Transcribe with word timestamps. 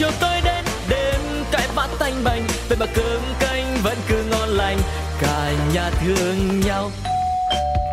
chiều 0.00 0.10
tối 0.20 0.40
đến 0.44 0.64
đêm 0.88 1.20
cãi 1.52 1.68
vã 1.74 1.88
tanh 1.98 2.24
bành 2.24 2.42
vậy 2.68 2.78
mà 2.80 2.86
cơm 2.94 3.20
canh 3.40 3.76
vẫn 3.82 3.98
cứ 4.08 4.24
ngon 4.30 4.48
lành 4.48 4.78
cả 5.20 5.52
nhà 5.74 5.90
thương 5.90 6.60
nhau 6.60 6.90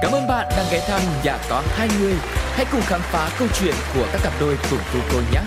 Cảm 0.02 0.12
ơn 0.12 0.28
bạn 0.28 0.48
đang 0.58 0.66
ghé 0.72 0.80
thăm 0.88 1.02
nhà 1.24 1.38
có 1.50 1.64
hai 1.76 1.88
người. 2.00 2.14
Hãy 2.54 2.66
cùng 2.72 2.82
khám 2.82 3.02
phá 3.02 3.30
câu 3.40 3.48
chuyện 3.60 3.76
của 3.96 4.08
các 4.12 4.22
cặp 4.24 4.34
đôi 4.40 4.58
cùng 4.70 4.80
tu 4.94 5.00
cô 5.12 5.18
nhé. 5.34 5.40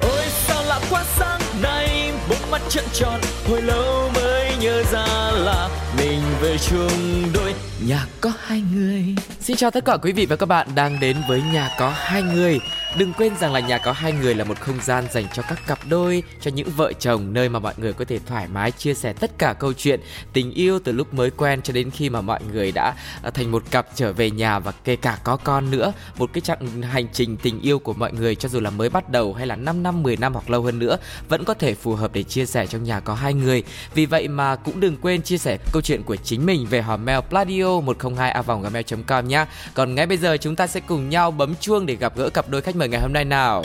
Ôi 0.00 0.24
sao 0.46 0.62
lạ 0.62 0.80
quá 0.90 1.04
sáng 1.16 1.40
nay, 1.62 2.12
bốn 2.28 2.50
mắt 2.50 2.62
trợn 2.68 2.84
tròn, 2.92 3.20
hồi 3.48 3.62
lâu 3.62 4.10
mới 4.14 4.52
nhớ 4.60 4.82
ra 4.92 5.06
là 5.32 5.68
mình 5.98 6.20
về 6.40 6.56
chung 6.58 7.22
đôi 7.34 7.54
nhà 7.86 8.06
có 8.20 8.32
hai 8.40 8.62
người. 8.74 9.04
Xin 9.40 9.56
chào 9.56 9.70
tất 9.70 9.84
cả 9.84 9.96
quý 10.02 10.12
vị 10.12 10.26
và 10.26 10.36
các 10.36 10.46
bạn 10.46 10.68
đang 10.74 11.00
đến 11.00 11.16
với 11.28 11.42
nhà 11.52 11.70
có 11.78 11.92
hai 11.96 12.22
người. 12.22 12.60
Đừng 12.96 13.12
quên 13.12 13.36
rằng 13.36 13.52
là 13.52 13.60
nhà 13.60 13.78
có 13.78 13.92
hai 13.92 14.12
người 14.12 14.34
là 14.34 14.44
một 14.44 14.60
không 14.60 14.80
gian 14.82 15.04
dành 15.10 15.24
cho 15.34 15.42
các 15.42 15.66
cặp 15.66 15.78
đôi, 15.88 16.22
cho 16.40 16.50
những 16.50 16.68
vợ 16.76 16.92
chồng 16.92 17.32
nơi 17.32 17.48
mà 17.48 17.58
mọi 17.58 17.74
người 17.76 17.92
có 17.92 18.04
thể 18.04 18.18
thoải 18.26 18.48
mái 18.48 18.70
chia 18.70 18.94
sẻ 18.94 19.12
tất 19.12 19.38
cả 19.38 19.52
câu 19.52 19.72
chuyện 19.72 20.00
tình 20.32 20.52
yêu 20.52 20.78
từ 20.84 20.92
lúc 20.92 21.14
mới 21.14 21.30
quen 21.30 21.62
cho 21.62 21.72
đến 21.72 21.90
khi 21.90 22.10
mà 22.10 22.20
mọi 22.20 22.40
người 22.52 22.72
đã 22.72 22.94
à, 23.22 23.30
thành 23.30 23.50
một 23.50 23.62
cặp 23.70 23.86
trở 23.94 24.12
về 24.12 24.30
nhà 24.30 24.58
và 24.58 24.72
kể 24.84 24.96
cả 24.96 25.18
có 25.24 25.36
con 25.36 25.70
nữa. 25.70 25.92
Một 26.18 26.30
cái 26.32 26.40
chặng 26.40 26.82
hành 26.82 27.06
trình 27.12 27.36
tình 27.36 27.60
yêu 27.60 27.78
của 27.78 27.92
mọi 27.92 28.12
người 28.12 28.34
cho 28.34 28.48
dù 28.48 28.60
là 28.60 28.70
mới 28.70 28.90
bắt 28.90 29.10
đầu 29.10 29.34
hay 29.34 29.46
là 29.46 29.56
5 29.56 29.82
năm, 29.82 30.02
10 30.02 30.16
năm 30.16 30.32
hoặc 30.32 30.50
lâu 30.50 30.62
hơn 30.62 30.78
nữa 30.78 30.98
vẫn 31.28 31.44
có 31.44 31.54
thể 31.54 31.74
phù 31.74 31.94
hợp 31.94 32.10
để 32.14 32.22
chia 32.22 32.46
sẻ 32.46 32.66
trong 32.66 32.84
nhà 32.84 33.00
có 33.00 33.14
hai 33.14 33.34
người. 33.34 33.62
Vì 33.94 34.06
vậy 34.06 34.28
mà 34.28 34.56
cũng 34.56 34.80
đừng 34.80 34.96
quên 34.96 35.22
chia 35.22 35.38
sẻ 35.38 35.58
câu 35.72 35.82
chuyện 35.82 36.02
của 36.02 36.16
chính 36.16 36.46
mình 36.46 36.66
về 36.70 36.82
hòm 36.82 37.04
mail 37.04 37.20
pladio 37.28 37.80
102 37.80 38.30
a 38.30 38.42
gmail.com 38.42 39.28
nhé. 39.28 39.44
Còn 39.74 39.94
ngay 39.94 40.06
bây 40.06 40.16
giờ 40.16 40.36
chúng 40.36 40.56
ta 40.56 40.66
sẽ 40.66 40.80
cùng 40.80 41.08
nhau 41.08 41.30
bấm 41.30 41.54
chuông 41.60 41.86
để 41.86 41.96
gặp 41.96 42.16
gỡ 42.16 42.30
cặp 42.30 42.48
đôi 42.48 42.62
khách 42.62 42.77
mời 42.78 42.88
ngày 42.88 43.00
hôm 43.00 43.12
nay 43.12 43.24
nào. 43.24 43.62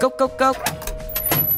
Cốc 0.00 0.12
cốc 0.18 0.30
cốc. 0.38 0.56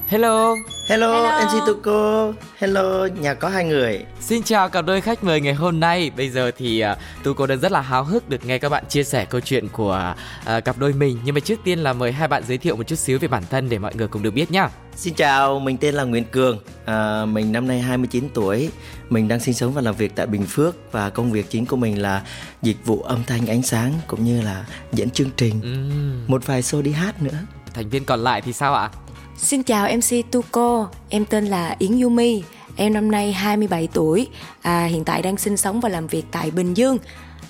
Hello. 0.08 0.54
Hello, 0.86 1.12
Hello. 1.12 1.44
MC 1.44 1.66
Tuko. 1.66 2.32
Hello, 2.58 3.06
nhà 3.20 3.34
có 3.34 3.48
hai 3.48 3.64
người. 3.64 4.04
Xin 4.20 4.42
chào 4.42 4.68
cặp 4.68 4.84
đôi 4.86 5.00
khách 5.00 5.24
mời 5.24 5.40
ngày 5.40 5.54
hôm 5.54 5.80
nay. 5.80 6.10
Bây 6.16 6.30
giờ 6.30 6.50
thì 6.56 6.84
uh, 6.92 6.98
Tu 7.24 7.34
cô 7.34 7.46
đang 7.46 7.58
rất 7.60 7.72
là 7.72 7.80
háo 7.80 8.04
hức 8.04 8.28
được 8.28 8.44
nghe 8.46 8.58
các 8.58 8.68
bạn 8.68 8.84
chia 8.88 9.04
sẻ 9.04 9.24
câu 9.24 9.40
chuyện 9.40 9.68
của 9.68 10.14
uh, 10.56 10.64
cặp 10.64 10.78
đôi 10.78 10.92
mình. 10.92 11.18
Nhưng 11.24 11.34
mà 11.34 11.40
trước 11.40 11.60
tiên 11.64 11.78
là 11.78 11.92
mời 11.92 12.12
hai 12.12 12.28
bạn 12.28 12.42
giới 12.48 12.58
thiệu 12.58 12.76
một 12.76 12.86
chút 12.86 12.96
xíu 12.96 13.18
về 13.18 13.28
bản 13.28 13.42
thân 13.50 13.68
để 13.68 13.78
mọi 13.78 13.94
người 13.94 14.08
cùng 14.08 14.22
được 14.22 14.30
biết 14.30 14.50
nhá. 14.50 14.68
Xin 14.96 15.14
chào, 15.14 15.58
mình 15.60 15.76
tên 15.76 15.94
là 15.94 16.04
Nguyễn 16.04 16.24
Cường. 16.24 16.58
À, 16.84 17.24
mình 17.24 17.52
năm 17.52 17.68
nay 17.68 17.80
29 17.80 18.28
tuổi. 18.34 18.70
Mình 19.10 19.28
đang 19.28 19.40
sinh 19.40 19.54
sống 19.54 19.72
và 19.72 19.80
làm 19.80 19.94
việc 19.94 20.12
tại 20.16 20.26
Bình 20.26 20.46
Phước 20.46 20.92
và 20.92 21.10
công 21.10 21.32
việc 21.32 21.50
chính 21.50 21.66
của 21.66 21.76
mình 21.76 22.02
là 22.02 22.22
dịch 22.62 22.76
vụ 22.84 23.02
âm 23.02 23.24
thanh 23.26 23.46
ánh 23.46 23.62
sáng 23.62 23.92
cũng 24.06 24.24
như 24.24 24.42
là 24.42 24.64
dẫn 24.92 25.10
chương 25.10 25.30
trình. 25.36 25.58
Uhm, 25.58 26.26
Một 26.26 26.46
vài 26.46 26.62
show 26.62 26.82
đi 26.82 26.92
hát 26.92 27.22
nữa. 27.22 27.38
thành 27.74 27.88
viên 27.88 28.04
còn 28.04 28.20
lại 28.20 28.40
thì 28.42 28.52
sao 28.52 28.74
ạ? 28.74 28.90
Xin 29.36 29.62
chào 29.62 29.88
MC 29.96 30.30
Tuko, 30.30 30.88
em 31.08 31.24
tên 31.24 31.46
là 31.46 31.76
Yến 31.78 32.00
Yumi, 32.00 32.42
em 32.76 32.92
năm 32.92 33.10
nay 33.10 33.32
27 33.32 33.88
tuổi, 33.92 34.28
à, 34.62 34.84
hiện 34.84 35.04
tại 35.04 35.22
đang 35.22 35.36
sinh 35.36 35.56
sống 35.56 35.80
và 35.80 35.88
làm 35.88 36.06
việc 36.06 36.24
tại 36.30 36.50
Bình 36.50 36.74
Dương. 36.74 36.98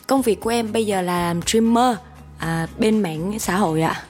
Công 0.06 0.22
việc 0.22 0.40
của 0.40 0.50
em 0.50 0.72
bây 0.72 0.86
giờ 0.86 1.02
là 1.02 1.26
làm 1.26 1.42
streamer 1.42 1.96
à, 2.38 2.66
bên 2.78 3.02
mạng 3.02 3.38
xã 3.38 3.56
hội 3.56 3.82
ạ. 3.82 4.02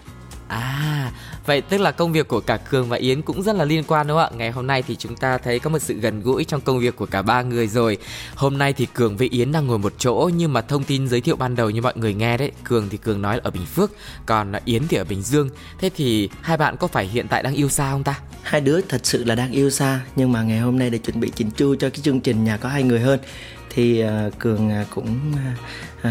À, 0.48 1.12
vậy 1.46 1.60
tức 1.60 1.80
là 1.80 1.90
công 1.90 2.12
việc 2.12 2.28
của 2.28 2.40
cả 2.40 2.56
Cường 2.56 2.88
và 2.88 2.96
Yến 2.96 3.22
cũng 3.22 3.42
rất 3.42 3.56
là 3.56 3.64
liên 3.64 3.84
quan 3.84 4.06
đúng 4.06 4.16
không 4.16 4.34
ạ? 4.34 4.36
Ngày 4.36 4.50
hôm 4.50 4.66
nay 4.66 4.82
thì 4.82 4.96
chúng 4.96 5.16
ta 5.16 5.38
thấy 5.38 5.58
có 5.58 5.70
một 5.70 5.78
sự 5.78 5.94
gần 5.94 6.22
gũi 6.22 6.44
trong 6.44 6.60
công 6.60 6.78
việc 6.78 6.96
của 6.96 7.06
cả 7.06 7.22
ba 7.22 7.42
người 7.42 7.66
rồi. 7.66 7.98
Hôm 8.34 8.58
nay 8.58 8.72
thì 8.72 8.86
Cường 8.86 9.16
với 9.16 9.28
Yến 9.28 9.52
đang 9.52 9.66
ngồi 9.66 9.78
một 9.78 9.92
chỗ 9.98 10.30
nhưng 10.36 10.52
mà 10.52 10.60
thông 10.60 10.84
tin 10.84 11.08
giới 11.08 11.20
thiệu 11.20 11.36
ban 11.36 11.56
đầu 11.56 11.70
như 11.70 11.82
mọi 11.82 11.92
người 11.96 12.14
nghe 12.14 12.36
đấy, 12.36 12.50
Cường 12.64 12.88
thì 12.88 12.96
Cường 12.96 13.22
nói 13.22 13.36
là 13.36 13.40
ở 13.44 13.50
Bình 13.50 13.66
Phước, 13.66 13.90
còn 14.26 14.52
Yến 14.64 14.88
thì 14.88 14.96
ở 14.96 15.04
Bình 15.04 15.22
Dương. 15.22 15.48
Thế 15.78 15.90
thì 15.96 16.28
hai 16.40 16.56
bạn 16.56 16.76
có 16.76 16.86
phải 16.86 17.06
hiện 17.06 17.28
tại 17.28 17.42
đang 17.42 17.54
yêu 17.54 17.68
xa 17.68 17.90
không 17.90 18.04
ta? 18.04 18.20
Hai 18.42 18.60
đứa 18.60 18.80
thật 18.80 19.00
sự 19.02 19.24
là 19.24 19.34
đang 19.34 19.52
yêu 19.52 19.70
xa 19.70 20.00
nhưng 20.16 20.32
mà 20.32 20.42
ngày 20.42 20.58
hôm 20.58 20.78
nay 20.78 20.90
để 20.90 20.98
chuẩn 20.98 21.20
bị 21.20 21.30
chỉnh 21.34 21.50
chu 21.50 21.74
cho 21.74 21.90
cái 21.90 22.00
chương 22.02 22.20
trình 22.20 22.44
nhà 22.44 22.56
có 22.56 22.68
hai 22.68 22.82
người 22.82 23.00
hơn 23.00 23.20
thì 23.70 24.04
uh, 24.04 24.38
Cường 24.38 24.68
uh, 24.68 24.86
cũng 24.94 25.18
uh, 26.00 26.08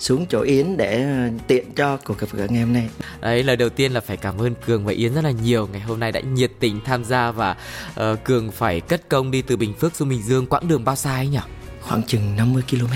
xuống 0.00 0.26
chỗ 0.26 0.40
Yến 0.40 0.76
để 0.76 1.02
à, 1.02 1.30
tiện 1.46 1.72
cho 1.76 1.96
cuộc 1.96 2.18
gặp 2.18 2.26
gỡ 2.32 2.46
ngày 2.50 2.62
hôm 2.62 2.72
nay. 2.72 2.88
Đấy, 3.20 3.42
lời 3.42 3.56
đầu 3.56 3.68
tiên 3.68 3.92
là 3.92 4.00
phải 4.00 4.16
cảm 4.16 4.38
ơn 4.38 4.54
Cường 4.66 4.84
và 4.84 4.92
Yến 4.92 5.14
rất 5.14 5.24
là 5.24 5.30
nhiều 5.30 5.68
Ngày 5.72 5.80
hôm 5.80 6.00
nay 6.00 6.12
đã 6.12 6.20
nhiệt 6.20 6.52
tình 6.60 6.80
tham 6.84 7.04
gia 7.04 7.30
và 7.30 7.56
ờ, 7.94 8.16
Cường 8.24 8.50
phải 8.50 8.80
cất 8.80 9.08
công 9.08 9.30
đi 9.30 9.42
từ 9.42 9.56
Bình 9.56 9.74
Phước 9.74 9.96
xuống 9.96 10.08
Bình 10.08 10.22
Dương 10.22 10.46
quãng 10.46 10.68
đường 10.68 10.84
bao 10.84 10.96
xa 10.96 11.16
ấy 11.16 11.28
nhỉ? 11.28 11.38
Khoảng 11.80 12.02
chừng 12.02 12.36
50 12.36 12.62
km. 12.70 12.92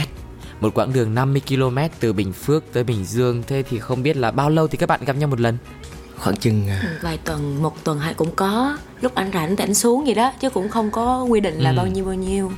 Một 0.61 0.75
quãng 0.75 0.93
đường 0.93 1.15
50 1.15 1.43
km 1.49 1.79
từ 2.01 2.13
Bình 2.13 2.33
Phước 2.33 2.65
tới 2.73 2.85
Bình 2.85 3.05
Dương 3.05 3.43
Thế 3.47 3.63
thì 3.71 3.79
không 3.79 4.03
biết 4.03 4.17
là 4.17 4.31
bao 4.31 4.51
lâu 4.51 4.69
thì 4.69 4.79
các 4.79 4.89
bạn 4.89 5.05
gặp 5.05 5.17
nhau 5.17 5.29
một 5.29 5.41
lần? 5.41 5.57
Khoảng 6.17 6.37
chừng 6.37 6.69
à, 6.69 6.99
Vài 7.03 7.19
tuần, 7.19 7.63
một 7.63 7.85
tuần 7.85 7.99
hay 7.99 8.15
cũng 8.15 8.31
có, 8.37 8.79
lúc 9.01 9.15
anh 9.15 9.31
rảnh 9.35 9.57
thì 9.57 9.65
anh 9.65 9.75
xuống 9.75 10.05
vậy 10.05 10.15
đó, 10.15 10.33
chứ 10.41 10.51
cũng 10.51 10.69
không 10.69 10.91
có 10.91 11.23
quy 11.23 11.41
định 11.41 11.61
là 11.61 11.73
bao 11.73 11.87
nhiêu 11.87 12.05
bao 12.05 12.15
nhiêu. 12.15 12.53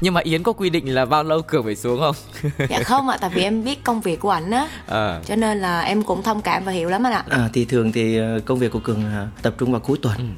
Nhưng 0.00 0.14
mà 0.14 0.20
Yến 0.24 0.42
có 0.42 0.52
quy 0.52 0.70
định 0.70 0.94
là 0.94 1.04
bao 1.04 1.22
lâu 1.24 1.42
Cường 1.42 1.64
phải 1.64 1.76
xuống 1.76 2.00
không? 2.00 2.14
dạ 2.68 2.82
không 2.82 3.08
ạ, 3.08 3.18
tại 3.20 3.30
vì 3.34 3.42
em 3.42 3.64
biết 3.64 3.84
công 3.84 4.00
việc 4.00 4.20
của 4.20 4.30
ảnh 4.30 4.50
á, 4.50 4.68
Ờ 4.86 5.20
cho 5.26 5.36
nên 5.36 5.58
là 5.58 5.80
em 5.80 6.02
cũng 6.02 6.22
thông 6.22 6.42
cảm 6.42 6.64
và 6.64 6.72
hiểu 6.72 6.88
lắm 6.88 7.06
anh 7.06 7.12
ạ. 7.12 7.24
À, 7.28 7.48
thì 7.52 7.64
thường 7.64 7.92
thì 7.92 8.18
ờ, 8.18 8.40
công 8.46 8.58
việc 8.58 8.72
của 8.72 8.78
Cường 8.78 9.04
là 9.04 9.28
tập 9.42 9.54
trung 9.58 9.72
vào 9.72 9.80
cuối 9.80 9.98
tuần 10.02 10.34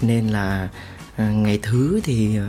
nên 0.00 0.28
là 0.28 0.68
à, 1.16 1.24
ngày 1.30 1.58
thứ 1.62 2.00
thì 2.04 2.36
ờ, 2.36 2.44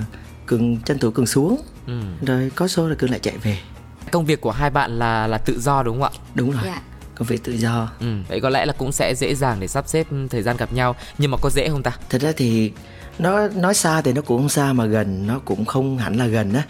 Cường 0.46 0.78
tranh 0.82 1.00
thủ 1.00 1.12
Cường 1.12 1.28
xuống 1.28 1.58
ừ. 1.88 2.02
rồi 2.26 2.52
có 2.56 2.68
số 2.68 2.88
là 2.88 2.96
Cường 2.96 3.10
lại 3.12 3.20
chạy 3.20 3.38
về 3.38 3.58
Công 4.12 4.26
việc 4.26 4.42
của 4.42 4.52
hai 4.52 4.70
bạn 4.70 5.00
là 5.00 5.28
là 5.28 5.38
tự 5.38 5.60
do 5.60 5.84
đúng 5.84 6.02
không 6.02 6.12
ạ? 6.14 6.20
đúng 6.36 6.52
rồi 6.52 6.62
Dạ. 6.66 6.82
công 7.16 7.28
việc 7.28 7.44
tự 7.44 7.52
do 7.58 7.90
Ừ. 8.00 8.06
Vậy 8.30 8.40
có 8.42 8.50
lẽ 8.50 8.66
là 8.66 8.74
cũng 8.78 8.92
sẽ 8.92 9.16
dễ 9.16 9.36
dàng 9.36 9.58
để 9.60 9.68
sắp 9.68 9.88
xếp 9.88 10.08
thời 10.30 10.42
gian 10.42 10.58
gặp 10.58 10.74
nhau 10.74 10.96
Nhưng 11.18 11.32
mà 11.32 11.38
có 11.42 11.50
dễ 11.50 11.70
không 11.70 11.84
ta? 11.84 11.92
thật 12.10 12.22
ra 12.22 12.32
thì 12.38 12.72
nó 13.20 13.48
nói 13.48 13.74
xa 13.74 14.02
thì 14.02 14.14
nó 14.14 14.22
cũng 14.22 14.38
không 14.38 14.50
xa 14.50 14.74
mà 14.74 14.86
gần 14.86 15.28
nó 15.28 15.40
cũng 15.46 15.66
không 15.66 15.98
hẳn 15.98 16.16
là 16.18 16.26
gần 16.26 16.54
á. 16.54 16.64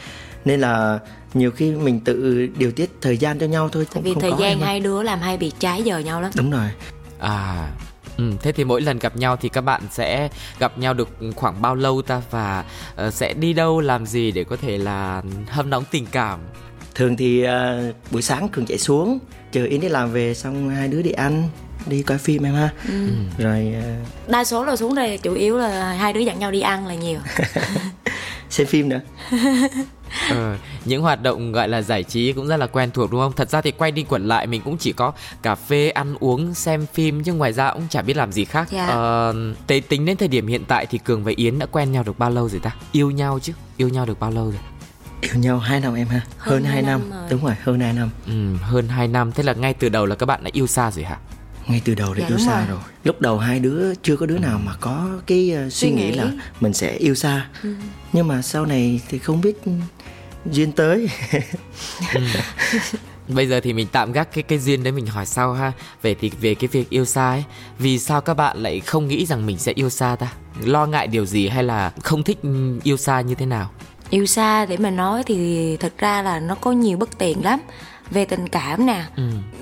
Nên 0.45 0.59
là 0.59 0.99
nhiều 1.33 1.51
khi 1.51 1.71
mình 1.71 1.99
tự 1.99 2.47
điều 2.57 2.71
tiết 2.71 2.89
thời 3.01 3.17
gian 3.17 3.39
cho 3.39 3.45
nhau 3.45 3.69
thôi 3.69 3.87
Tại 3.93 4.03
vì 4.03 4.13
không 4.13 4.21
thời 4.21 4.31
có 4.31 4.37
gian 4.37 4.59
hai 4.59 4.79
đứa 4.79 5.03
làm 5.03 5.19
hai 5.19 5.37
việc 5.37 5.53
trái 5.59 5.83
giờ 5.83 5.99
nhau 5.99 6.21
lắm. 6.21 6.31
đúng 6.35 6.51
rồi. 6.51 6.69
À 7.19 7.69
Ừ, 8.17 8.31
thế 8.41 8.51
thì 8.51 8.63
mỗi 8.63 8.81
lần 8.81 8.99
gặp 8.99 9.17
nhau 9.17 9.37
thì 9.37 9.49
các 9.49 9.61
bạn 9.61 9.81
sẽ 9.91 10.29
gặp 10.59 10.77
nhau 10.77 10.93
được 10.93 11.09
khoảng 11.35 11.61
bao 11.61 11.75
lâu 11.75 12.01
ta? 12.01 12.21
Và 12.31 12.63
ờ, 12.95 13.11
sẽ 13.11 13.33
đi 13.33 13.53
đâu 13.53 13.79
làm 13.79 14.05
gì 14.05 14.31
để 14.31 14.43
có 14.43 14.55
thể 14.55 14.77
là 14.77 15.21
hâm 15.49 15.69
nóng 15.69 15.83
tình 15.91 16.05
cảm? 16.11 16.39
Thường 16.95 17.17
thì 17.17 17.43
à, 17.43 17.79
buổi 18.11 18.21
sáng 18.21 18.49
Cường 18.49 18.65
chạy 18.65 18.77
xuống 18.77 19.19
chờ 19.51 19.65
Yến 19.65 19.81
đi 19.81 19.89
làm 19.89 20.11
về 20.11 20.33
xong 20.33 20.69
hai 20.69 20.87
đứa 20.87 21.01
đi 21.01 21.11
ăn 21.11 21.49
đi 21.85 22.01
coi 22.03 22.17
phim 22.17 22.43
em 22.43 22.53
ha 22.53 22.69
rồi 23.37 23.73
à, 23.83 23.97
Đa 24.27 24.43
số 24.43 24.63
là 24.65 24.75
xuống 24.75 24.95
đây 24.95 25.17
chủ 25.17 25.33
yếu 25.33 25.57
là 25.57 25.93
hai 25.93 26.13
đứa 26.13 26.19
dặn 26.19 26.39
nhau 26.39 26.51
đi 26.51 26.61
ăn 26.61 26.87
là 26.87 26.93
nhiều. 26.95 27.19
xem 28.49 28.67
phim 28.67 28.89
nữa 28.89 28.99
Ờ, 30.29 30.55
những 30.85 31.01
hoạt 31.01 31.21
động 31.21 31.51
gọi 31.51 31.67
là 31.67 31.81
giải 31.81 32.03
trí 32.03 32.33
cũng 32.33 32.47
rất 32.47 32.57
là 32.57 32.67
quen 32.67 32.91
thuộc 32.93 33.11
đúng 33.11 33.21
không? 33.21 33.33
Thật 33.35 33.49
ra 33.49 33.61
thì 33.61 33.71
quay 33.71 33.91
đi 33.91 34.05
quẩn 34.09 34.27
lại 34.27 34.47
mình 34.47 34.61
cũng 34.65 34.77
chỉ 34.77 34.93
có 34.93 35.11
cà 35.41 35.55
phê, 35.55 35.89
ăn 35.89 36.15
uống, 36.19 36.53
xem 36.53 36.85
phim 36.93 37.23
chứ 37.23 37.33
ngoài 37.33 37.53
ra 37.53 37.71
cũng 37.73 37.87
chả 37.89 38.01
biết 38.01 38.17
làm 38.17 38.31
gì 38.31 38.45
khác. 38.45 38.67
Dạ. 38.71 38.85
Ờ, 38.85 39.33
thế 39.67 39.79
tính 39.79 40.05
đến 40.05 40.17
thời 40.17 40.27
điểm 40.27 40.47
hiện 40.47 40.65
tại 40.67 40.85
thì 40.85 40.97
Cường 40.97 41.23
và 41.23 41.31
Yến 41.35 41.59
đã 41.59 41.65
quen 41.65 41.91
nhau 41.91 42.03
được 42.03 42.19
bao 42.19 42.29
lâu 42.29 42.49
rồi 42.49 42.59
ta? 42.63 42.71
Yêu 42.91 43.11
nhau 43.11 43.39
chứ? 43.41 43.53
Yêu 43.77 43.89
nhau 43.89 44.05
được 44.05 44.19
bao 44.19 44.31
lâu 44.31 44.43
rồi? 44.45 44.59
yêu 45.21 45.31
nhau 45.35 45.59
2 45.59 45.79
năm 45.79 45.95
em 45.95 46.07
ha 46.07 46.21
hơn, 46.37 46.53
Hơn 46.53 46.63
2 46.63 46.73
hai 46.73 46.81
năm, 46.81 47.09
năm 47.09 47.19
rồi. 47.19 47.29
đúng 47.29 47.45
rồi 47.45 47.55
hơn 47.63 47.79
2 47.79 47.93
năm 47.93 48.09
Ừ, 48.27 48.55
hơn 48.63 48.87
2 48.89 49.07
năm. 49.07 49.31
Thế 49.31 49.43
là 49.43 49.53
ngay 49.53 49.73
từ 49.73 49.89
đầu 49.89 50.05
là 50.05 50.15
các 50.15 50.25
bạn 50.25 50.43
đã 50.43 50.49
yêu 50.53 50.67
xa 50.67 50.91
rồi 50.91 51.03
hả? 51.05 51.17
Ngay 51.69 51.81
từ 51.85 51.95
đầu 51.95 52.13
đã 52.13 52.19
Dạ, 52.21 52.27
yêu 52.27 52.37
xa 52.37 52.57
rồi. 52.59 52.67
rồi. 52.67 52.79
lúc 53.03 53.21
đầu 53.21 53.37
hai 53.37 53.59
đứa 53.59 53.93
chưa 53.95 54.15
có 54.15 54.25
đứa 54.25 54.37
nào 54.37 54.59
mà 54.65 54.73
có 54.79 55.09
cái 55.27 55.53
uh, 55.67 55.73
suy 55.73 55.87
Suy 55.89 55.95
nghĩ 55.95 56.09
nghĩ. 56.09 56.11
là 56.17 56.31
mình 56.61 56.73
sẽ 56.73 56.91
yêu 56.97 57.15
xa 57.15 57.47
nhưng 58.13 58.27
mà 58.27 58.41
sau 58.41 58.65
này 58.65 59.01
thì 59.09 59.17
không 59.19 59.41
biết 59.41 59.65
ừ, 59.65 59.71
duyên 60.51 60.71
tới 60.71 61.07
Bây 63.27 63.47
giờ 63.47 63.59
thì 63.59 63.73
mình 63.73 63.87
tạm 63.91 64.11
gác 64.11 64.33
cái 64.33 64.43
cái 64.43 64.59
duyên 64.59 64.83
đấy 64.83 64.91
mình 64.91 65.05
hỏi 65.05 65.25
sau 65.25 65.53
ha. 65.53 65.71
Về 66.01 66.15
thì 66.21 66.31
về 66.41 66.55
cái 66.55 66.67
việc 66.67 66.89
yêu 66.89 67.05
xa 67.05 67.29
ấy, 67.29 67.43
vì 67.79 67.99
sao 67.99 68.21
các 68.21 68.33
bạn 68.33 68.57
lại 68.57 68.79
không 68.79 69.07
nghĩ 69.07 69.25
rằng 69.25 69.45
mình 69.45 69.57
sẽ 69.57 69.71
yêu 69.75 69.89
xa 69.89 70.15
ta? 70.19 70.33
Lo 70.63 70.85
ngại 70.85 71.07
điều 71.07 71.25
gì 71.25 71.47
hay 71.47 71.63
là 71.63 71.91
không 72.03 72.23
thích 72.23 72.37
ừ, 72.43 72.79
yêu 72.83 72.97
xa 72.97 73.21
như 73.21 73.35
thế 73.35 73.45
nào? 73.45 73.69
Yêu 74.09 74.25
xa 74.25 74.65
để 74.65 74.77
mà 74.77 74.89
nói 74.89 75.23
thì 75.25 75.77
thật 75.77 75.93
ra 75.97 76.21
là 76.21 76.39
nó 76.39 76.55
có 76.55 76.71
nhiều 76.71 76.97
bất 76.97 77.17
tiện 77.17 77.43
lắm. 77.43 77.59
Về 78.11 78.25
tình 78.25 78.49
cảm 78.49 78.85
nè, 78.85 79.03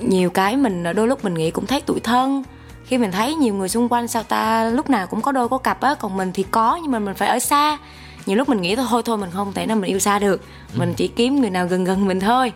nhiều 0.02 0.30
cái 0.30 0.58
mình 0.58 0.84
đôi 0.96 1.08
lúc 1.08 1.24
mình 1.24 1.34
nghĩ 1.34 1.52
cũng 1.52 1.66
thấy 1.66 1.82
tủi 1.82 2.00
thân. 2.00 2.44
Khi 2.86 2.98
mình 2.98 3.12
thấy 3.12 3.36
nhiều 3.36 3.54
người 3.54 3.70
xung 3.70 3.90
quanh 3.90 4.08
sao 4.08 4.24
ta 4.24 4.64
lúc 4.70 4.90
nào 4.90 5.08
cũng 5.08 5.22
có 5.22 5.32
đôi 5.32 5.50
có 5.50 5.58
cặp 5.58 5.82
á, 5.82 5.96
còn 6.00 6.18
mình 6.18 6.32
thì 6.34 6.44
có 6.52 6.80
nhưng 6.82 6.92
mà 6.92 7.00
mình 7.00 7.16
phải 7.16 7.28
ở 7.28 7.40
xa. 7.40 7.78
Nhiều 8.26 8.38
lúc 8.38 8.50
mình 8.50 8.62
nghĩ 8.62 8.76
thôi 8.76 9.02
thôi 9.06 9.18
mình 9.18 9.30
không 9.34 9.54
thể 9.54 9.66
nào 9.66 9.78
mình 9.78 9.90
yêu 9.92 10.00
xa 10.00 10.20
được. 10.20 10.42
Mình 10.74 10.94
chỉ 10.98 11.08
kiếm 11.08 11.42
người 11.42 11.50
nào 11.50 11.68
gần 11.68 11.84
gần 11.84 12.08
mình 12.08 12.20
thôi. 12.20 12.52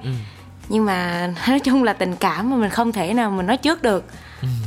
Nhưng 0.69 0.85
mà 0.85 1.27
nói 1.47 1.59
chung 1.59 1.83
là 1.83 1.93
tình 1.93 2.15
cảm 2.15 2.49
mà 2.49 2.57
mình 2.57 2.69
không 2.69 2.91
thể 2.91 3.13
nào 3.13 3.31
mình 3.31 3.45
nói 3.45 3.57
trước 3.57 3.81
được. 3.81 4.05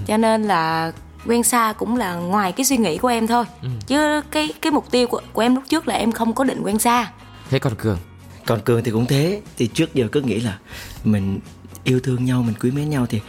Cho 0.06 0.16
nên 0.16 0.42
là 0.42 0.92
quen 1.26 1.42
xa 1.42 1.72
cũng 1.78 1.96
là 1.96 2.14
ngoài 2.14 2.52
cái 2.52 2.64
suy 2.64 2.76
nghĩ 2.76 2.98
của 2.98 3.08
em 3.08 3.26
thôi. 3.26 3.44
Chứ 3.86 4.20
cái 4.30 4.52
cái 4.62 4.72
mục 4.72 4.90
tiêu 4.90 5.06
của, 5.06 5.20
của 5.32 5.42
em 5.42 5.54
lúc 5.54 5.64
trước 5.68 5.88
là 5.88 5.94
em 5.94 6.12
không 6.12 6.32
có 6.34 6.44
định 6.44 6.62
quen 6.62 6.78
xa. 6.78 7.10
Thế 7.50 7.58
còn 7.58 7.74
Cường? 7.74 7.98
Còn 8.46 8.61
cường 8.61 8.85
thì 8.85 8.91
cũng 8.91 9.06
thế. 9.06 9.41
Thì 9.56 9.67
trước 9.67 9.94
giờ 9.94 10.08
cứ 10.12 10.20
nghĩ 10.20 10.41
là 10.41 10.58
mình 11.05 11.41
yêu 11.85 12.00
thương 12.00 12.25
nhau 12.25 12.43
mình 12.43 12.55
quý 12.61 12.70
mến 12.70 12.91
nhau 12.91 13.06
thì 13.06 13.20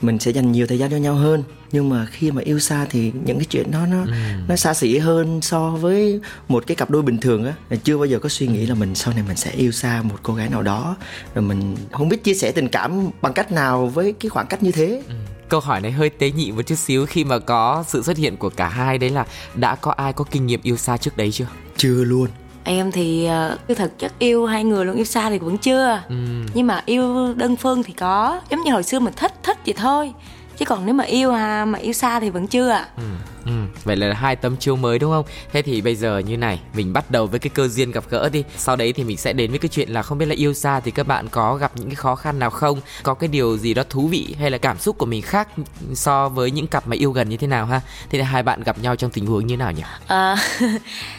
mình 0.00 0.18
sẽ 0.18 0.30
dành 0.30 0.52
nhiều 0.52 0.66
thời 0.66 0.78
gian 0.78 0.90
cho 0.90 0.96
nhau 0.96 1.14
hơn. 1.14 1.42
Nhưng 1.72 1.88
mà 1.88 2.06
khi 2.06 2.30
mà 2.30 2.42
yêu 2.42 2.58
xa 2.58 2.86
thì 2.90 3.12
những 3.24 3.38
cái 3.38 3.46
chuyện 3.50 3.70
đó 3.70 3.86
nó 3.86 4.04
ừ. 4.04 4.12
nó 4.48 4.56
xa 4.56 4.74
xỉ 4.74 4.98
hơn 4.98 5.40
so 5.42 5.70
với 5.70 6.20
một 6.48 6.64
cái 6.66 6.74
cặp 6.74 6.90
đôi 6.90 7.02
bình 7.02 7.18
thường 7.18 7.44
á. 7.44 7.76
Chưa 7.84 7.96
bao 7.96 8.06
giờ 8.06 8.18
có 8.18 8.28
suy 8.28 8.46
nghĩ 8.46 8.66
là 8.66 8.74
mình 8.74 8.94
sau 8.94 9.14
này 9.14 9.22
mình 9.28 9.36
sẽ 9.36 9.50
yêu 9.50 9.72
xa 9.72 10.02
một 10.02 10.16
cô 10.22 10.34
gái 10.34 10.48
nào 10.48 10.62
đó. 10.62 10.96
Rồi 11.34 11.44
mình 11.44 11.76
không 11.92 12.08
biết 12.08 12.24
chia 12.24 12.34
sẻ 12.34 12.52
tình 12.52 12.68
cảm 12.68 13.10
bằng 13.22 13.32
cách 13.32 13.52
nào 13.52 13.86
với 13.86 14.12
cái 14.20 14.28
khoảng 14.28 14.46
cách 14.46 14.62
như 14.62 14.72
thế. 14.72 15.02
Ừ. 15.08 15.14
Câu 15.48 15.60
hỏi 15.60 15.80
này 15.80 15.92
hơi 15.92 16.10
tế 16.10 16.30
nhị 16.30 16.52
một 16.52 16.62
chút 16.62 16.74
xíu 16.74 17.06
khi 17.06 17.24
mà 17.24 17.38
có 17.38 17.84
sự 17.88 18.02
xuất 18.02 18.16
hiện 18.16 18.36
của 18.36 18.48
cả 18.48 18.68
hai 18.68 18.98
đấy 18.98 19.10
là 19.10 19.26
đã 19.54 19.74
có 19.74 19.90
ai 19.90 20.12
có 20.12 20.24
kinh 20.30 20.46
nghiệm 20.46 20.60
yêu 20.62 20.76
xa 20.76 20.96
trước 20.96 21.16
đấy 21.16 21.32
chưa? 21.32 21.46
Chưa 21.76 22.04
luôn 22.04 22.28
em 22.64 22.92
thì 22.92 23.28
uh, 23.70 23.76
thực 23.76 23.98
chất 23.98 24.12
yêu 24.18 24.46
hai 24.46 24.64
người 24.64 24.84
luôn 24.84 24.96
yêu 24.96 25.04
xa 25.04 25.30
thì 25.30 25.38
vẫn 25.38 25.58
chưa. 25.58 26.02
Ừ. 26.08 26.14
nhưng 26.54 26.66
mà 26.66 26.82
yêu 26.86 27.34
đơn 27.34 27.56
phương 27.56 27.82
thì 27.82 27.92
có. 27.92 28.40
Giống 28.50 28.60
như 28.60 28.72
hồi 28.72 28.82
xưa 28.82 29.00
mình 29.00 29.14
thích 29.16 29.32
thích 29.42 29.58
vậy 29.66 29.74
thôi 29.76 30.12
chứ 30.56 30.64
còn 30.64 30.86
nếu 30.86 30.94
mà 30.94 31.04
yêu 31.04 31.30
à, 31.30 31.64
mà 31.64 31.78
yêu 31.78 31.92
xa 31.92 32.20
thì 32.20 32.30
vẫn 32.30 32.46
chưa 32.46 32.68
ạ. 32.68 32.88
Ừ, 32.96 33.02
ừ. 33.44 33.52
vậy 33.84 33.96
là 33.96 34.14
hai 34.14 34.36
tấm 34.36 34.56
chiêu 34.56 34.76
mới 34.76 34.98
đúng 34.98 35.12
không? 35.12 35.24
Thế 35.52 35.62
thì 35.62 35.80
bây 35.80 35.96
giờ 35.96 36.18
như 36.18 36.36
này 36.36 36.60
mình 36.74 36.92
bắt 36.92 37.10
đầu 37.10 37.26
với 37.26 37.38
cái 37.38 37.50
cơ 37.54 37.68
duyên 37.68 37.90
gặp 37.90 38.04
gỡ 38.10 38.28
đi. 38.32 38.44
Sau 38.56 38.76
đấy 38.76 38.92
thì 38.92 39.04
mình 39.04 39.16
sẽ 39.16 39.32
đến 39.32 39.50
với 39.50 39.58
cái 39.58 39.68
chuyện 39.68 39.90
là 39.90 40.02
không 40.02 40.18
biết 40.18 40.26
là 40.26 40.34
yêu 40.34 40.54
xa 40.54 40.80
thì 40.80 40.90
các 40.90 41.06
bạn 41.06 41.28
có 41.28 41.56
gặp 41.56 41.72
những 41.74 41.88
cái 41.88 41.94
khó 41.94 42.14
khăn 42.14 42.38
nào 42.38 42.50
không? 42.50 42.80
Có 43.02 43.14
cái 43.14 43.28
điều 43.28 43.58
gì 43.58 43.74
đó 43.74 43.82
thú 43.90 44.08
vị 44.08 44.34
hay 44.38 44.50
là 44.50 44.58
cảm 44.58 44.78
xúc 44.78 44.98
của 44.98 45.06
mình 45.06 45.22
khác 45.22 45.48
so 45.94 46.28
với 46.28 46.50
những 46.50 46.66
cặp 46.66 46.88
mà 46.88 46.96
yêu 46.96 47.12
gần 47.12 47.28
như 47.28 47.36
thế 47.36 47.46
nào 47.46 47.66
ha? 47.66 47.80
Thế 48.10 48.18
thì 48.18 48.22
hai 48.22 48.42
bạn 48.42 48.62
gặp 48.62 48.78
nhau 48.78 48.96
trong 48.96 49.10
tình 49.10 49.26
huống 49.26 49.46
như 49.46 49.56
nào 49.56 49.72
nhỉ? 49.72 49.82
À, 50.06 50.36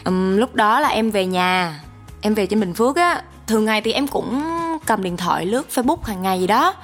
um, 0.04 0.36
lúc 0.36 0.54
đó 0.54 0.80
là 0.80 0.88
em 0.88 1.10
về 1.10 1.26
nhà 1.26 1.80
em 2.20 2.34
về 2.34 2.46
trên 2.46 2.60
bình 2.60 2.74
phước 2.74 2.96
á. 2.96 3.22
Thường 3.46 3.64
ngày 3.64 3.80
thì 3.80 3.92
em 3.92 4.06
cũng 4.06 4.42
cầm 4.86 5.02
điện 5.02 5.16
thoại 5.16 5.46
lướt 5.46 5.66
facebook 5.74 6.02
hàng 6.02 6.22
ngày 6.22 6.40
gì 6.40 6.46
đó 6.46 6.74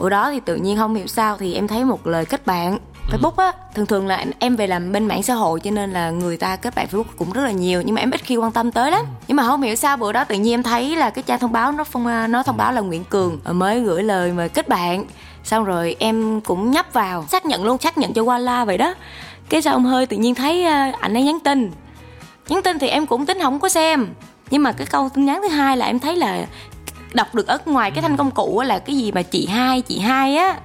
bữa 0.00 0.08
đó 0.08 0.30
thì 0.30 0.40
tự 0.40 0.56
nhiên 0.56 0.76
không 0.76 0.94
hiểu 0.94 1.06
sao 1.06 1.36
thì 1.36 1.54
em 1.54 1.68
thấy 1.68 1.84
một 1.84 2.06
lời 2.06 2.24
kết 2.24 2.46
bạn 2.46 2.78
Facebook 3.10 3.32
á. 3.36 3.52
Thường 3.74 3.86
thường 3.86 4.06
là 4.06 4.24
em 4.38 4.56
về 4.56 4.66
làm 4.66 4.92
bên 4.92 5.06
mạng 5.06 5.22
xã 5.22 5.34
hội 5.34 5.60
cho 5.60 5.70
nên 5.70 5.90
là 5.90 6.10
người 6.10 6.36
ta 6.36 6.56
kết 6.56 6.74
bạn 6.74 6.86
Facebook 6.90 7.04
cũng 7.18 7.32
rất 7.32 7.42
là 7.42 7.50
nhiều 7.50 7.82
nhưng 7.82 7.94
mà 7.94 8.00
em 8.00 8.10
ít 8.10 8.20
khi 8.24 8.36
quan 8.36 8.52
tâm 8.52 8.72
tới 8.72 8.90
lắm. 8.90 9.04
Nhưng 9.28 9.36
mà 9.36 9.42
không 9.42 9.62
hiểu 9.62 9.74
sao 9.76 9.96
bữa 9.96 10.12
đó 10.12 10.24
tự 10.24 10.34
nhiên 10.34 10.54
em 10.54 10.62
thấy 10.62 10.96
là 10.96 11.10
cái 11.10 11.22
trang 11.22 11.38
thông 11.38 11.52
báo 11.52 11.72
nó 11.72 11.84
phong 11.84 12.32
nó 12.32 12.42
thông 12.42 12.56
báo 12.56 12.72
là 12.72 12.80
Nguyễn 12.80 13.04
Cường 13.04 13.38
mới 13.52 13.80
gửi 13.80 14.02
lời 14.02 14.32
mời 14.32 14.48
kết 14.48 14.68
bạn. 14.68 15.04
Xong 15.44 15.64
rồi 15.64 15.96
em 15.98 16.40
cũng 16.40 16.70
nhấp 16.70 16.92
vào 16.92 17.24
xác 17.28 17.46
nhận 17.46 17.64
luôn 17.64 17.78
xác 17.78 17.98
nhận 17.98 18.12
cho 18.12 18.22
qua 18.22 18.38
la 18.38 18.64
vậy 18.64 18.78
đó. 18.78 18.94
Cái 19.48 19.62
sao 19.62 19.74
ông 19.74 19.84
hơi 19.84 20.06
tự 20.06 20.16
nhiên 20.16 20.34
thấy 20.34 20.64
à, 20.64 20.92
anh 21.00 21.14
ấy 21.14 21.22
nhắn 21.22 21.38
tin. 21.44 21.70
Nhắn 22.48 22.62
tin 22.62 22.78
thì 22.78 22.88
em 22.88 23.06
cũng 23.06 23.26
tính 23.26 23.38
không 23.42 23.60
có 23.60 23.68
xem 23.68 24.08
nhưng 24.50 24.62
mà 24.62 24.72
cái 24.72 24.86
câu 24.86 25.08
tin 25.14 25.24
nhắn 25.24 25.40
thứ 25.42 25.48
hai 25.48 25.76
là 25.76 25.86
em 25.86 25.98
thấy 25.98 26.16
là 26.16 26.46
đọc 27.14 27.34
được 27.34 27.46
ở 27.46 27.58
ngoài 27.66 27.90
cái 27.90 28.02
thanh 28.02 28.16
công 28.16 28.30
cụ 28.30 28.62
là 28.62 28.78
cái 28.78 28.96
gì 28.96 29.12
mà 29.12 29.22
chị 29.22 29.46
hai 29.46 29.80
chị 29.80 29.98
hai 29.98 30.36
á? 30.36 30.60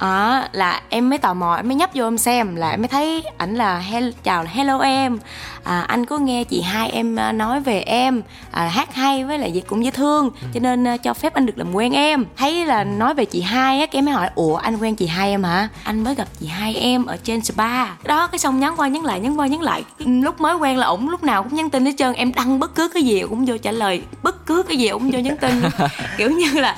À, 0.00 0.48
là 0.52 0.82
em 0.88 1.10
mới 1.10 1.18
tò 1.18 1.34
mò 1.34 1.54
em 1.54 1.68
mới 1.68 1.74
nhấp 1.74 1.90
vô 1.94 2.06
em 2.06 2.18
xem 2.18 2.56
là 2.56 2.70
em 2.70 2.80
mới 2.80 2.88
thấy 2.88 3.22
ảnh 3.38 3.54
là 3.54 3.78
hello, 3.78 4.10
chào 4.22 4.44
là 4.44 4.50
hello 4.50 4.78
em. 4.78 5.18
À, 5.64 5.80
anh 5.80 6.06
có 6.06 6.18
nghe 6.18 6.44
chị 6.44 6.60
hai 6.60 6.90
em 6.90 7.16
à, 7.16 7.32
nói 7.32 7.60
về 7.60 7.80
em 7.80 8.22
à, 8.50 8.68
hát 8.68 8.94
hay 8.94 9.24
với 9.24 9.38
lại 9.38 9.62
cũng 9.66 9.84
dễ 9.84 9.90
thương 9.90 10.30
ừ. 10.40 10.46
cho 10.54 10.60
nên 10.60 10.94
uh, 10.94 11.02
cho 11.02 11.14
phép 11.14 11.34
anh 11.34 11.46
được 11.46 11.58
làm 11.58 11.74
quen 11.74 11.92
em. 11.92 12.24
Thấy 12.36 12.66
là 12.66 12.84
nói 12.84 13.14
về 13.14 13.24
chị 13.24 13.40
hai 13.40 13.80
á 13.80 13.86
cái 13.86 13.98
em 13.98 14.04
mới 14.04 14.14
hỏi 14.14 14.30
ủa 14.34 14.56
anh 14.56 14.76
quen 14.76 14.96
chị 14.96 15.06
hai 15.06 15.30
em 15.30 15.44
hả? 15.44 15.68
Anh 15.84 16.04
mới 16.04 16.14
gặp 16.14 16.28
chị 16.40 16.46
hai 16.46 16.74
em 16.74 17.06
ở 17.06 17.16
trên 17.16 17.44
spa. 17.44 17.86
Đó 18.04 18.26
cái 18.26 18.38
xong 18.38 18.60
nhắn 18.60 18.74
qua 18.76 18.88
nhắn 18.88 19.04
lại 19.04 19.20
nhắn 19.20 19.40
qua 19.40 19.46
nhắn 19.46 19.62
lại 19.62 19.84
lúc 19.98 20.40
mới 20.40 20.54
quen 20.54 20.78
là 20.78 20.86
ổng 20.86 21.08
lúc 21.08 21.22
nào 21.22 21.42
cũng 21.42 21.54
nhắn 21.54 21.70
tin 21.70 21.84
hết 21.84 21.92
trơn 21.98 22.12
em 22.12 22.32
đăng 22.34 22.58
bất 22.58 22.74
cứ 22.74 22.88
cái 22.88 23.02
gì 23.02 23.22
cũng 23.30 23.44
vô 23.44 23.56
trả 23.56 23.72
lời 23.72 24.02
bất 24.22 24.46
cứ 24.46 24.62
cái 24.62 24.76
gì 24.76 24.88
cũng 24.88 25.10
vô 25.10 25.18
nhắn 25.18 25.36
tin. 25.36 25.62
Kiểu 26.18 26.30
như 26.30 26.60
là 26.60 26.76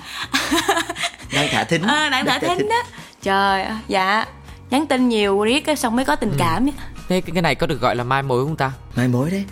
đang 1.33 1.49
thả 1.53 1.65
thính. 1.65 1.83
À, 1.83 2.09
đang 2.09 2.27
thả 2.27 2.39
thính 2.39 2.69
đó 2.69 2.83
trời 3.23 3.67
dạ. 3.89 4.27
Nhắn 4.71 4.87
tin 4.87 5.09
nhiều 5.09 5.45
riết 5.45 5.61
cái 5.61 5.77
xong 5.77 5.97
mới 5.97 6.05
có 6.05 6.17
tình 6.17 6.31
ừ. 6.31 6.37
cảm 6.39 6.69
thế 7.09 7.21
cái 7.21 7.43
này 7.43 7.55
có 7.55 7.67
được 7.67 7.81
gọi 7.81 7.97
là 7.97 8.05
mai 8.05 8.23
mối 8.23 8.45
không 8.45 8.57
ta? 8.57 8.73
Mai 8.97 9.09
mối 9.09 9.31
đấy. 9.31 9.45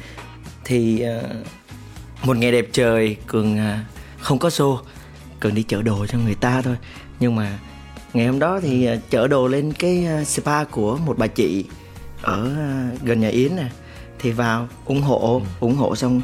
Thì 0.65 1.05
uh, 1.19 2.27
một 2.27 2.37
ngày 2.37 2.53
đẹp 2.53 2.67
trời 2.73 3.17
cường 3.27 3.55
uh, 3.55 3.61
không 4.21 4.39
có 4.39 4.51
xô. 4.51 4.81
Cường 5.41 5.55
đi 5.55 5.63
chở 5.63 5.83
đồ 5.83 6.07
cho 6.07 6.19
người 6.19 6.35
ta 6.35 6.63
thôi. 6.63 6.77
Nhưng 7.21 7.37
mà 7.37 7.59
ngày 8.13 8.27
hôm 8.27 8.39
đó 8.39 8.61
thì 8.63 8.93
uh, 8.93 9.11
chở 9.11 9.29
đồ 9.29 9.49
lên 9.49 9.73
cái 9.73 10.07
uh, 10.21 10.27
spa 10.27 10.65
của 10.65 10.97
một 10.97 11.19
bà 11.19 11.27
chị 11.27 11.65
ở 12.23 12.43
uh, 12.43 13.03
gần 13.03 13.21
nhà 13.21 13.29
yến 13.29 13.57
nè. 13.57 13.67
Thì 14.19 14.31
vào 14.31 14.69
ủng 14.85 15.03
hộ 15.03 15.43
ừ. 15.45 15.47
ủng 15.61 15.77
hộ 15.77 15.97
xong 15.97 16.21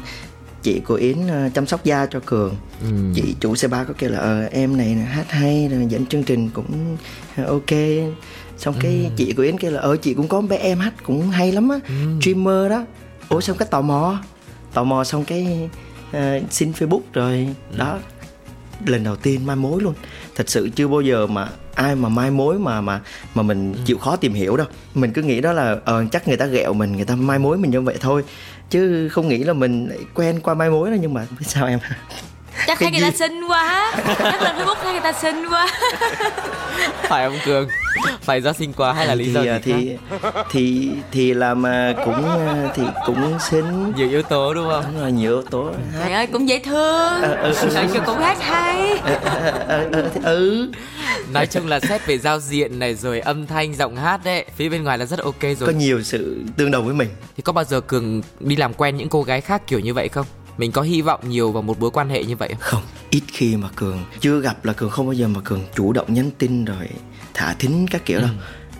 chị 0.67 0.79
của 0.79 0.95
yến 0.95 1.17
uh, 1.25 1.53
chăm 1.53 1.65
sóc 1.65 1.83
da 1.83 2.05
cho 2.05 2.19
cường 2.25 2.55
ừ. 2.81 2.87
chị 3.15 3.35
chủ 3.39 3.55
xe 3.55 3.67
ba 3.67 3.83
có 3.83 3.93
kêu 3.97 4.09
là 4.09 4.19
ờ, 4.19 4.47
em 4.51 4.77
này 4.77 4.93
hát 4.93 5.31
hay 5.31 5.67
rồi 5.71 5.85
dẫn 5.89 6.05
chương 6.05 6.23
trình 6.23 6.49
cũng 6.53 6.97
uh, 7.41 7.47
ok 7.47 7.79
xong 8.57 8.75
cái 8.79 9.03
ừ. 9.03 9.09
chị 9.17 9.33
của 9.33 9.43
yến 9.43 9.57
kêu 9.57 9.71
là 9.71 9.79
ờ 9.79 9.97
chị 9.97 10.13
cũng 10.13 10.27
có 10.27 10.41
bé 10.41 10.57
em 10.57 10.79
hát 10.79 10.93
cũng 11.03 11.29
hay 11.29 11.51
lắm 11.51 11.69
á 11.69 11.79
ừ. 11.87 11.93
streamer 12.21 12.69
đó 12.69 12.85
ủa 13.29 13.41
xong 13.41 13.57
cái 13.57 13.67
tò 13.71 13.81
mò 13.81 14.17
tò 14.73 14.83
mò 14.83 15.03
xong 15.03 15.25
cái 15.25 15.69
uh, 16.09 16.51
xin 16.51 16.71
facebook 16.71 17.01
rồi 17.13 17.47
ừ. 17.71 17.77
đó 17.77 17.99
lần 18.85 19.03
đầu 19.03 19.15
tiên 19.15 19.45
mai 19.45 19.55
mối 19.55 19.81
luôn 19.81 19.93
thật 20.35 20.49
sự 20.49 20.69
chưa 20.75 20.87
bao 20.87 21.01
giờ 21.01 21.27
mà 21.27 21.49
ai 21.75 21.95
mà 21.95 22.09
mai 22.09 22.31
mối 22.31 22.59
mà 22.59 22.81
mà 22.81 23.01
mà 23.35 23.43
mình 23.43 23.73
ừ. 23.73 23.79
chịu 23.85 23.97
khó 23.97 24.15
tìm 24.15 24.33
hiểu 24.33 24.57
đâu 24.57 24.67
mình 24.93 25.13
cứ 25.13 25.21
nghĩ 25.21 25.41
đó 25.41 25.53
là 25.53 25.77
ờ 25.85 26.05
chắc 26.11 26.27
người 26.27 26.37
ta 26.37 26.45
ghẹo 26.45 26.73
mình 26.73 26.95
người 26.95 27.05
ta 27.05 27.15
mai 27.15 27.39
mối 27.39 27.57
mình 27.57 27.71
như 27.71 27.81
vậy 27.81 27.95
thôi 27.99 28.23
chứ 28.69 29.09
không 29.09 29.27
nghĩ 29.27 29.43
là 29.43 29.53
mình 29.53 29.89
quen 30.13 30.39
qua 30.43 30.53
mai 30.53 30.69
mối 30.69 30.91
đó, 30.91 30.95
nhưng 31.01 31.13
mà 31.13 31.27
biết 31.39 31.45
sao 31.47 31.67
em? 31.67 31.79
Chắc 32.67 32.79
thấy 32.79 32.91
người 32.91 33.01
ta 33.01 33.11
xinh 33.11 33.47
quá. 33.47 33.93
Chắc 34.17 34.41
lên 34.41 34.55
facebook 34.55 34.75
thấy 34.81 34.91
người 34.91 35.01
ta 35.01 35.13
xinh 35.13 35.45
quá. 35.49 35.67
Phải 37.03 37.23
ông 37.23 37.37
cường. 37.45 37.69
Phải 38.21 38.41
do 38.41 38.53
xinh 38.53 38.73
quá 38.73 38.93
hay 38.93 39.07
là 39.07 39.15
lý 39.15 39.25
thì, 39.25 39.33
do 39.33 39.41
gì 39.41 39.49
thì 39.63 39.97
khác? 40.21 40.31
thì 40.51 40.89
thì 41.11 41.33
làm 41.33 41.63
cũng 42.05 42.25
thì 42.75 42.83
cũng 43.05 43.39
xinh. 43.39 43.93
Nhiều 43.95 44.09
yếu 44.09 44.21
tố 44.21 44.53
đúng 44.53 44.69
không? 44.69 44.83
Đúng 44.91 45.01
rồi 45.01 45.11
nhiều 45.11 45.31
yếu 45.31 45.43
tố. 45.43 45.71
Trời 45.99 46.13
ơi 46.13 46.27
cũng 46.27 46.49
dễ 46.49 46.59
thương. 46.59 47.21
Ờ, 47.21 47.35
ừ, 47.41 47.53
ừ, 47.61 47.69
ừ. 47.93 47.99
cũng 48.05 48.17
hát 48.19 48.37
hay. 48.41 48.99
Ừ, 49.67 49.89
ừ, 49.91 50.09
ừ. 50.23 50.71
nói 51.33 51.45
chung 51.47 51.67
là 51.67 51.79
xét 51.79 52.07
về 52.07 52.17
giao 52.17 52.39
diện 52.39 52.79
này 52.79 52.95
rồi 52.95 53.19
âm 53.19 53.47
thanh 53.47 53.73
giọng 53.73 53.95
hát 53.95 54.21
đấy. 54.23 54.45
Phía 54.55 54.69
bên 54.69 54.83
ngoài 54.83 54.97
là 54.97 55.05
rất 55.05 55.19
ok 55.19 55.41
rồi. 55.41 55.55
Có 55.59 55.71
nhiều 55.71 56.03
sự 56.03 56.41
tương 56.57 56.71
đồng 56.71 56.85
với 56.85 56.95
mình. 56.95 57.09
Thì 57.37 57.43
có 57.43 57.53
bao 57.53 57.63
giờ 57.63 57.81
cường 57.81 58.21
đi 58.39 58.55
làm 58.55 58.73
quen 58.73 58.97
những 58.97 59.09
cô 59.09 59.23
gái 59.23 59.41
khác 59.41 59.61
kiểu 59.67 59.79
như 59.79 59.93
vậy 59.93 60.09
không 60.09 60.25
mình 60.57 60.71
có 60.71 60.81
hy 60.81 61.01
vọng 61.01 61.19
nhiều 61.29 61.51
vào 61.51 61.63
một 61.63 61.79
mối 61.79 61.91
quan 61.91 62.09
hệ 62.09 62.23
như 62.23 62.35
vậy 62.35 62.53
không? 62.59 62.81
Ít 63.09 63.21
khi 63.27 63.57
mà 63.57 63.69
cường 63.75 64.03
chưa 64.19 64.39
gặp 64.39 64.65
là 64.65 64.73
cường 64.73 64.89
không 64.89 65.05
bao 65.05 65.13
giờ 65.13 65.27
mà 65.27 65.41
cường 65.43 65.61
chủ 65.75 65.93
động 65.93 66.13
nhắn 66.13 66.31
tin 66.37 66.65
rồi 66.65 66.89
thả 67.33 67.53
thính 67.53 67.85
các 67.91 68.05
kiểu 68.05 68.19
ừ. 68.19 68.21
đâu 68.21 68.31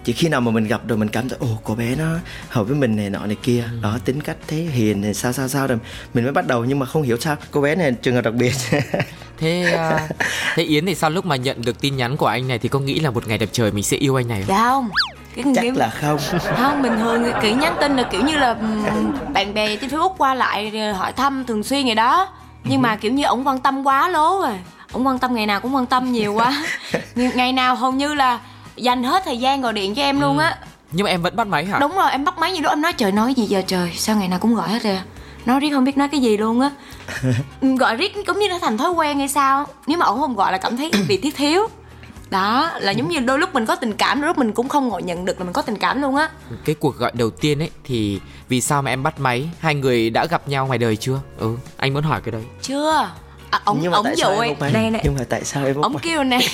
chỉ 0.07 0.13
khi 0.13 0.29
nào 0.29 0.41
mà 0.41 0.51
mình 0.51 0.68
gặp 0.68 0.88
rồi 0.88 0.97
mình 0.97 1.09
cảm 1.09 1.29
thấy 1.29 1.38
ồ 1.41 1.47
cô 1.63 1.75
bé 1.75 1.95
nó 1.95 2.06
hợp 2.50 2.63
với 2.63 2.75
mình 2.75 2.95
này 2.95 3.09
nọ 3.09 3.25
này 3.25 3.37
kia. 3.44 3.63
Ừ. 3.71 3.78
đó 3.81 3.97
tính 4.06 4.21
cách 4.21 4.37
thế 4.47 4.57
hiền 4.57 5.01
này 5.01 5.13
sao 5.13 5.33
sao 5.33 5.47
sao 5.47 5.68
rồi 5.68 5.78
mình 6.13 6.23
mới 6.23 6.33
bắt 6.33 6.47
đầu 6.47 6.66
nhưng 6.66 6.80
mà 6.80 6.85
không 6.85 7.01
hiểu 7.01 7.18
sao. 7.18 7.35
Cô 7.51 7.61
bé 7.61 7.75
này 7.75 7.92
trường 7.92 8.16
hợp 8.16 8.21
đặc 8.21 8.33
biệt. 8.33 8.54
Thế 9.40 9.78
uh, 9.95 10.18
thế 10.56 10.63
yến 10.63 10.85
thì 10.85 10.95
sau 10.95 11.09
lúc 11.09 11.25
mà 11.25 11.35
nhận 11.35 11.61
được 11.61 11.81
tin 11.81 11.97
nhắn 11.97 12.18
của 12.18 12.25
anh 12.25 12.47
này 12.47 12.59
thì 12.59 12.69
có 12.69 12.80
nghĩ 12.80 12.99
là 12.99 13.11
một 13.11 13.28
ngày 13.28 13.37
đẹp 13.37 13.49
trời 13.51 13.71
mình 13.71 13.83
sẽ 13.83 13.97
yêu 13.97 14.19
anh 14.19 14.28
này 14.28 14.42
không? 14.42 14.49
Dạ 14.49 14.63
không 14.63 14.90
cái 15.44 15.53
chắc 15.56 15.63
điểm... 15.63 15.75
là 15.75 15.89
không. 15.89 16.19
Không 16.57 16.81
bình 16.81 16.97
thường 16.99 17.23
kiểu 17.41 17.57
nhắn 17.57 17.75
tin 17.81 17.95
là 17.95 18.03
kiểu 18.03 18.21
như 18.23 18.37
là 18.37 18.56
bạn 19.33 19.53
bè 19.53 19.75
trên 19.75 19.89
facebook 19.89 20.13
qua 20.17 20.33
lại 20.33 20.94
hỏi 20.94 21.11
thăm 21.11 21.45
thường 21.45 21.63
xuyên 21.63 21.85
ngày 21.85 21.95
đó. 21.95 22.27
Nhưng 22.63 22.81
mà 22.81 22.95
kiểu 22.95 23.13
như 23.13 23.23
ổng 23.23 23.47
quan 23.47 23.59
tâm 23.59 23.87
quá 23.87 24.09
lố 24.09 24.41
rồi 24.41 24.59
ổng 24.91 25.07
quan 25.07 25.19
tâm 25.19 25.35
ngày 25.35 25.45
nào 25.45 25.59
cũng 25.59 25.75
quan 25.75 25.85
tâm 25.85 26.11
nhiều 26.11 26.33
quá. 26.33 26.63
Ngày 27.15 27.53
nào 27.53 27.75
hầu 27.75 27.91
như 27.91 28.13
là 28.13 28.39
dành 28.75 29.03
hết 29.03 29.23
thời 29.25 29.37
gian 29.37 29.61
gọi 29.61 29.73
điện 29.73 29.95
cho 29.95 30.01
em 30.01 30.21
luôn 30.21 30.37
á. 30.37 30.57
Nhưng 30.91 31.03
mà 31.03 31.09
em 31.09 31.21
vẫn 31.21 31.35
bắt 31.35 31.47
máy 31.47 31.65
hả? 31.65 31.79
Đúng 31.79 31.95
rồi 31.95 32.11
em 32.11 32.25
bắt 32.25 32.37
máy 32.37 32.51
như 32.51 32.61
đó 32.61 32.69
em 32.69 32.81
nói 32.81 32.94
trời 32.94 33.11
nói 33.11 33.33
gì 33.33 33.45
giờ 33.45 33.61
trời? 33.67 33.91
Sao 33.95 34.15
ngày 34.15 34.27
nào 34.27 34.39
cũng 34.39 34.56
gọi 34.56 34.69
hết 34.69 34.83
rồi 34.83 34.99
nói 35.45 35.59
riết 35.59 35.69
không 35.69 35.83
biết 35.83 35.97
nói 35.97 36.07
cái 36.07 36.21
gì 36.21 36.37
luôn 36.37 36.61
á. 36.61 36.71
Gọi 37.79 37.95
riết 37.95 38.25
cũng 38.27 38.39
như 38.39 38.49
nó 38.49 38.59
thành 38.59 38.77
thói 38.77 38.91
quen 38.91 39.17
hay 39.17 39.27
sao 39.27 39.65
nếu 39.87 39.97
mà 39.97 40.06
ổng 40.06 40.19
không 40.19 40.35
gọi 40.35 40.51
là 40.51 40.57
cảm 40.57 40.77
thấy 40.77 40.91
bị 41.07 41.17
thiết 41.17 41.35
thiếu 41.35 41.67
đó 42.29 42.71
là 42.79 42.91
giống 42.91 43.07
như 43.07 43.19
đôi 43.19 43.39
lúc 43.39 43.53
mình 43.53 43.65
có 43.65 43.75
tình 43.75 43.93
cảm 43.93 44.21
đôi 44.21 44.27
lúc 44.27 44.37
mình 44.37 44.51
cũng 44.51 44.69
không 44.69 44.87
ngồi 44.87 45.03
nhận 45.03 45.25
được 45.25 45.39
là 45.39 45.43
mình 45.43 45.53
có 45.53 45.61
tình 45.61 45.77
cảm 45.77 46.01
luôn 46.01 46.15
á. 46.15 46.29
Cái 46.65 46.75
cuộc 46.75 46.97
gọi 46.97 47.11
đầu 47.13 47.29
tiên 47.29 47.59
ấy 47.59 47.69
thì 47.83 48.19
vì 48.49 48.61
sao 48.61 48.81
mà 48.81 48.91
em 48.91 49.03
bắt 49.03 49.19
máy? 49.19 49.49
Hai 49.59 49.75
người 49.75 50.09
đã 50.09 50.25
gặp 50.25 50.47
nhau 50.47 50.67
ngoài 50.67 50.79
đời 50.79 50.95
chưa? 50.95 51.19
Ừ 51.37 51.55
anh 51.77 51.93
muốn 51.93 52.03
hỏi 52.03 52.21
cái 52.21 52.31
đấy. 52.31 52.43
Chưa. 52.61 53.09
À, 53.49 53.61
ông 53.63 53.79
nhưng 53.81 53.91
mà 53.91 53.97
ông 53.97 54.17
dụ 54.17 54.29
này 54.59 54.91
này 54.91 55.01
nhưng 55.03 55.15
mà 55.15 55.23
tại 55.29 55.43
sao 55.43 55.65
em 55.65 55.81
ông 55.81 55.99
kêu 55.99 56.23
này 56.23 56.47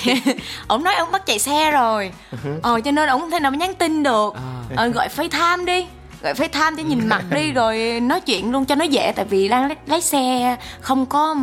ông 0.66 0.84
nói 0.84 0.94
ông 0.94 1.12
bắt 1.12 1.26
chạy 1.26 1.38
xe 1.38 1.70
rồi. 1.70 2.12
Uh-huh. 2.32 2.58
ờ 2.62 2.80
cho 2.80 2.90
nên 2.90 3.08
ông 3.08 3.20
không 3.20 3.30
thể 3.30 3.40
nào 3.40 3.50
mà 3.50 3.56
nhắn 3.56 3.74
tin 3.74 4.02
được. 4.02 4.34
À. 4.34 4.42
ờ, 4.76 4.88
gọi 4.88 5.08
FaceTime 5.16 5.64
đi 5.64 5.86
gọi 6.24 6.34
FaceTime 6.34 6.76
để 6.76 6.82
nhìn 6.82 7.08
mặt 7.08 7.24
đi 7.30 7.52
rồi 7.60 8.00
nói 8.00 8.20
chuyện 8.20 8.52
luôn 8.52 8.64
cho 8.64 8.74
nó 8.74 8.84
dễ 8.84 9.12
tại 9.16 9.24
vì 9.24 9.48
đang 9.48 9.66
lái, 9.66 9.76
lái 9.86 10.00
xe 10.00 10.56
không 10.80 11.06
có 11.06 11.34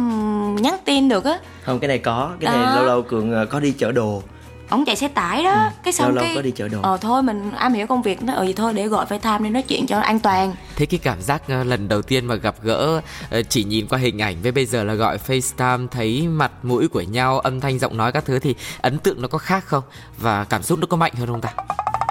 nhắn 0.62 0.78
tin 0.86 1.10
được 1.10 1.26
á. 1.26 1.40
Không 1.64 1.80
cái 1.80 1.88
này 1.88 2.00
có 2.00 2.32
cái 2.40 2.58
này 2.58 2.76
lâu 2.76 2.86
lâu 2.86 3.02
cường 3.02 3.34
ờ, 3.34 3.46
có 3.46 3.60
đi 3.60 3.72
chở 3.72 3.92
đồ. 3.92 4.24
Ổng 4.70 4.86
chạy 4.86 4.96
xe 4.96 5.08
tải 5.08 5.44
đó. 5.44 5.52
Ừ. 5.52 5.70
cái 5.84 5.94
xong 5.94 6.08
lâu 6.08 6.16
lâu 6.16 6.24
cái 6.24 6.36
có 6.36 6.42
đi 6.42 6.52
chợ 6.52 6.68
đồ. 6.68 6.82
ờ 6.82 6.98
thôi 6.98 7.24
mình 7.24 7.52
am 7.52 7.74
hiểu 7.74 7.88
công 7.88 8.02
việc 8.02 8.24
nó 8.24 8.34
ờ 8.34 8.46
gì 8.46 8.54
thôi 8.54 8.74
để 8.74 8.88
gọi 8.88 9.06
FaceTime 9.06 9.44
để 9.44 9.50
nói 9.50 9.64
chuyện 9.64 9.88
cho 9.88 10.00
an 10.00 10.20
toàn. 10.20 10.56
Thế 10.76 10.86
cái 10.86 11.00
cảm 11.04 11.22
giác 11.22 11.42
uh, 11.44 11.68
lần 11.68 11.88
đầu 11.88 12.02
tiên 12.02 12.26
mà 12.26 12.36
gặp 12.36 12.56
gỡ 12.62 13.02
uh, 13.40 13.50
chỉ 13.50 13.64
nhìn 13.64 13.88
qua 13.88 14.00
hình 14.00 14.22
ảnh 14.22 14.36
với 14.42 14.52
bây 14.52 14.66
giờ 14.66 14.84
là 14.84 14.94
gọi 14.94 15.18
FaceTime 15.28 15.88
thấy 15.88 16.28
mặt 16.28 16.52
mũi 16.64 16.88
của 16.88 17.02
nhau 17.02 17.40
âm 17.40 17.60
thanh 17.60 17.80
giọng 17.80 17.98
nói 17.98 18.12
các 18.12 18.26
thứ 18.26 18.40
thì 18.40 18.56
ấn 18.82 19.00
tượng 19.00 19.22
nó 19.22 19.28
có 19.28 19.38
khác 19.38 19.66
không? 19.66 19.84
Và 20.18 20.44
cảm 20.44 20.64
xúc 20.64 20.80
nó 20.80 20.88
có 20.90 20.98
mạnh 20.98 21.14
hơn 21.16 21.28
không 21.28 21.42
ta? 21.42 21.54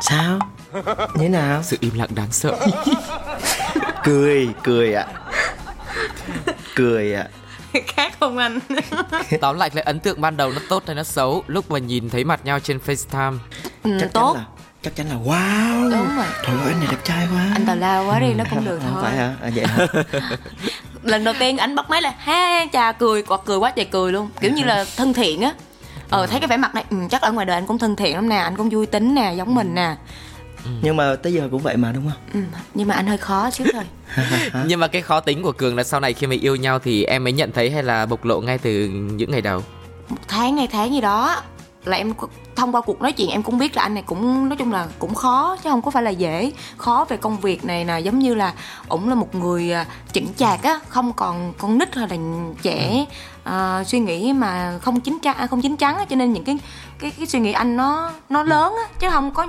Sao 0.01 0.39
như 1.15 1.29
nào? 1.29 1.63
Sự 1.63 1.77
im 1.81 1.95
lặng 1.95 2.09
đáng 2.15 2.33
sợ. 2.33 2.57
Cười 4.05 4.49
cười 4.63 4.95
ạ. 4.95 5.07
Cười 6.75 7.15
ạ. 7.15 7.29
Khác 7.87 8.13
không 8.21 8.39
anh? 8.39 8.59
Tóm 9.41 9.59
lại 9.59 9.71
là 9.73 9.83
ấn 9.85 10.01
tượng 10.01 10.21
ban 10.21 10.37
đầu 10.37 10.53
nó 10.53 10.61
tốt 10.69 10.83
hay 10.87 10.97
nó 10.97 11.03
xấu 11.03 11.45
lúc 11.47 11.71
mà 11.71 11.79
nhìn 11.79 12.11
thấy 12.11 12.25
mặt 12.25 12.41
nhau 12.45 12.61
trên 12.61 12.79
FaceTime. 12.87 13.39
Ừ, 13.83 13.91
chắc 14.01 14.13
tốt. 14.13 14.33
chắn 14.35 14.43
là 14.43 14.49
chắc 14.83 14.97
chắn 14.97 15.07
là 15.09 15.15
wow. 15.15 15.91
Đúng 15.91 16.17
rồi. 16.17 16.27
Trời 16.47 16.57
ơi 16.57 16.73
anh 16.73 16.81
này 16.81 16.89
đẹp 16.91 17.05
trai 17.05 17.29
quá. 17.35 17.51
Anh 17.53 17.67
tào 17.67 17.77
lao 17.77 18.07
quá 18.07 18.19
đi 18.21 18.35
nó 18.35 18.45
cũng 18.51 18.65
được 18.65 18.79
không 18.83 18.93
thôi. 18.95 19.03
phải 19.03 19.17
hả? 19.17 19.35
À, 19.43 19.51
vậy 19.55 19.67
hả? 19.67 19.87
Lần 21.03 21.25
đầu 21.25 21.35
tiên 21.39 21.57
anh 21.57 21.75
bắt 21.75 21.91
máy 21.91 22.03
là 22.03 22.15
ha 22.19 22.67
chà 22.73 22.93
cười 22.93 23.23
quạt 23.23 23.41
cười 23.45 23.59
quá 23.59 23.71
trời 23.71 23.85
cười 23.85 24.13
luôn. 24.13 24.31
Kiểu 24.41 24.51
như 24.53 24.65
là 24.65 24.85
thân 24.97 25.13
thiện 25.13 25.43
á. 25.43 25.53
Ờ 26.11 26.27
thấy 26.27 26.41
cái 26.41 26.49
vẻ 26.49 26.57
mặt 26.57 26.75
này 26.75 26.85
ừ, 26.91 26.97
chắc 27.11 27.23
ở 27.23 27.33
ngoài 27.33 27.47
đời 27.47 27.57
anh 27.57 27.67
cũng 27.67 27.79
thân 27.79 27.97
thiện 27.97 28.15
lắm 28.15 28.29
nè 28.29 28.37
anh 28.37 28.57
cũng 28.57 28.69
vui 28.69 28.87
tính 28.87 29.15
nè 29.15 29.35
giống 29.37 29.55
mình 29.55 29.75
nè 29.75 29.97
nhưng 30.83 30.97
mà 30.97 31.17
tới 31.17 31.33
giờ 31.33 31.49
cũng 31.51 31.63
vậy 31.63 31.77
mà 31.77 31.93
đúng 31.93 32.11
không? 32.11 32.21
Ừ, 32.35 32.41
nhưng 32.75 32.89
mà 32.89 32.95
anh 32.95 33.07
hơi 33.07 33.19
khó 33.19 33.51
xíu 33.51 33.67
thôi. 33.73 33.85
Nhưng 34.67 34.81
mà 34.81 34.89
cái 34.89 35.03
khó 35.03 35.21
tính 35.21 35.43
của 35.43 35.53
cường 35.53 35.77
là 35.77 35.85
sau 35.85 36.01
này 36.01 36.13
khi 36.13 36.27
mà 36.27 36.35
yêu 36.41 36.57
nhau 36.57 36.79
thì 36.79 37.05
em 37.05 37.25
mới 37.25 37.33
nhận 37.33 37.53
thấy 37.53 37.71
hay 37.71 37.83
là 37.83 38.07
bộc 38.07 38.25
lộ 38.25 38.41
ngay 38.41 38.59
từ 38.59 38.89
những 38.89 39.31
ngày 39.31 39.41
đầu? 39.41 39.63
Một 40.09 40.17
tháng 40.29 40.57
hai 40.57 40.67
tháng 40.67 40.95
gì 40.95 41.01
đó 41.01 41.43
là 41.85 41.97
em 41.97 42.13
thông 42.57 42.73
qua 42.73 42.81
cuộc 42.81 43.01
nói 43.03 43.13
chuyện 43.13 43.31
em 43.31 43.43
cũng 43.43 43.59
biết 43.59 43.77
là 43.77 43.83
anh 43.83 43.95
này 43.95 44.03
cũng 44.07 44.49
nói 44.49 44.57
chung 44.57 44.73
là 44.73 44.89
cũng 44.99 45.15
khó 45.15 45.57
chứ 45.65 45.71
không 45.71 45.83
có 45.83 45.91
phải 45.91 46.03
là 46.03 46.11
dễ. 46.11 46.53
Khó 46.77 47.07
về 47.09 47.17
công 47.17 47.41
việc 47.41 47.65
này 47.65 47.85
nè 47.85 47.99
giống 47.99 48.19
như 48.19 48.35
là 48.35 48.55
ổng 48.89 49.09
là 49.09 49.15
một 49.15 49.35
người 49.35 49.73
à, 49.73 49.87
chững 50.13 50.35
chạc 50.37 50.63
á 50.63 50.81
không 50.89 51.13
còn 51.13 51.53
con 51.59 51.79
nít 51.79 51.95
hay 51.95 52.09
là 52.09 52.17
trẻ 52.63 53.07
uh, 53.49 53.87
suy 53.87 53.99
nghĩ 53.99 54.33
mà 54.33 54.79
không 54.83 55.01
chính 55.01 55.19
chắn 55.19 55.49
không 55.51 55.63
chín 55.63 55.77
chắn 55.77 55.99
á 55.99 56.05
cho 56.05 56.17
nên 56.17 56.33
những 56.33 56.45
cái 56.45 56.59
cái 56.99 57.11
cái 57.11 57.27
suy 57.27 57.41
nghĩ 57.41 57.53
anh 57.53 57.77
nó 57.77 58.13
nó 58.29 58.43
lớn 58.43 58.75
á 58.77 58.89
chứ 58.99 59.11
không 59.11 59.31
có 59.31 59.47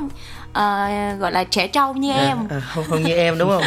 uh, 0.52 1.20
gọi 1.20 1.32
là 1.32 1.44
trẻ 1.44 1.68
trâu 1.68 1.94
như 1.94 2.12
em. 2.12 2.38
à, 2.38 2.56
à, 2.56 2.60
không 2.60 2.84
không 2.88 3.04
như 3.04 3.14
em 3.14 3.38
đúng 3.38 3.50
không? 3.50 3.64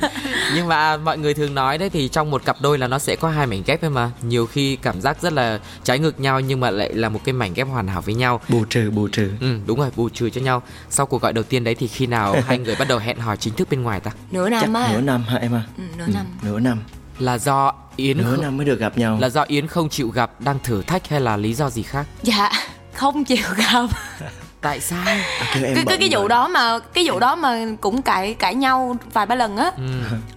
Nhưng 0.54 0.68
mà 0.68 0.96
mọi 0.96 1.18
người 1.18 1.34
thường 1.34 1.54
nói 1.54 1.78
đấy 1.78 1.90
thì 1.90 2.08
trong 2.08 2.30
một 2.30 2.44
cặp 2.44 2.56
đôi 2.60 2.78
là 2.78 2.86
nó 2.86 2.98
sẽ 2.98 3.16
có 3.16 3.28
hai 3.28 3.46
mảnh 3.46 3.62
ghép 3.66 3.84
ấy 3.84 3.90
mà. 3.90 4.10
Nhiều 4.22 4.46
khi 4.46 4.76
cảm 4.76 5.00
giác 5.00 5.22
rất 5.22 5.32
là 5.32 5.58
trái 5.84 5.98
ngược 5.98 6.20
nhau 6.20 6.40
nhưng 6.40 6.60
mà 6.60 6.70
lại 6.70 6.94
là 6.94 7.08
một 7.08 7.20
cái 7.24 7.32
mảnh 7.32 7.54
ghép 7.54 7.68
hoàn 7.68 7.88
hảo 7.88 8.02
với 8.02 8.14
nhau. 8.14 8.40
Bù 8.48 8.64
trừ 8.64 8.90
bù 8.90 9.08
trừ. 9.08 9.30
Ừ 9.40 9.58
đúng 9.66 9.78
rồi 9.78 9.90
bù 9.96 10.08
trừ 10.08 10.30
cho 10.30 10.40
nhau. 10.40 10.62
Sau 10.90 11.06
cuộc 11.06 11.22
gọi 11.22 11.32
đầu 11.32 11.44
tiên 11.44 11.64
đấy 11.64 11.74
thì 11.74 11.88
khi 11.88 12.06
nào 12.06 12.36
hai 12.46 12.58
người 12.58 12.76
bắt 12.78 12.88
đầu 12.88 12.98
hẹn 12.98 13.18
hò 13.18 13.36
chính 13.36 13.54
thức 13.54 13.68
bên 13.70 13.82
ngoài 13.82 14.00
ta? 14.00 14.10
Nửa 14.30 14.48
năm 14.48 14.60
Chắc 14.74 14.80
á. 14.80 14.92
nửa 14.92 15.00
năm 15.00 15.24
hả 15.28 15.38
em 15.38 15.54
à 15.54 15.62
ừ, 15.78 15.82
nửa 15.98 16.06
năm. 16.06 16.26
Ừ, 16.42 16.48
nửa 16.48 16.60
năm. 16.60 16.78
Là 17.18 17.38
do 17.38 17.72
yến 17.96 18.18
nửa 18.18 18.24
không... 18.34 18.42
năm 18.42 18.56
mới 18.56 18.66
được 18.66 18.78
gặp 18.78 18.98
nhau. 18.98 19.18
là 19.20 19.28
do 19.28 19.42
yến 19.42 19.66
không 19.66 19.88
chịu 19.88 20.08
gặp 20.08 20.40
đang 20.40 20.58
thử 20.64 20.82
thách 20.82 21.08
hay 21.08 21.20
là 21.20 21.36
lý 21.36 21.54
do 21.54 21.70
gì 21.70 21.82
khác? 21.82 22.06
Dạ 22.22 22.50
không 22.94 23.24
chịu 23.24 23.44
gặp 23.56 23.86
tại 24.64 24.80
sao? 24.80 24.98
À, 25.06 25.50
kêu 25.54 25.64
em 25.64 25.74
cái, 25.74 25.84
cái 25.88 25.96
cái 25.98 26.08
vụ 26.12 26.20
rồi. 26.20 26.28
đó 26.28 26.48
mà 26.48 26.78
cái 26.78 27.04
vụ 27.06 27.18
đó 27.18 27.34
mà 27.36 27.58
cũng 27.80 28.02
cãi 28.02 28.34
cãi 28.34 28.54
nhau 28.54 28.96
vài 29.12 29.26
ba 29.26 29.34
lần 29.34 29.56
á. 29.56 29.70
Ừ. 29.76 29.82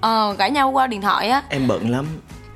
ờ 0.02 0.36
cãi 0.38 0.52
nhau 0.52 0.70
qua 0.72 0.88
điện 0.88 1.02
thoại 1.02 1.30
á. 1.30 1.42
Em 1.50 1.68
bận 1.68 1.90
lắm. 1.90 2.06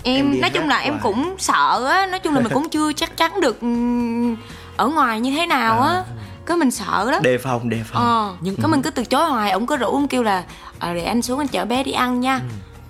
Em, 0.03 0.15
Em 0.15 0.41
nói 0.41 0.49
chung 0.49 0.67
là 0.69 0.77
em 0.77 0.93
hoài. 0.93 1.01
cũng 1.03 1.35
sợ 1.39 1.87
á. 1.91 2.05
Nói 2.05 2.19
chung 2.19 2.33
là 2.35 2.39
mình 2.41 2.53
cũng 2.53 2.69
chưa 2.69 2.93
chắc 2.93 3.17
chắn 3.17 3.41
được 3.41 3.61
ừm, 3.61 4.35
ở 4.77 4.87
ngoài 4.87 5.19
như 5.19 5.31
thế 5.37 5.45
nào 5.45 5.81
á. 5.81 6.03
Cái 6.45 6.57
mình 6.57 6.71
sợ 6.71 7.11
lắm. 7.11 7.23
Đề 7.23 7.37
phòng 7.37 7.69
đề 7.69 7.79
phòng. 7.91 8.03
Ờ. 8.03 8.33
Nhưng 8.41 8.55
cái 8.55 8.67
mình 8.67 8.81
cứ 8.81 8.89
từ 8.89 9.05
chối 9.05 9.25
hoài 9.29 9.51
ổng 9.51 9.67
cứ 9.67 9.75
rủ 9.77 9.87
ông 9.87 10.07
kêu 10.07 10.23
là 10.23 10.43
ờ 10.79 10.93
để 10.93 11.03
anh 11.03 11.21
xuống 11.21 11.39
anh 11.39 11.47
chở 11.47 11.65
bé 11.65 11.83
đi 11.83 11.91
ăn 11.91 12.19
nha. 12.19 12.39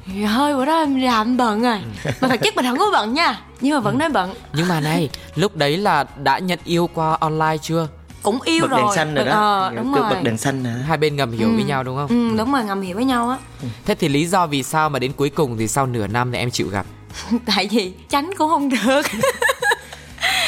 Thì 0.06 0.24
hơi 0.24 0.56
bữa 0.56 0.66
đó 0.66 0.80
em 0.80 1.02
làm 1.02 1.38
bận 1.38 1.62
rồi. 1.62 1.80
Mà 2.22 2.28
thật 2.28 2.38
chất 2.44 2.56
mình 2.56 2.66
không 2.66 2.78
có 2.80 2.86
bận 2.94 3.14
nha. 3.14 3.40
Nhưng 3.62 3.74
mà 3.74 3.80
vẫn 3.80 3.98
nói 3.98 4.10
bận. 4.10 4.34
Nhưng 4.54 4.68
mà 4.68 4.80
này 4.80 5.10
lúc 5.36 5.56
đấy 5.56 5.78
là 5.78 6.06
đã 6.24 6.40
nhận 6.40 6.60
yêu 6.64 6.90
qua 6.94 7.18
online 7.20 7.58
chưa 7.62 7.88
cũng 8.22 8.42
yêu 8.42 8.62
bật 8.62 8.68
rồi. 8.72 8.80
đèn 8.82 8.96
xanh 8.96 9.16
rồi 9.16 9.26
đó. 9.26 9.32
ờ 9.32 9.72
đúng 9.76 9.94
Cứ 9.94 10.00
rồi. 10.02 10.10
bật 10.10 10.20
đèn 10.24 10.38
xanh 10.38 10.64
nè. 10.64 10.70
Hai 10.88 10.98
bên 10.98 11.16
ngầm 11.16 11.32
hiểu 11.32 11.50
với 11.56 11.64
nhau 11.64 11.84
đúng 11.84 11.96
không? 11.96 12.08
Ừ 12.08 12.38
đúng 12.38 12.52
rồi 12.54 12.64
ngầm 12.64 12.82
hiểu 12.82 12.96
với 12.96 13.06
nhau 13.06 13.30
á. 13.30 13.38
Thế 13.86 13.96
thì 13.96 14.08
lý 14.10 14.26
do 14.26 14.48
vì 14.48 14.64
sao 14.64 14.90
mà 14.90 15.00
đến 15.00 15.12
cuối 15.14 15.30
cùng 15.30 15.58
thì 15.58 15.68
sau 15.68 15.86
nửa 15.86 16.08
năm 16.08 16.32
thì 16.32 16.38
em 16.38 16.52
chịu 16.52 16.68
gặp? 16.68 16.86
Tại 17.46 17.68
vì 17.72 17.94
tránh 18.10 18.32
cũng 18.38 18.50
không 18.50 18.70
được. 18.70 19.02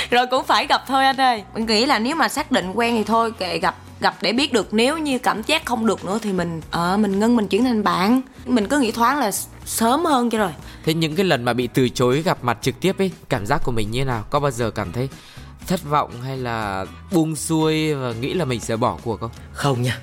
Rồi 0.09 0.25
cũng 0.31 0.43
phải 0.45 0.67
gặp 0.67 0.81
thôi 0.87 1.05
anh 1.05 1.21
ơi. 1.21 1.43
Mình 1.53 1.65
nghĩ 1.65 1.85
là 1.85 1.99
nếu 1.99 2.15
mà 2.15 2.27
xác 2.29 2.51
định 2.51 2.71
quen 2.73 2.95
thì 2.97 3.03
thôi 3.03 3.31
kệ 3.31 3.57
gặp 3.59 3.75
gặp 3.99 4.15
để 4.21 4.33
biết 4.33 4.53
được. 4.53 4.73
Nếu 4.73 4.97
như 4.97 5.19
cảm 5.19 5.41
giác 5.43 5.65
không 5.65 5.85
được 5.85 6.05
nữa 6.05 6.19
thì 6.21 6.33
mình 6.33 6.61
ờ 6.71 6.97
mình 6.97 7.19
ngưng 7.19 7.35
mình 7.35 7.47
chuyển 7.47 7.63
thành 7.63 7.83
bạn. 7.83 8.21
Mình 8.45 8.67
cứ 8.67 8.79
nghĩ 8.79 8.91
thoáng 8.91 9.19
là 9.19 9.31
sớm 9.65 10.05
hơn 10.05 10.29
cho 10.29 10.37
rồi. 10.37 10.51
Thế 10.85 10.93
những 10.93 11.15
cái 11.15 11.25
lần 11.25 11.43
mà 11.45 11.53
bị 11.53 11.67
từ 11.67 11.89
chối 11.89 12.21
gặp 12.21 12.37
mặt 12.41 12.57
trực 12.61 12.79
tiếp 12.79 12.95
ấy 12.97 13.11
cảm 13.29 13.45
giác 13.45 13.61
của 13.63 13.71
mình 13.71 13.91
như 13.91 13.99
thế 13.99 14.05
nào? 14.05 14.23
Có 14.29 14.39
bao 14.39 14.51
giờ 14.51 14.71
cảm 14.71 14.91
thấy 14.91 15.09
thất 15.67 15.84
vọng 15.84 16.22
hay 16.22 16.38
là 16.38 16.86
buông 17.12 17.36
xuôi 17.36 17.93
và 17.93 18.13
nghĩ 18.13 18.34
là 18.34 18.46
mình 18.46 18.60
sẽ 18.60 18.75
bỏ 18.75 18.98
cuộc 19.03 19.20
không? 19.20 19.32
Không 19.53 19.82
nha. 19.82 20.00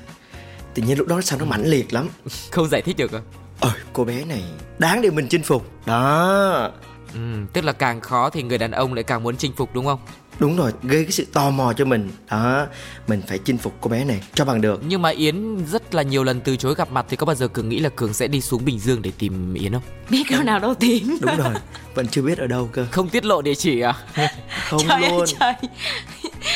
Tự 0.75 0.83
nhiên 0.83 0.99
lúc 0.99 1.07
đó 1.07 1.21
sao 1.21 1.39
nó 1.39 1.45
mãnh 1.45 1.67
liệt 1.67 1.93
lắm. 1.93 2.09
Không 2.51 2.69
giải 2.69 2.83
thích 2.83 2.97
được 2.97 3.11
không 3.11 3.23
ôi 3.61 3.73
cô 3.93 4.05
bé 4.05 4.25
này 4.25 4.43
đáng 4.79 5.03
để 5.03 5.11
mình 5.11 5.27
chinh 5.31 5.43
phục. 5.43 5.71
Đó. 5.87 6.71
Ừ, 7.15 7.21
tức 7.53 7.65
là 7.65 7.73
càng 7.73 8.01
khó 8.01 8.31
thì 8.31 8.43
người 8.43 8.59
đàn 8.59 8.71
ông 8.71 8.95
lại 8.95 9.03
càng 9.03 9.23
muốn 9.23 9.37
chinh 9.37 9.53
phục 9.57 9.75
đúng 9.75 9.85
không 9.85 10.01
đúng 10.41 10.57
rồi 10.57 10.73
gây 10.83 11.05
cái 11.05 11.13
sự 11.13 11.27
tò 11.33 11.51
mò 11.51 11.73
cho 11.73 11.85
mình. 11.85 12.11
Đó 12.31 12.67
mình 13.09 13.23
phải 13.27 13.39
chinh 13.39 13.59
phục 13.59 13.75
cô 13.81 13.91
bé 13.91 14.05
này 14.05 14.23
cho 14.35 14.45
bằng 14.45 14.61
được. 14.61 14.81
Nhưng 14.87 15.03
mà 15.03 15.09
yến 15.09 15.67
rất 15.67 15.95
là 15.95 16.03
nhiều 16.03 16.25
lần 16.25 16.41
từ 16.41 16.57
chối 16.57 16.75
gặp 16.75 16.91
mặt 16.91 17.07
thì 17.09 17.17
có 17.17 17.27
bao 17.27 17.37
giờ 17.37 17.49
cường 17.49 17.69
nghĩ 17.69 17.81
là 17.81 17.89
cường 17.89 18.13
sẽ 18.13 18.29
đi 18.29 18.41
xuống 18.41 18.65
bình 18.65 18.79
dương 18.79 19.03
để 19.03 19.13
tìm 19.19 19.55
yến 19.55 19.73
không? 19.73 19.83
Biết 20.11 20.23
đâu 20.31 20.43
nào 20.43 20.59
đâu 20.59 20.75
tiến. 20.75 21.19
Đúng 21.21 21.37
rồi 21.37 21.55
vẫn 21.95 22.07
chưa 22.09 22.23
biết 22.23 22.39
ở 22.39 22.47
đâu 22.47 22.69
cơ. 22.73 22.87
Không 22.91 23.09
tiết 23.09 23.25
lộ 23.25 23.43
địa 23.43 23.55
chỉ 23.55 23.81
à? 23.81 23.95
Không 24.69 24.81
trời 24.89 25.03
ơi 25.03 25.11
luôn. 25.11 25.25
trời. 25.41 25.53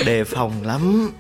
Đề 0.07 0.25
phòng 0.25 0.53
lắm. 0.63 1.11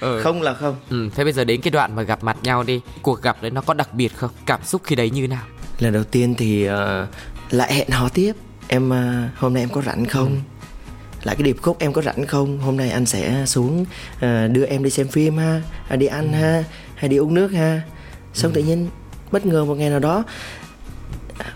Ừ. 0.00 0.22
không 0.22 0.42
là 0.42 0.54
không. 0.54 0.76
Ừ, 0.90 1.08
thế 1.14 1.24
bây 1.24 1.32
giờ 1.32 1.44
đến 1.44 1.60
cái 1.60 1.70
đoạn 1.70 1.96
mà 1.96 2.02
gặp 2.02 2.24
mặt 2.24 2.36
nhau 2.42 2.62
đi. 2.62 2.80
Cuộc 3.02 3.22
gặp 3.22 3.42
đấy 3.42 3.50
nó 3.50 3.60
có 3.60 3.74
đặc 3.74 3.94
biệt 3.94 4.16
không? 4.16 4.30
Cảm 4.46 4.64
xúc 4.64 4.82
khi 4.84 4.96
đấy 4.96 5.10
như 5.10 5.20
thế 5.20 5.26
nào? 5.28 5.44
Lần 5.78 5.92
đầu 5.92 6.04
tiên 6.04 6.34
thì 6.38 6.64
ờ, 6.64 7.06
lại 7.50 7.74
hẹn 7.74 7.90
hò 7.90 8.08
tiếp. 8.08 8.32
Em 8.68 8.90
ờ, 8.90 9.28
hôm 9.36 9.54
nay 9.54 9.62
em 9.62 9.68
có 9.68 9.82
rảnh 9.82 10.06
không 10.06 10.40
lại 11.22 11.36
cái 11.36 11.42
điệp 11.42 11.56
khúc 11.62 11.78
em 11.78 11.92
có 11.92 12.02
rảnh 12.02 12.26
không? 12.26 12.58
Hôm 12.58 12.76
nay 12.76 12.90
anh 12.90 13.06
sẽ 13.06 13.42
xuống 13.46 13.84
ờ, 14.20 14.48
đưa 14.48 14.64
em 14.64 14.84
đi 14.84 14.90
xem 14.90 15.08
phim 15.08 15.36
ha 15.36 15.62
à, 15.88 15.96
đi 15.96 16.06
ăn 16.06 16.32
ha 16.32 16.64
hay 16.94 17.08
đi 17.08 17.16
uống 17.16 17.34
nước 17.34 17.48
ha. 17.48 17.82
Xong 18.34 18.52
tự 18.52 18.62
nhiên 18.62 18.88
bất 19.30 19.46
ngờ 19.46 19.64
một 19.64 19.74
ngày 19.74 19.90
nào 19.90 19.98
đó 19.98 20.24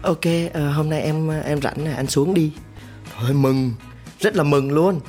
ok 0.02 0.24
ờ, 0.52 0.70
hôm 0.70 0.90
nay 0.90 1.00
em 1.00 1.28
em 1.44 1.60
rảnh 1.60 1.84
này 1.84 1.94
anh 1.94 2.06
xuống 2.06 2.34
đi. 2.34 2.52
Thôi 3.18 3.32
mừng. 3.32 3.72
Rất 4.20 4.36
là 4.36 4.42
mừng 4.42 4.72
luôn. 4.72 5.00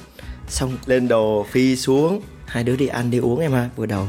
Xong 0.48 0.78
lên 0.86 1.08
đồ 1.08 1.46
phi 1.52 1.76
xuống. 1.76 2.22
Hai 2.46 2.64
đứa 2.64 2.76
đi 2.76 2.88
ăn 2.88 3.12
đi 3.12 3.18
uống 3.18 3.40
em 3.40 3.52
ha 3.52 3.70
bữa 3.78 3.86
đầu. 3.86 4.08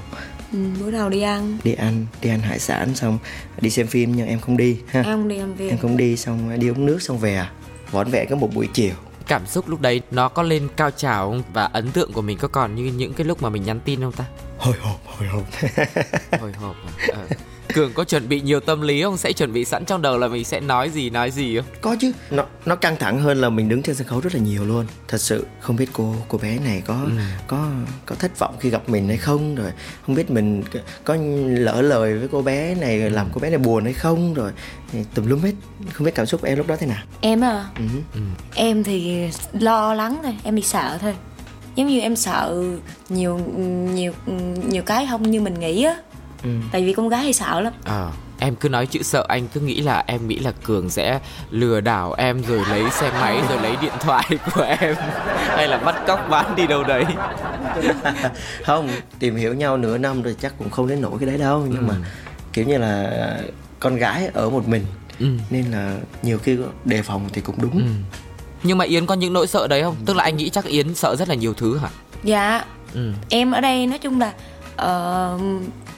Ừ, 0.53 0.59
bữa 0.81 0.91
nào 0.91 1.11
đi 1.11 1.23
ăn. 1.23 1.59
Đi 1.65 1.75
ăn 1.75 2.07
đi 2.23 2.31
ăn 2.31 2.41
hải 2.41 2.59
sản 2.59 2.95
xong 2.95 3.19
đi 3.61 3.71
xem 3.71 3.87
phim 3.87 4.17
nhưng 4.17 4.27
em 4.27 4.41
không 4.41 4.57
đi 4.57 4.79
ha. 4.87 5.03
Em 5.03 5.05
không 5.05 5.29
đi 5.29 5.39
ăn 5.39 5.55
việc 5.55 5.69
em 5.71 5.79
không 5.79 5.97
đi 5.97 6.17
xong 6.17 6.61
đi 6.61 6.69
uống 6.69 6.87
nước 6.87 7.03
xong 7.03 7.19
về. 7.19 7.43
Vỏn 7.91 8.11
vẹn 8.11 8.29
có 8.31 8.37
một 8.37 8.55
buổi 8.55 8.69
chiều 8.73 8.95
cảm 9.27 9.47
xúc 9.47 9.69
lúc 9.69 9.81
đấy 9.81 10.01
nó 10.11 10.29
có 10.29 10.43
lên 10.43 10.69
cao 10.77 10.91
trào 10.91 11.31
không? 11.31 11.43
Và 11.53 11.65
ấn 11.65 11.91
tượng 11.91 12.13
của 12.13 12.23
mình 12.23 12.39
có 12.39 12.49
còn 12.49 12.75
như 12.75 12.85
những 12.85 13.15
cái 13.15 13.27
lúc 13.27 13.43
mà 13.43 13.49
mình 13.49 13.65
nhắn 13.65 13.81
tin 13.81 14.01
không 14.01 14.13
ta? 14.13 14.25
Hồi 14.59 14.75
hộp 14.81 15.01
hồi 15.07 15.29
hộp. 15.29 15.45
Hồi 16.41 16.53
hộp 16.53 16.77
à? 16.99 17.25
Cường 17.75 17.93
có 17.93 18.05
chuẩn 18.05 18.29
bị 18.29 18.41
nhiều 18.41 18.61
tâm 18.61 18.81
lý 18.81 19.03
không? 19.03 19.17
Sẽ 19.17 19.33
chuẩn 19.33 19.53
bị 19.53 19.65
sẵn 19.65 19.85
trong 19.85 20.03
đầu 20.03 20.19
là 20.19 20.29
mình 20.29 20.45
sẽ 20.45 20.61
nói 20.61 20.91
gì 20.91 21.11
nói 21.11 21.31
gì 21.31 21.57
không? 21.57 21.67
Có 21.81 21.97
chứ. 22.01 22.13
Nó 22.31 22.45
nó 22.67 22.77
căng 22.77 22.97
thẳng 22.97 23.19
hơn 23.21 23.41
là 23.41 23.49
mình 23.49 23.69
đứng 23.69 23.83
trên 23.83 23.95
sân 23.97 24.07
khấu 24.07 24.21
rất 24.21 24.35
là 24.35 24.41
nhiều 24.41 24.65
luôn. 24.65 24.87
Thật 25.09 25.21
sự 25.21 25.47
không 25.61 25.77
biết 25.77 25.89
cô 25.93 26.15
cô 26.29 26.39
bé 26.39 26.59
này 26.59 26.83
có 26.87 26.95
Ừ. 27.05 27.11
có 27.47 27.69
có 28.07 28.15
thất 28.15 28.39
vọng 28.39 28.55
khi 28.61 28.71
gặp 28.71 28.89
mình 28.89 29.09
hay 29.09 29.17
không 29.17 29.55
rồi. 29.55 29.71
Không 30.07 30.15
biết 30.15 30.31
mình 30.31 30.63
có- 31.05 31.17
lỡ 31.49 31.83
lời 31.83 32.19
với 32.19 32.29
cô 32.33 32.43
bé 32.43 32.75
này 32.75 33.01
rồi 33.01 33.11
làm 33.11 33.27
cô 33.33 33.41
bé 33.41 33.51
này 33.51 33.59
buồn 33.59 33.85
hay 33.85 33.93
không 33.93 34.35
rồi. 34.35 34.51
Tùm 35.15 35.27
lum 35.27 35.41
hết. 35.41 35.53
Không 35.93 36.05
biết 36.05 36.15
cảm 36.15 36.27
xúc 36.27 36.41
của 36.41 36.47
em 36.49 36.59
lúc 36.59 36.67
đó 36.67 36.77
thế 36.77 36.87
nào. 36.87 37.03
Em 37.21 37.45
à? 37.45 37.65
Ừ. 37.79 37.83
ừ. 38.15 38.21
em 38.55 38.85
thì 38.85 39.25
lo 39.53 39.95
lắng 39.95 40.19
thôi. 40.23 40.37
Em 40.45 40.55
bị 40.55 40.63
sợ 40.63 40.99
thôi. 41.01 41.15
Giống 41.77 41.87
như 41.87 42.01
em 42.01 42.17
sợ 42.17 42.65
nhiều 43.09 43.39
nhiều 43.95 44.13
nhiều 44.69 44.83
cái 44.83 45.07
không 45.11 45.23
như 45.31 45.41
mình 45.41 45.61
nghĩ 45.61 45.83
á 45.85 45.97
Ừ. 46.47 46.51
tại 46.73 46.83
vì 46.85 46.93
con 46.93 47.09
gái 47.09 47.23
hay 47.23 47.33
sợ 47.33 47.61
lắm 47.61 47.73
Ờ, 47.85 48.11
em 48.39 48.57
cứ 48.57 48.69
nói 48.69 48.87
chữ 48.87 49.03
sợ 49.03 49.25
anh 49.29 49.49
cứ 49.55 49.61
nghĩ 49.61 49.81
là 49.81 50.05
em 50.07 50.29
nghĩ 50.29 50.39
là 50.39 50.53
cường 50.65 50.91
sẽ 50.91 51.21
lừa 51.51 51.81
đảo 51.81 52.13
em 52.19 52.43
rồi 52.43 52.61
lấy 52.71 52.91
xe 52.91 53.11
máy 53.21 53.41
rồi 53.49 53.59
lấy 53.63 53.77
điện 53.83 53.93
thoại 54.01 54.25
của 54.55 54.63
em 54.81 54.95
hay 55.49 55.69
là 55.69 55.79
bắt 55.79 56.07
cóc 56.07 56.27
bán 56.31 56.57
đi 56.57 56.67
đâu 56.67 56.85
đấy 56.85 57.05
không 58.65 58.89
tìm 59.19 59.37
hiểu 59.37 59.55
nhau 59.55 59.77
nửa 59.77 59.99
năm 59.99 60.23
rồi 60.23 60.37
chắc 60.41 60.55
cũng 60.59 60.71
không 60.71 60.87
đến 60.89 61.01
nổi 61.01 61.13
cái 61.21 61.27
đấy 61.29 61.39
đâu 61.39 61.67
nhưng 61.71 61.79
Ừ. 61.79 61.85
mà 61.89 61.95
kiểu 62.53 62.65
như 62.67 62.79
là 62.79 63.11
con 63.81 63.97
gái 63.97 64.31
ở 64.35 64.51
một 64.51 64.69
mình 64.69 64.85
ừ. 65.21 65.27
nên 65.51 65.65
là 65.71 65.97
nhiều 66.23 66.39
khi 66.39 66.59
đề 66.85 67.03
phòng 67.03 67.29
thì 67.33 67.41
cũng 67.41 67.57
đúng 67.63 67.73
Ừ. 67.79 67.83
nhưng 68.63 68.79
mà 68.79 68.85
yến 68.85 69.07
có 69.07 69.15
những 69.15 69.33
nỗi 69.33 69.47
sợ 69.47 69.67
đấy 69.67 69.83
không 69.83 69.97
tức 70.07 70.17
là 70.17 70.25
anh 70.25 70.37
nghĩ 70.37 70.51
chắc 70.51 70.65
yến 70.65 70.95
sợ 70.95 71.17
rất 71.17 71.29
là 71.29 71.35
nhiều 71.35 71.55
thứ 71.55 71.79
hả 71.79 71.89
dạ 72.25 72.65
ừ. 72.95 73.13
em 73.29 73.53
ở 73.53 73.61
đây 73.61 73.87
nói 73.87 73.99
chung 73.99 74.21
là 74.21 74.33
uh, 74.75 75.41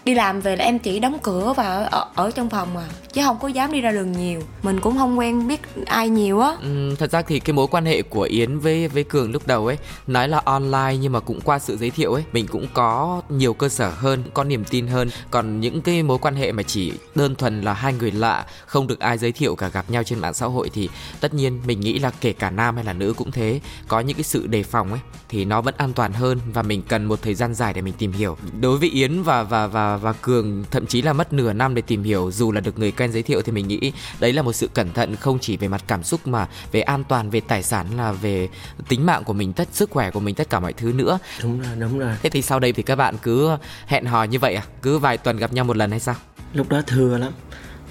đi 0.08 0.14
làm 0.14 0.40
về 0.40 0.56
là 0.56 0.64
em 0.64 0.78
chỉ 0.78 1.00
đóng 1.00 1.18
cửa 1.22 1.54
và 1.56 1.84
ở, 1.84 2.06
ở 2.14 2.30
trong 2.30 2.50
phòng 2.50 2.74
mà 2.74 2.84
chứ 3.12 3.22
không 3.24 3.38
có 3.40 3.48
dám 3.48 3.72
đi 3.72 3.80
ra 3.80 3.92
đường 3.92 4.12
nhiều. 4.12 4.40
Mình 4.62 4.80
cũng 4.80 4.98
không 4.98 5.18
quen 5.18 5.48
biết 5.48 5.60
ai 5.86 6.08
nhiều 6.08 6.40
á. 6.40 6.56
Ừ, 6.62 6.94
thật 6.98 7.10
ra 7.10 7.22
thì 7.22 7.40
cái 7.40 7.52
mối 7.52 7.66
quan 7.66 7.84
hệ 7.84 8.02
của 8.02 8.22
yến 8.22 8.58
với 8.58 8.88
với 8.88 9.04
cường 9.04 9.32
lúc 9.32 9.46
đầu 9.46 9.66
ấy 9.66 9.78
nói 10.06 10.28
là 10.28 10.40
online 10.44 10.96
nhưng 11.00 11.12
mà 11.12 11.20
cũng 11.20 11.40
qua 11.40 11.58
sự 11.58 11.76
giới 11.76 11.90
thiệu 11.90 12.12
ấy 12.12 12.24
mình 12.32 12.46
cũng 12.46 12.66
có 12.74 13.22
nhiều 13.28 13.54
cơ 13.54 13.68
sở 13.68 13.90
hơn 13.90 14.22
có 14.34 14.44
niềm 14.44 14.64
tin 14.64 14.86
hơn. 14.86 15.10
Còn 15.30 15.60
những 15.60 15.80
cái 15.82 16.02
mối 16.02 16.18
quan 16.18 16.34
hệ 16.34 16.52
mà 16.52 16.62
chỉ 16.62 16.92
đơn 17.14 17.34
thuần 17.34 17.62
là 17.62 17.72
hai 17.72 17.92
người 17.92 18.10
lạ 18.10 18.46
không 18.66 18.86
được 18.86 19.00
ai 19.00 19.18
giới 19.18 19.32
thiệu 19.32 19.56
cả 19.56 19.68
gặp 19.68 19.90
nhau 19.90 20.02
trên 20.02 20.18
mạng 20.18 20.34
xã 20.34 20.46
hội 20.46 20.70
thì 20.74 20.88
tất 21.20 21.34
nhiên 21.34 21.60
mình 21.66 21.80
nghĩ 21.80 21.98
là 21.98 22.10
kể 22.20 22.32
cả 22.32 22.50
nam 22.50 22.74
hay 22.74 22.84
là 22.84 22.92
nữ 22.92 23.14
cũng 23.16 23.30
thế. 23.30 23.60
Có 23.88 24.00
những 24.00 24.16
cái 24.16 24.24
sự 24.24 24.46
đề 24.46 24.62
phòng 24.62 24.90
ấy 24.90 25.00
thì 25.28 25.44
nó 25.44 25.60
vẫn 25.60 25.74
an 25.76 25.92
toàn 25.92 26.12
hơn 26.12 26.40
và 26.54 26.62
mình 26.62 26.82
cần 26.88 27.04
một 27.04 27.22
thời 27.22 27.34
gian 27.34 27.54
dài 27.54 27.72
để 27.72 27.80
mình 27.80 27.94
tìm 27.98 28.12
hiểu. 28.12 28.36
Đối 28.60 28.78
với 28.78 28.88
yến 28.88 29.22
và 29.22 29.42
và 29.42 29.66
và 29.66 29.96
và 29.98 30.12
cường 30.12 30.64
thậm 30.70 30.86
chí 30.86 31.02
là 31.02 31.12
mất 31.12 31.32
nửa 31.32 31.52
năm 31.52 31.74
để 31.74 31.82
tìm 31.82 32.02
hiểu. 32.02 32.30
Dù 32.32 32.52
là 32.52 32.60
được 32.60 32.78
người 32.78 32.92
quen 32.92 33.12
giới 33.12 33.22
thiệu 33.22 33.42
thì 33.42 33.52
mình 33.52 33.68
nghĩ 33.68 33.92
đấy 34.20 34.32
là 34.32 34.42
một 34.42 34.52
sự 34.52 34.68
cẩn 34.74 34.92
thận 34.92 35.16
không 35.16 35.38
chỉ 35.38 35.56
về 35.56 35.68
mặt 35.68 35.84
cảm 35.86 36.02
xúc 36.02 36.26
mà 36.26 36.48
về 36.72 36.80
an 36.80 37.04
toàn 37.04 37.30
về 37.30 37.40
tài 37.40 37.62
sản 37.62 37.86
là 37.96 38.12
về 38.12 38.48
tính 38.88 39.06
mạng 39.06 39.24
của 39.24 39.32
mình 39.32 39.52
tất 39.52 39.68
sức 39.72 39.90
khỏe 39.90 40.10
của 40.10 40.20
mình 40.20 40.34
tất 40.34 40.50
cả 40.50 40.60
mọi 40.60 40.72
thứ 40.72 40.92
nữa. 40.92 41.18
Đúng 41.42 41.60
rồi 41.60 41.76
đúng 41.78 41.98
rồi. 41.98 42.14
Thế 42.22 42.30
thì 42.30 42.42
sau 42.42 42.60
đây 42.60 42.72
thì 42.72 42.82
các 42.82 42.96
bạn 42.96 43.16
cứ 43.22 43.50
hẹn 43.86 44.04
hò 44.06 44.24
như 44.24 44.38
vậy 44.38 44.54
à? 44.54 44.62
Cứ 44.82 44.98
vài 44.98 45.18
tuần 45.18 45.36
gặp 45.36 45.52
nhau 45.52 45.64
một 45.64 45.76
lần 45.76 45.90
hay 45.90 46.00
sao? 46.00 46.14
Lúc 46.54 46.68
đó 46.68 46.82
thưa 46.86 47.18
lắm. 47.18 47.32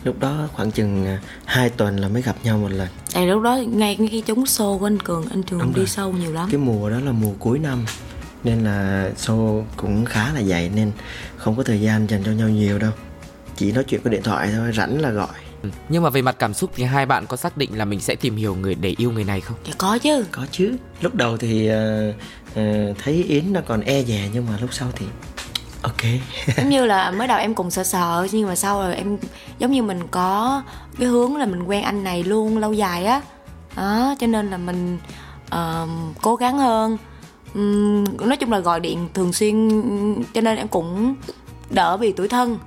Lúc 0.03 0.19
đó 0.19 0.47
khoảng 0.53 0.71
chừng 0.71 1.05
à, 1.05 1.19
hai 1.45 1.69
tuần 1.69 1.97
là 1.97 2.07
mới 2.07 2.21
gặp 2.21 2.35
nhau 2.43 2.57
một 2.57 2.71
lần. 2.71 2.87
À 3.13 3.25
lúc 3.25 3.41
đó 3.41 3.55
ngay 3.55 3.97
khi 4.11 4.21
trúng 4.21 4.45
xô 4.45 4.77
của 4.77 4.85
anh 4.85 4.99
cường 4.99 5.25
anh 5.29 5.43
trường 5.43 5.73
đi 5.75 5.85
sâu 5.85 6.11
nhiều 6.11 6.31
lắm. 6.31 6.49
Cái 6.51 6.59
mùa 6.59 6.89
đó 6.89 6.99
là 6.99 7.11
mùa 7.11 7.33
cuối 7.39 7.59
năm 7.59 7.85
nên 8.47 8.63
là 8.63 9.09
show 9.17 9.63
cũng 9.75 10.05
khá 10.05 10.33
là 10.33 10.43
dày 10.43 10.69
nên 10.75 10.91
không 11.37 11.55
có 11.55 11.63
thời 11.63 11.81
gian 11.81 12.09
dành 12.09 12.23
cho 12.23 12.31
nhau 12.31 12.49
nhiều 12.49 12.79
đâu 12.79 12.91
chỉ 13.55 13.71
nói 13.71 13.83
chuyện 13.83 14.01
qua 14.03 14.09
điện 14.09 14.23
thoại 14.23 14.49
thôi 14.55 14.71
rảnh 14.75 15.01
là 15.01 15.09
gọi 15.09 15.27
ừ. 15.63 15.69
nhưng 15.89 16.03
mà 16.03 16.09
về 16.09 16.21
mặt 16.21 16.35
cảm 16.39 16.53
xúc 16.53 16.71
thì 16.75 16.83
hai 16.83 17.05
bạn 17.05 17.27
có 17.27 17.37
xác 17.37 17.57
định 17.57 17.77
là 17.77 17.85
mình 17.85 17.99
sẽ 17.99 18.15
tìm 18.15 18.35
hiểu 18.35 18.55
người 18.55 18.75
để 18.75 18.95
yêu 18.97 19.11
người 19.11 19.23
này 19.23 19.41
không? 19.41 19.57
Dạ 19.65 19.73
có 19.77 19.97
chứ. 19.97 20.25
Có 20.31 20.45
chứ. 20.51 20.75
Lúc 21.01 21.15
đầu 21.15 21.37
thì 21.37 21.69
uh, 21.69 22.15
uh, 22.51 22.97
thấy 23.03 23.23
Yến 23.27 23.53
nó 23.53 23.61
còn 23.67 23.81
e 23.81 24.03
dè 24.03 24.29
nhưng 24.33 24.45
mà 24.45 24.57
lúc 24.61 24.73
sau 24.73 24.87
thì 24.95 25.05
ok. 25.81 26.01
giống 26.57 26.69
như 26.69 26.85
là 26.85 27.11
mới 27.11 27.27
đầu 27.27 27.37
em 27.37 27.55
cùng 27.55 27.71
sợ 27.71 27.83
sợ 27.83 28.27
nhưng 28.31 28.47
mà 28.47 28.55
sau 28.55 28.79
rồi 28.79 28.95
em 28.95 29.17
giống 29.59 29.71
như 29.71 29.83
mình 29.83 30.07
có 30.11 30.63
cái 30.99 31.07
hướng 31.07 31.35
là 31.35 31.45
mình 31.45 31.63
quen 31.63 31.83
anh 31.83 32.03
này 32.03 32.23
luôn 32.23 32.57
lâu 32.57 32.73
dài 32.73 33.05
á. 33.05 33.21
Đó, 33.75 34.15
cho 34.19 34.27
nên 34.27 34.49
là 34.49 34.57
mình 34.57 34.97
uh, 35.45 35.89
cố 36.21 36.35
gắng 36.35 36.57
hơn 36.57 36.97
um, 37.53 38.03
nói 38.27 38.37
chung 38.37 38.51
là 38.51 38.59
gọi 38.59 38.79
điện 38.79 39.09
thường 39.13 39.33
xuyên 39.33 39.69
cho 40.33 40.41
nên 40.41 40.57
em 40.57 40.67
cũng 40.67 41.15
đỡ 41.69 41.97
vì 41.97 42.11
tuổi 42.11 42.27
thân 42.27 42.57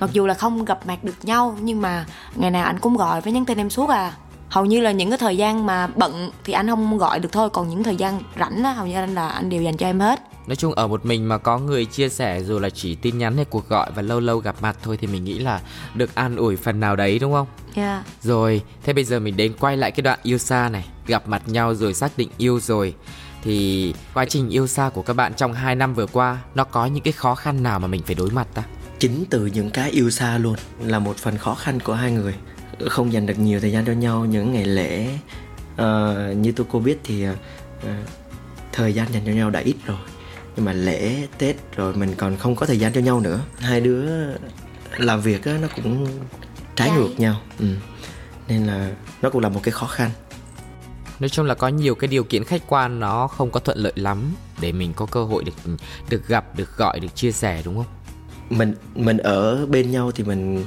mặc 0.00 0.10
dù 0.12 0.26
là 0.26 0.34
không 0.34 0.64
gặp 0.64 0.86
mặt 0.86 1.04
được 1.04 1.14
nhau 1.22 1.56
nhưng 1.60 1.80
mà 1.80 2.06
ngày 2.36 2.50
nào 2.50 2.64
anh 2.64 2.78
cũng 2.78 2.96
gọi 2.96 3.20
với 3.20 3.32
nhắn 3.32 3.44
tin 3.44 3.58
em 3.58 3.70
suốt 3.70 3.90
à 3.90 4.12
hầu 4.48 4.64
như 4.64 4.80
là 4.80 4.92
những 4.92 5.10
cái 5.10 5.18
thời 5.18 5.36
gian 5.36 5.66
mà 5.66 5.86
bận 5.86 6.30
thì 6.44 6.52
anh 6.52 6.68
không 6.68 6.98
gọi 6.98 7.18
được 7.18 7.32
thôi 7.32 7.50
còn 7.50 7.68
những 7.68 7.82
thời 7.82 7.96
gian 7.96 8.20
rảnh 8.38 8.64
á 8.64 8.72
hầu 8.72 8.86
như 8.86 8.94
anh 8.94 9.14
là 9.14 9.28
anh 9.28 9.50
đều 9.50 9.62
dành 9.62 9.76
cho 9.76 9.86
em 9.86 10.00
hết 10.00 10.20
nói 10.46 10.56
chung 10.56 10.72
ở 10.72 10.88
một 10.88 11.06
mình 11.06 11.28
mà 11.28 11.38
có 11.38 11.58
người 11.58 11.84
chia 11.84 12.08
sẻ 12.08 12.42
dù 12.42 12.58
là 12.58 12.70
chỉ 12.70 12.94
tin 12.94 13.18
nhắn 13.18 13.36
hay 13.36 13.44
cuộc 13.44 13.68
gọi 13.68 13.90
và 13.94 14.02
lâu 14.02 14.20
lâu 14.20 14.38
gặp 14.38 14.56
mặt 14.60 14.76
thôi 14.82 14.98
thì 15.00 15.06
mình 15.06 15.24
nghĩ 15.24 15.38
là 15.38 15.60
được 15.94 16.14
an 16.14 16.36
ủi 16.36 16.56
phần 16.56 16.80
nào 16.80 16.96
đấy 16.96 17.18
đúng 17.18 17.32
không? 17.32 17.46
Dạ. 17.76 17.82
Yeah. 17.82 18.04
Rồi, 18.22 18.62
thế 18.82 18.92
bây 18.92 19.04
giờ 19.04 19.20
mình 19.20 19.36
đến 19.36 19.52
quay 19.60 19.76
lại 19.76 19.90
cái 19.90 20.02
đoạn 20.02 20.18
yêu 20.22 20.38
xa 20.38 20.68
này, 20.68 20.84
gặp 21.06 21.28
mặt 21.28 21.42
nhau 21.46 21.74
rồi 21.74 21.94
xác 21.94 22.18
định 22.18 22.28
yêu 22.38 22.60
rồi 22.60 22.94
thì 23.42 23.94
quá 24.14 24.24
trình 24.24 24.48
yêu 24.48 24.66
xa 24.66 24.90
của 24.94 25.02
các 25.02 25.14
bạn 25.14 25.34
trong 25.34 25.52
2 25.52 25.74
năm 25.74 25.94
vừa 25.94 26.06
qua 26.06 26.38
nó 26.54 26.64
có 26.64 26.86
những 26.86 27.04
cái 27.04 27.12
khó 27.12 27.34
khăn 27.34 27.62
nào 27.62 27.78
mà 27.78 27.86
mình 27.88 28.02
phải 28.06 28.14
đối 28.14 28.30
mặt 28.30 28.46
ta? 28.54 28.62
Chính 28.98 29.24
từ 29.30 29.46
những 29.46 29.70
cái 29.70 29.90
yêu 29.90 30.10
xa 30.10 30.38
luôn 30.38 30.56
là 30.80 30.98
một 30.98 31.16
phần 31.16 31.38
khó 31.38 31.54
khăn 31.54 31.80
của 31.80 31.94
hai 31.94 32.12
người. 32.12 32.34
Không 32.88 33.12
dành 33.12 33.26
được 33.26 33.38
nhiều 33.38 33.60
thời 33.60 33.72
gian 33.72 33.84
cho 33.84 33.92
nhau 33.92 34.24
những 34.24 34.52
ngày 34.52 34.64
lễ. 34.64 35.08
Uh, 35.72 36.36
như 36.36 36.52
tôi 36.56 36.66
cô 36.70 36.78
biết 36.78 37.00
thì 37.04 37.28
uh, 37.28 37.36
thời 38.72 38.94
gian 38.94 39.12
dành 39.12 39.22
cho 39.26 39.32
nhau 39.32 39.50
đã 39.50 39.60
ít 39.60 39.76
rồi. 39.86 39.98
Nhưng 40.56 40.64
mà 40.64 40.72
lễ 40.72 41.28
tết 41.38 41.56
rồi 41.76 41.94
mình 41.94 42.14
còn 42.16 42.36
không 42.36 42.56
có 42.56 42.66
thời 42.66 42.78
gian 42.78 42.92
cho 42.92 43.00
nhau 43.00 43.20
nữa. 43.20 43.40
Hai 43.58 43.80
đứa 43.80 44.06
làm 44.96 45.20
việc 45.20 45.44
á, 45.44 45.58
nó 45.62 45.68
cũng 45.76 46.06
trái. 46.76 46.90
ngược 46.90 47.20
nhau. 47.20 47.40
Ừ. 47.58 47.66
nên 48.48 48.66
là 48.66 48.90
nó 49.22 49.30
cũng 49.30 49.42
là 49.42 49.48
một 49.48 49.60
cái 49.62 49.72
khó 49.72 49.86
khăn 49.86 50.10
nói 51.22 51.28
chung 51.28 51.46
là 51.46 51.54
có 51.54 51.68
nhiều 51.68 51.94
cái 51.94 52.08
điều 52.08 52.24
kiện 52.24 52.44
khách 52.44 52.62
quan, 52.66 53.00
nó 53.00 53.26
không 53.26 53.50
có 53.50 53.60
thuận 53.60 53.78
lợi 53.78 53.92
lắm 53.96 54.34
để 54.60 54.72
mình 54.72 54.92
có 54.96 55.06
cơ 55.06 55.24
hội 55.24 55.44
được 55.44 55.52
được 56.08 56.28
gặp, 56.28 56.56
được 56.56 56.76
gọi, 56.76 57.00
được 57.00 57.14
chia 57.14 57.32
sẻ, 57.32 57.62
đúng 57.64 57.76
không? 57.76 58.01
Mình 58.52 58.74
mình 58.94 59.18
ở 59.18 59.66
bên 59.66 59.90
nhau 59.90 60.10
thì 60.12 60.24
mình 60.24 60.64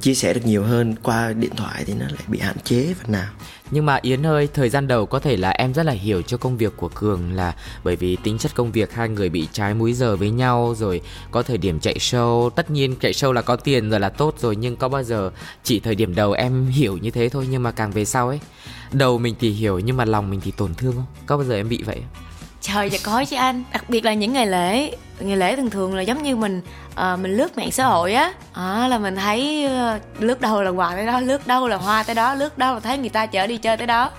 chia 0.00 0.14
sẻ 0.14 0.34
được 0.34 0.46
nhiều 0.46 0.62
hơn 0.62 0.94
qua 1.02 1.32
điện 1.32 1.56
thoại 1.56 1.84
thì 1.86 1.94
nó 1.94 2.04
lại 2.06 2.24
bị 2.28 2.38
hạn 2.38 2.56
chế 2.64 2.94
phần 2.94 3.12
nào 3.12 3.28
nhưng 3.70 3.86
mà 3.86 3.98
Yến 4.02 4.26
ơi, 4.26 4.48
thời 4.54 4.68
gian 4.68 4.88
đầu 4.88 5.06
có 5.06 5.18
thể 5.18 5.36
là 5.36 5.50
em 5.50 5.74
rất 5.74 5.86
là 5.86 5.92
hiểu 5.92 6.22
cho 6.22 6.36
công 6.36 6.56
việc 6.56 6.72
của 6.76 6.88
Cường 6.88 7.32
là 7.32 7.54
bởi 7.84 7.96
vì 7.96 8.16
tính 8.16 8.38
chất 8.38 8.54
công 8.54 8.72
việc 8.72 8.92
hai 8.92 9.08
người 9.08 9.28
bị 9.28 9.48
trái 9.52 9.74
múi 9.74 9.92
giờ 9.92 10.16
với 10.16 10.30
nhau 10.30 10.74
rồi 10.78 11.00
có 11.30 11.42
thời 11.42 11.58
điểm 11.58 11.80
chạy 11.80 11.94
show, 11.94 12.50
tất 12.50 12.70
nhiên 12.70 12.96
chạy 13.00 13.12
show 13.12 13.32
là 13.32 13.42
có 13.42 13.56
tiền 13.56 13.90
rồi 13.90 14.00
là 14.00 14.08
tốt 14.08 14.34
rồi 14.38 14.56
nhưng 14.56 14.76
có 14.76 14.88
bao 14.88 15.02
giờ 15.02 15.30
chỉ 15.64 15.80
thời 15.80 15.94
điểm 15.94 16.14
đầu 16.14 16.32
em 16.32 16.66
hiểu 16.66 16.96
như 16.96 17.10
thế 17.10 17.28
thôi 17.28 17.46
nhưng 17.50 17.62
mà 17.62 17.70
càng 17.70 17.90
về 17.90 18.04
sau 18.04 18.28
ấy, 18.28 18.40
đầu 18.92 19.18
mình 19.18 19.34
thì 19.40 19.50
hiểu 19.50 19.78
nhưng 19.78 19.96
mà 19.96 20.04
lòng 20.04 20.30
mình 20.30 20.40
thì 20.44 20.50
tổn 20.50 20.74
thương 20.74 20.92
không? 20.92 21.06
Có 21.26 21.36
bao 21.36 21.46
giờ 21.46 21.54
em 21.54 21.68
bị 21.68 21.82
vậy 21.82 21.96
không? 21.96 22.26
Trời 22.66 22.90
dạ 22.90 22.98
có 23.02 23.24
chứ 23.24 23.36
anh. 23.36 23.64
Đặc 23.72 23.90
biệt 23.90 24.04
là 24.04 24.14
những 24.14 24.32
ngày 24.32 24.46
lễ. 24.46 24.96
Ngày 25.20 25.36
lễ 25.36 25.56
thường 25.56 25.70
thường 25.70 25.94
là 25.94 26.02
giống 26.02 26.22
như 26.22 26.36
mình 26.36 26.60
uh, 26.92 27.18
mình 27.20 27.36
lướt 27.36 27.56
mạng 27.56 27.72
xã 27.72 27.84
hội 27.86 28.14
á. 28.14 28.32
À, 28.52 28.88
là 28.88 28.98
mình 28.98 29.16
thấy 29.16 29.66
uh, 29.66 30.22
lướt 30.22 30.40
đâu 30.40 30.62
là 30.62 30.70
quà 30.70 30.94
tới 30.94 31.06
đó 31.06 31.20
lướt 31.20 31.46
đâu 31.46 31.68
là 31.68 31.76
hoa 31.76 32.02
tới 32.02 32.14
đó 32.14 32.34
lướt 32.34 32.58
đâu 32.58 32.74
là 32.74 32.80
thấy 32.80 32.98
người 32.98 33.08
ta 33.08 33.26
chở 33.26 33.46
đi 33.46 33.56
chơi 33.56 33.76
tới 33.76 33.86
đó. 33.86 34.10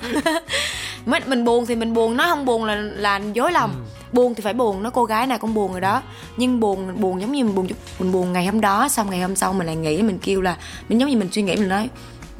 Mình 1.06 1.46
buồn 1.46 1.66
thì 1.66 1.76
mình 1.76 1.94
buồn 1.94 2.18
nó 2.18 2.28
không 2.28 2.46
buồn 2.46 2.66
là 2.66 2.76
là 2.76 3.22
dối 3.34 3.52
lòng. 3.52 3.72
Ừ. 3.72 3.92
buồn 4.12 4.36
thì 4.36 4.42
phải 4.42 4.54
buồn 4.54 4.84
nó 4.84 4.90
cô 4.90 5.06
gái 5.06 5.28
nào 5.28 5.38
cũng 5.38 5.54
buồn 5.54 5.72
rồi 5.72 5.82
đó. 5.82 6.02
Nhưng 6.38 6.60
buồn 6.60 7.02
buồn 7.02 7.22
giống 7.22 7.32
như 7.32 7.44
mình 7.44 7.56
buồn 7.56 7.68
mình 8.00 8.12
buồn 8.12 8.34
ngày 8.34 8.46
hôm 8.46 8.62
đó 8.62 8.90
xong 8.90 9.10
ngày 9.10 9.20
hôm 9.20 9.36
sau 9.36 9.54
mình 9.54 9.68
lại 9.68 9.76
nghĩ 9.76 10.02
mình 10.02 10.20
kêu 10.20 10.42
là 10.42 10.58
mình 10.90 11.00
giống 11.00 11.10
như 11.10 11.18
mình 11.18 11.30
suy 11.32 11.42
nghĩ 11.42 11.56
mình 11.56 11.70
nói 11.70 11.90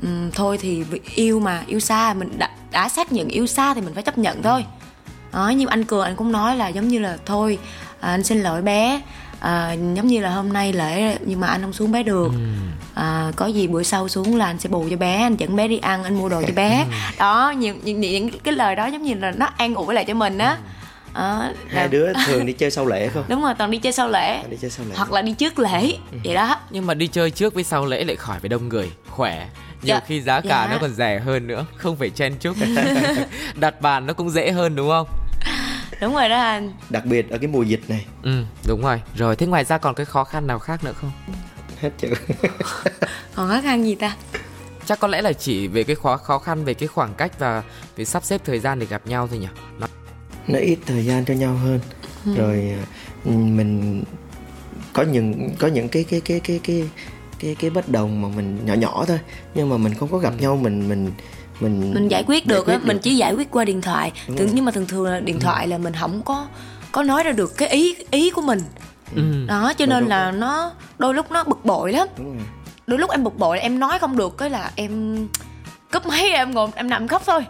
um, 0.04 0.32
thôi 0.32 0.58
thì 0.62 0.84
yêu 1.16 1.40
mà 1.40 1.64
yêu 1.68 1.80
xa 1.80 2.14
mình 2.14 2.30
đã, 2.38 2.50
đã 2.72 2.90
xác 2.90 3.12
nhận 3.12 3.28
yêu 3.28 3.48
xa 3.48 3.74
thì 3.74 3.82
mình 3.82 3.94
phải 3.94 4.04
chấp 4.04 4.18
nhận 4.18 4.44
thôi 4.44 4.66
đó 5.38 5.50
nhưng 5.50 5.68
anh 5.68 5.84
cường 5.86 6.02
anh 6.02 6.16
cũng 6.16 6.32
nói 6.32 6.56
là 6.56 6.68
giống 6.68 6.88
như 6.88 7.00
là 7.00 7.18
thôi 7.26 7.58
à, 8.00 8.10
anh 8.10 8.24
xin 8.24 8.44
lỗi 8.44 8.62
bé 8.62 9.02
à, 9.40 9.72
giống 9.72 10.08
như 10.08 10.22
là 10.22 10.30
hôm 10.30 10.54
nay 10.54 10.74
lễ 10.74 11.18
nhưng 11.26 11.40
mà 11.40 11.48
anh 11.48 11.62
không 11.62 11.74
xuống 11.74 11.92
bé 11.92 12.04
được. 12.04 12.32
Ừ. 12.32 12.38
à, 12.94 13.32
có 13.36 13.46
gì 13.46 13.68
bữa 13.68 13.84
sau 13.84 14.08
xuống 14.08 14.38
là 14.38 14.46
anh 14.46 14.60
sẽ 14.60 14.70
bù 14.70 14.88
cho 14.90 14.98
bé 14.98 15.22
anh 15.22 15.36
dẫn 15.36 15.56
bé 15.56 15.68
đi 15.68 15.78
ăn 15.78 16.04
anh 16.04 16.16
mua 16.16 16.30
đồ 16.30 16.42
cho 16.48 16.54
bé. 16.56 16.86
Ừ. 16.88 16.94
đó 17.20 17.54
nhiều 17.58 17.76
những, 17.84 18.00
những 18.00 18.30
cái 18.30 18.54
lời 18.54 18.76
đó 18.76 18.86
giống 18.86 19.04
như 19.04 19.14
là 19.14 19.32
nó 19.32 19.50
an 19.58 19.76
ủi 19.76 19.94
lại 19.94 20.06
cho 20.06 20.14
mình 20.14 20.38
á. 20.38 20.58
À, 21.14 21.54
hai 21.68 21.88
đứa 21.88 22.14
thường 22.26 22.46
đi 22.46 22.54
chơi 22.60 22.72
sau 22.72 22.86
lễ 22.86 23.10
không? 23.10 23.24
Đúng 23.28 23.42
rồi 23.42 23.54
toàn 23.58 23.72
đi 23.72 23.78
chơi 23.78 23.92
sau 23.92 24.10
lễ. 24.10 24.44
Đi 24.50 24.58
chơi 24.62 24.70
sau 24.70 24.86
lễ. 24.90 24.96
Hoặc 24.98 25.12
là 25.12 25.22
đi 25.22 25.34
trước 25.34 25.60
lễ 25.60 25.94
ừ. 26.12 26.18
vậy 26.24 26.36
đó. 26.36 26.56
Nhưng 26.70 26.86
mà 26.86 26.94
đi 26.94 27.08
chơi 27.08 27.32
trước 27.32 27.54
với 27.54 27.64
sau 27.64 27.86
lễ 27.86 28.04
lại 28.04 28.16
khỏi 28.16 28.40
phải 28.40 28.50
đông 28.50 28.70
người 28.70 28.92
khỏe. 29.08 29.48
Nhiều 29.82 29.96
dạ. 29.96 30.02
khi 30.08 30.22
giá 30.22 30.42
cả 30.42 30.66
dạ. 30.66 30.68
nó 30.72 30.78
còn 30.82 30.94
rẻ 30.94 31.20
hơn 31.20 31.48
nữa 31.48 31.66
không 31.76 31.96
phải 31.96 32.10
chen 32.10 32.36
chúc 32.40 32.56
đặt 33.56 33.82
bàn 33.82 34.06
nó 34.06 34.14
cũng 34.14 34.30
dễ 34.30 34.52
hơn 34.52 34.76
đúng 34.76 34.90
không 34.90 35.08
đúng 36.02 36.14
rồi 36.14 36.30
đó 36.30 36.38
anh. 36.38 36.74
Đặc 36.90 37.06
biệt 37.06 37.30
ở 37.30 37.38
cái 37.38 37.48
mùa 37.48 37.64
dịch 37.64 37.82
này. 37.88 38.06
Ừ 38.24 38.44
đúng 38.68 38.82
rồi. 38.82 39.02
Rồi 39.16 39.36
thế 39.36 39.48
ngoài 39.48 39.66
ra 39.66 39.78
còn 39.78 39.96
cái 39.96 40.06
khó 40.06 40.24
khăn 40.24 40.48
nào 40.48 40.60
khác 40.60 40.84
nữa 40.84 40.94
không? 41.02 41.12
Hết 41.80 41.92
chữ 41.98 42.10
còn 43.36 43.50
khó 43.50 43.62
khăn 43.64 43.84
gì 43.86 43.96
ta? 43.96 44.16
Chắc 44.86 45.00
có 45.00 45.08
lẽ 45.08 45.22
là 45.22 45.34
chỉ 45.34 45.68
về 45.68 45.84
cái 45.84 45.96
khó 45.96 46.18
khó 46.18 46.40
khăn 46.40 46.66
về 46.66 46.74
cái 46.74 46.88
khoảng 46.88 47.14
cách 47.14 47.40
và 47.40 47.64
về 47.96 48.06
sắp 48.06 48.24
xếp 48.24 48.42
thời 48.46 48.60
gian 48.60 48.80
để 48.80 48.86
gặp 48.86 49.08
nhau 49.08 49.28
thôi 49.28 49.40
nhỉ? 49.40 49.48
Nó, 49.80 49.88
nó 50.48 50.60
ít 50.60 50.78
thời 50.86 51.06
gian 51.06 51.26
cho 51.26 51.34
nhau 51.34 51.54
hơn. 51.54 51.80
Ừ. 52.26 52.36
rồi 52.36 52.76
ừ, 53.26 53.32
mình 53.32 54.04
có 54.94 55.04
những 55.04 55.50
có 55.60 55.68
những 55.68 55.90
cái 55.90 56.04
cái 56.04 56.22
cái 56.22 56.40
cái 56.40 56.60
cái 56.64 56.90
cái 57.40 57.56
cái 57.56 57.70
bất 57.70 57.90
đồng 57.90 58.22
mà 58.22 58.30
mình 58.36 58.66
nhỏ 58.66 58.74
nhỏ 58.74 59.06
thôi. 59.08 59.20
Nhưng 59.56 59.70
mà 59.70 59.78
mình 59.78 59.94
không 59.94 60.12
có 60.12 60.18
gặp 60.18 60.34
ừ. 60.38 60.42
nhau 60.42 60.56
mình 60.56 60.90
mình 60.90 61.12
mình 61.60 61.94
mình 61.94 62.08
giải 62.08 62.24
quyết 62.28 62.48
được 62.48 62.68
á 62.68 62.80
mình 62.84 63.00
chỉ 63.00 63.16
giải 63.16 63.34
quyết 63.34 63.52
qua 63.52 63.66
điện 63.66 63.82
thoại. 63.82 64.12
Thường 64.38 64.50
nhưng 64.54 64.66
mà 64.66 64.72
thường 64.72 64.88
thường 64.88 65.06
là 65.06 65.20
điện 65.20 65.40
thoại 65.40 65.68
là 65.68 65.78
mình 65.78 65.94
không 65.94 66.22
có 66.26 66.48
có 66.92 67.04
nói 67.04 67.24
ra 67.24 67.32
được 67.32 67.58
cái 67.58 67.70
ý 67.70 67.96
ý 68.12 68.30
của 68.30 68.42
mình. 68.42 68.62
Ừ. 69.16 69.22
đó 69.48 69.74
cho 69.78 69.86
nên 69.86 70.06
là 70.06 70.32
nó 70.32 70.72
đôi 71.00 71.14
lúc 71.14 71.32
nó 71.32 71.44
bực 71.44 71.66
bội 71.66 71.92
lắm. 71.92 72.08
Đôi 72.88 73.00
lúc 73.00 73.10
em 73.10 73.24
bực 73.24 73.38
bội 73.38 73.60
em 73.60 73.80
nói 73.80 74.00
không 74.00 74.18
được 74.18 74.38
cái 74.38 74.50
là 74.50 74.72
em 74.76 75.28
cúp 75.92 76.06
máy 76.06 76.30
em 76.30 76.52
ngồi 76.52 76.70
em 76.76 76.90
nằm 76.90 77.08
khóc 77.08 77.24
thôi. 77.26 77.46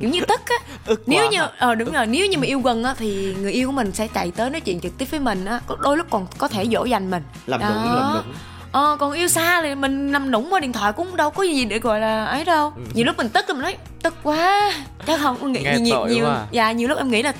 Kiểu 0.00 0.10
như 0.10 0.20
tức 0.28 0.40
á. 0.46 0.56
Nếu 1.06 1.30
như 1.30 1.40
ờ 1.58 1.74
đúng 1.74 1.92
rồi 1.92 2.06
nếu 2.06 2.26
như 2.26 2.38
mà 2.38 2.46
yêu 2.46 2.60
gần 2.60 2.84
á 2.84 2.94
thì 2.98 3.34
người 3.34 3.52
yêu 3.52 3.68
của 3.68 3.72
mình 3.72 3.92
sẽ 3.92 4.08
chạy 4.08 4.30
tới 4.30 4.50
nói 4.50 4.60
chuyện 4.60 4.80
trực 4.80 4.98
tiếp 4.98 5.06
với 5.10 5.20
mình 5.20 5.44
á. 5.44 5.60
Đôi 5.80 5.96
lúc 5.96 6.06
còn 6.10 6.26
có 6.38 6.48
thể 6.48 6.64
dỗ 6.72 6.84
dành 6.84 7.10
mình. 7.10 7.22
Làm 7.46 7.60
đúng 7.60 7.94
làm 7.94 8.22
đúng 8.24 8.34
ờ 8.76 8.96
còn 9.00 9.12
yêu 9.12 9.28
xa 9.28 9.62
thì 9.62 9.74
mình 9.74 10.12
nằm 10.12 10.30
nũng 10.30 10.52
qua 10.52 10.60
điện 10.60 10.72
thoại 10.72 10.92
cũng 10.92 11.16
đâu 11.16 11.30
có 11.30 11.42
gì 11.42 11.64
để 11.64 11.78
gọi 11.78 12.00
là 12.00 12.24
ấy 12.24 12.44
đâu. 12.44 12.72
Ừ. 12.76 12.82
nhiều 12.94 13.04
lúc 13.04 13.16
mình 13.16 13.28
tức 13.28 13.44
mình 13.48 13.60
nói 13.60 13.76
tức 14.02 14.14
quá. 14.22 14.72
Chắc 15.06 15.20
không 15.20 15.52
nghĩ 15.52 15.62
Nghe 15.62 15.78
nhiều 15.78 16.06
nhiều 16.06 16.26
à. 16.26 16.46
dạ 16.50 16.72
nhiều 16.72 16.88
lúc 16.88 16.98
em 16.98 17.10
nghĩ 17.10 17.22
là 17.22 17.32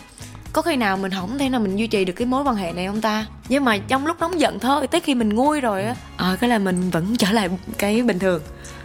có 0.52 0.62
khi 0.62 0.76
nào 0.76 0.96
mình 0.96 1.12
không 1.12 1.38
thể 1.38 1.48
nào 1.48 1.60
mình 1.60 1.76
duy 1.76 1.86
trì 1.86 2.04
được 2.04 2.12
cái 2.12 2.26
mối 2.26 2.42
quan 2.44 2.56
hệ 2.56 2.72
này 2.72 2.86
không 2.86 3.00
ta? 3.00 3.26
Nhưng 3.48 3.64
mà 3.64 3.78
trong 3.78 4.06
lúc 4.06 4.16
nóng 4.20 4.40
giận 4.40 4.58
thôi 4.58 4.86
tới 4.86 5.00
khi 5.00 5.14
mình 5.14 5.28
nguôi 5.28 5.60
rồi 5.60 5.82
á 5.82 5.94
ờ 6.16 6.36
cái 6.40 6.50
là 6.50 6.58
mình 6.58 6.90
vẫn 6.90 7.16
trở 7.16 7.32
lại 7.32 7.48
cái 7.78 8.02
bình 8.02 8.18
thường. 8.18 8.42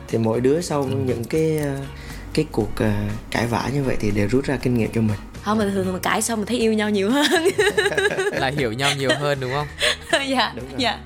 Thì 0.08 0.18
mỗi 0.18 0.42
đứa 0.42 0.62
sau 0.62 0.84
những 0.84 1.24
cái 1.24 1.58
ờ, 1.58 1.76
cái 2.34 2.46
cuộc 2.52 2.70
uh, 2.72 2.90
cãi 3.32 3.48
vã 3.48 3.70
như 3.74 3.84
vậy 3.84 3.98
thì 4.00 4.12
đều 4.12 4.28
rút 4.28 4.46
ra 4.46 4.58
kinh 4.62 4.78
nghiệm 4.78 4.92
cho 4.94 5.02
mình. 5.02 5.18
Không 5.44 5.58
mình 5.58 5.72
thường 5.74 5.92
mình 5.92 6.02
cãi 6.02 6.22
xong 6.22 6.40
mình 6.40 6.48
thấy 6.48 6.58
yêu 6.58 6.74
nhau 6.74 6.90
nhiều 6.90 7.10
hơn. 7.10 7.26
Là 8.32 8.52
hiểu 8.58 8.74
nhau 8.74 8.90
nhiều 8.98 9.10
hơn 9.20 9.40
đúng 9.40 9.52
không? 9.52 9.68
Dạ 10.28 10.54
dạ 10.78 11.00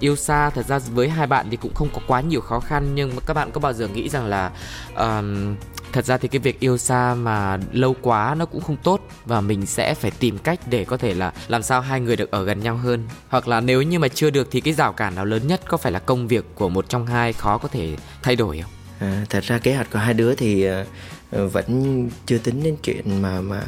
yêu 0.00 0.16
xa. 0.16 0.50
Thật 0.50 0.66
ra 0.66 0.78
với 0.78 1.08
hai 1.08 1.26
bạn 1.26 1.46
thì 1.50 1.56
cũng 1.56 1.74
không 1.74 1.88
có 1.94 2.00
quá 2.06 2.20
nhiều 2.20 2.40
khó 2.40 2.60
khăn 2.60 2.94
nhưng 2.94 3.14
mà 3.14 3.22
các 3.26 3.34
bạn 3.34 3.50
có 3.52 3.60
bao 3.60 3.72
giờ 3.72 3.88
nghĩ 3.88 4.08
rằng 4.08 4.26
là 4.26 4.50
um, 4.96 5.56
thật 5.92 6.04
ra 6.04 6.18
thì 6.18 6.28
cái 6.28 6.38
việc 6.38 6.60
yêu 6.60 6.78
xa 6.78 7.14
mà 7.14 7.58
lâu 7.72 7.96
quá 8.02 8.34
nó 8.38 8.46
cũng 8.46 8.60
không 8.60 8.76
tốt 8.76 9.00
và 9.24 9.40
mình 9.40 9.66
sẽ 9.66 9.94
phải 9.94 10.10
tìm 10.10 10.38
cách 10.38 10.60
để 10.66 10.84
có 10.84 10.96
thể 10.96 11.14
là 11.14 11.32
làm 11.48 11.62
sao 11.62 11.80
hai 11.80 12.00
người 12.00 12.16
được 12.16 12.30
ở 12.30 12.44
gần 12.44 12.60
nhau 12.60 12.76
hơn? 12.76 13.08
Hoặc 13.28 13.48
là 13.48 13.60
nếu 13.60 13.82
như 13.82 13.98
mà 13.98 14.08
chưa 14.08 14.30
được 14.30 14.48
thì 14.50 14.60
cái 14.60 14.74
rào 14.74 14.92
cản 14.92 15.14
nào 15.14 15.24
lớn 15.24 15.46
nhất 15.46 15.60
có 15.68 15.76
phải 15.76 15.92
là 15.92 15.98
công 15.98 16.28
việc 16.28 16.44
của 16.54 16.68
một 16.68 16.88
trong 16.88 17.06
hai 17.06 17.32
khó 17.32 17.58
có 17.58 17.68
thể 17.68 17.96
thay 18.22 18.36
đổi 18.36 18.60
không? 18.60 18.81
À, 19.02 19.24
thật 19.30 19.44
ra 19.44 19.58
kế 19.58 19.74
hoạch 19.74 19.90
của 19.92 19.98
hai 19.98 20.14
đứa 20.14 20.34
thì 20.34 20.66
uh, 20.70 21.52
vẫn 21.52 22.08
chưa 22.26 22.38
tính 22.38 22.62
đến 22.62 22.76
chuyện 22.82 23.22
mà 23.22 23.40
mà 23.40 23.62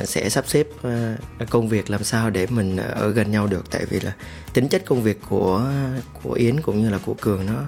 uh, 0.00 0.08
sẽ 0.08 0.28
sắp 0.28 0.44
xếp 0.48 0.66
công 1.50 1.68
việc 1.68 1.90
làm 1.90 2.04
sao 2.04 2.30
để 2.30 2.46
mình 2.50 2.76
ở 2.76 3.10
gần 3.10 3.30
nhau 3.30 3.46
được. 3.46 3.70
Tại 3.70 3.84
vì 3.90 4.00
là 4.00 4.12
tính 4.52 4.68
chất 4.68 4.82
công 4.86 5.02
việc 5.02 5.20
của 5.28 5.70
của 6.22 6.32
Yến 6.32 6.60
cũng 6.60 6.82
như 6.82 6.90
là 6.90 6.98
của 7.06 7.14
Cường 7.20 7.46
nó 7.46 7.62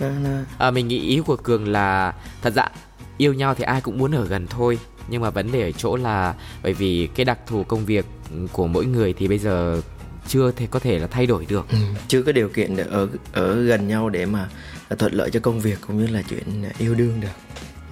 nó, 0.00 0.08
nó... 0.08 0.38
À, 0.58 0.70
mình 0.70 0.88
nghĩ 0.88 1.00
ý 1.00 1.20
của 1.26 1.36
Cường 1.36 1.68
là 1.68 2.14
thật 2.42 2.54
ra 2.54 2.68
yêu 3.18 3.34
nhau 3.34 3.54
thì 3.54 3.64
ai 3.64 3.80
cũng 3.80 3.98
muốn 3.98 4.14
ở 4.14 4.26
gần 4.26 4.46
thôi. 4.46 4.78
Nhưng 5.08 5.22
mà 5.22 5.30
vấn 5.30 5.52
đề 5.52 5.62
ở 5.62 5.70
chỗ 5.70 5.96
là 5.96 6.34
bởi 6.62 6.72
vì 6.74 7.08
cái 7.14 7.24
đặc 7.24 7.38
thù 7.46 7.64
công 7.64 7.84
việc 7.84 8.06
của 8.52 8.66
mỗi 8.66 8.86
người 8.86 9.12
thì 9.12 9.28
bây 9.28 9.38
giờ 9.38 9.80
chưa 10.28 10.50
thể 10.50 10.66
có 10.70 10.78
thể 10.78 10.98
là 10.98 11.06
thay 11.06 11.26
đổi 11.26 11.46
được. 11.48 11.66
Ừ, 11.70 11.76
chưa 12.08 12.22
có 12.22 12.32
điều 12.32 12.48
kiện 12.48 12.76
để 12.76 12.84
ở 12.90 13.08
ở 13.32 13.62
gần 13.62 13.88
nhau 13.88 14.08
để 14.08 14.26
mà 14.26 14.48
thuận 14.88 15.12
lợi 15.14 15.30
cho 15.30 15.40
công 15.40 15.60
việc 15.60 15.78
cũng 15.86 15.98
như 15.98 16.06
là 16.06 16.22
chuyện 16.22 16.64
yêu 16.78 16.94
đương 16.94 17.20
được 17.20 17.28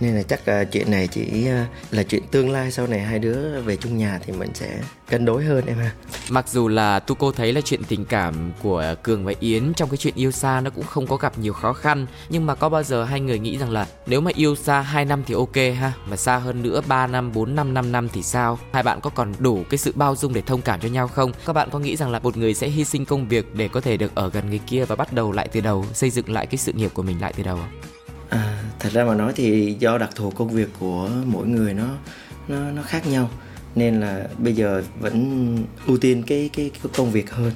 nên 0.00 0.14
là 0.14 0.22
chắc 0.22 0.40
uh, 0.40 0.72
chuyện 0.72 0.90
này 0.90 1.06
chỉ 1.06 1.48
uh, 1.48 1.94
là 1.94 2.02
chuyện 2.02 2.22
tương 2.30 2.50
lai 2.50 2.70
sau 2.70 2.86
này 2.86 3.00
hai 3.00 3.18
đứa 3.18 3.60
về 3.60 3.76
chung 3.76 3.98
nhà 3.98 4.20
thì 4.26 4.32
mình 4.32 4.50
sẽ 4.54 4.80
cân 5.10 5.24
đối 5.24 5.44
hơn 5.44 5.66
em 5.66 5.78
ha. 5.78 5.92
Mặc 6.30 6.48
dù 6.48 6.68
là 6.68 6.98
tu 6.98 7.14
cô 7.14 7.32
thấy 7.32 7.52
là 7.52 7.60
chuyện 7.60 7.82
tình 7.88 8.04
cảm 8.04 8.52
của 8.62 8.94
cường 9.02 9.24
và 9.24 9.32
yến 9.40 9.74
trong 9.74 9.88
cái 9.88 9.96
chuyện 9.96 10.14
yêu 10.16 10.30
xa 10.30 10.60
nó 10.60 10.70
cũng 10.70 10.84
không 10.84 11.06
có 11.06 11.16
gặp 11.16 11.38
nhiều 11.38 11.52
khó 11.52 11.72
khăn 11.72 12.06
nhưng 12.28 12.46
mà 12.46 12.54
có 12.54 12.68
bao 12.68 12.82
giờ 12.82 13.04
hai 13.04 13.20
người 13.20 13.38
nghĩ 13.38 13.58
rằng 13.58 13.70
là 13.70 13.86
nếu 14.06 14.20
mà 14.20 14.30
yêu 14.34 14.56
xa 14.56 14.80
2 14.80 15.04
năm 15.04 15.22
thì 15.26 15.34
ok 15.34 15.56
ha 15.56 15.92
mà 16.06 16.16
xa 16.16 16.36
hơn 16.36 16.62
nữa 16.62 16.80
3 16.86 17.06
năm 17.06 17.32
4 17.32 17.54
năm 17.54 17.74
5 17.74 17.92
năm 17.92 18.08
thì 18.12 18.22
sao? 18.22 18.58
Hai 18.72 18.82
bạn 18.82 19.00
có 19.00 19.10
còn 19.10 19.32
đủ 19.38 19.64
cái 19.70 19.78
sự 19.78 19.92
bao 19.94 20.16
dung 20.16 20.34
để 20.34 20.42
thông 20.46 20.62
cảm 20.62 20.80
cho 20.80 20.88
nhau 20.88 21.08
không? 21.08 21.32
Các 21.46 21.52
bạn 21.52 21.68
có 21.72 21.78
nghĩ 21.78 21.96
rằng 21.96 22.10
là 22.10 22.18
một 22.18 22.36
người 22.36 22.54
sẽ 22.54 22.68
hy 22.68 22.84
sinh 22.84 23.04
công 23.04 23.28
việc 23.28 23.54
để 23.54 23.68
có 23.68 23.80
thể 23.80 23.96
được 23.96 24.14
ở 24.14 24.30
gần 24.30 24.50
người 24.50 24.60
kia 24.66 24.84
và 24.84 24.96
bắt 24.96 25.12
đầu 25.12 25.32
lại 25.32 25.48
từ 25.52 25.60
đầu 25.60 25.84
xây 25.92 26.10
dựng 26.10 26.32
lại 26.32 26.46
cái 26.46 26.58
sự 26.58 26.72
nghiệp 26.72 26.90
của 26.94 27.02
mình 27.02 27.20
lại 27.20 27.32
từ 27.36 27.42
đầu 27.42 27.56
không? 27.56 27.93
À, 28.28 28.62
thật 28.78 28.88
ra 28.92 29.04
mà 29.04 29.14
nói 29.14 29.32
thì 29.36 29.76
do 29.78 29.98
đặc 29.98 30.10
thù 30.14 30.30
công 30.30 30.48
việc 30.48 30.68
của 30.78 31.10
mỗi 31.24 31.46
người 31.46 31.74
nó 31.74 31.88
nó 32.48 32.70
nó 32.70 32.82
khác 32.82 33.06
nhau. 33.06 33.30
Nên 33.74 34.00
là 34.00 34.28
bây 34.38 34.54
giờ 34.54 34.82
vẫn 35.00 35.58
ưu 35.86 35.98
tiên 35.98 36.22
cái 36.26 36.50
cái, 36.52 36.70
cái 36.70 36.92
công 36.96 37.10
việc 37.10 37.30
hơn. 37.30 37.52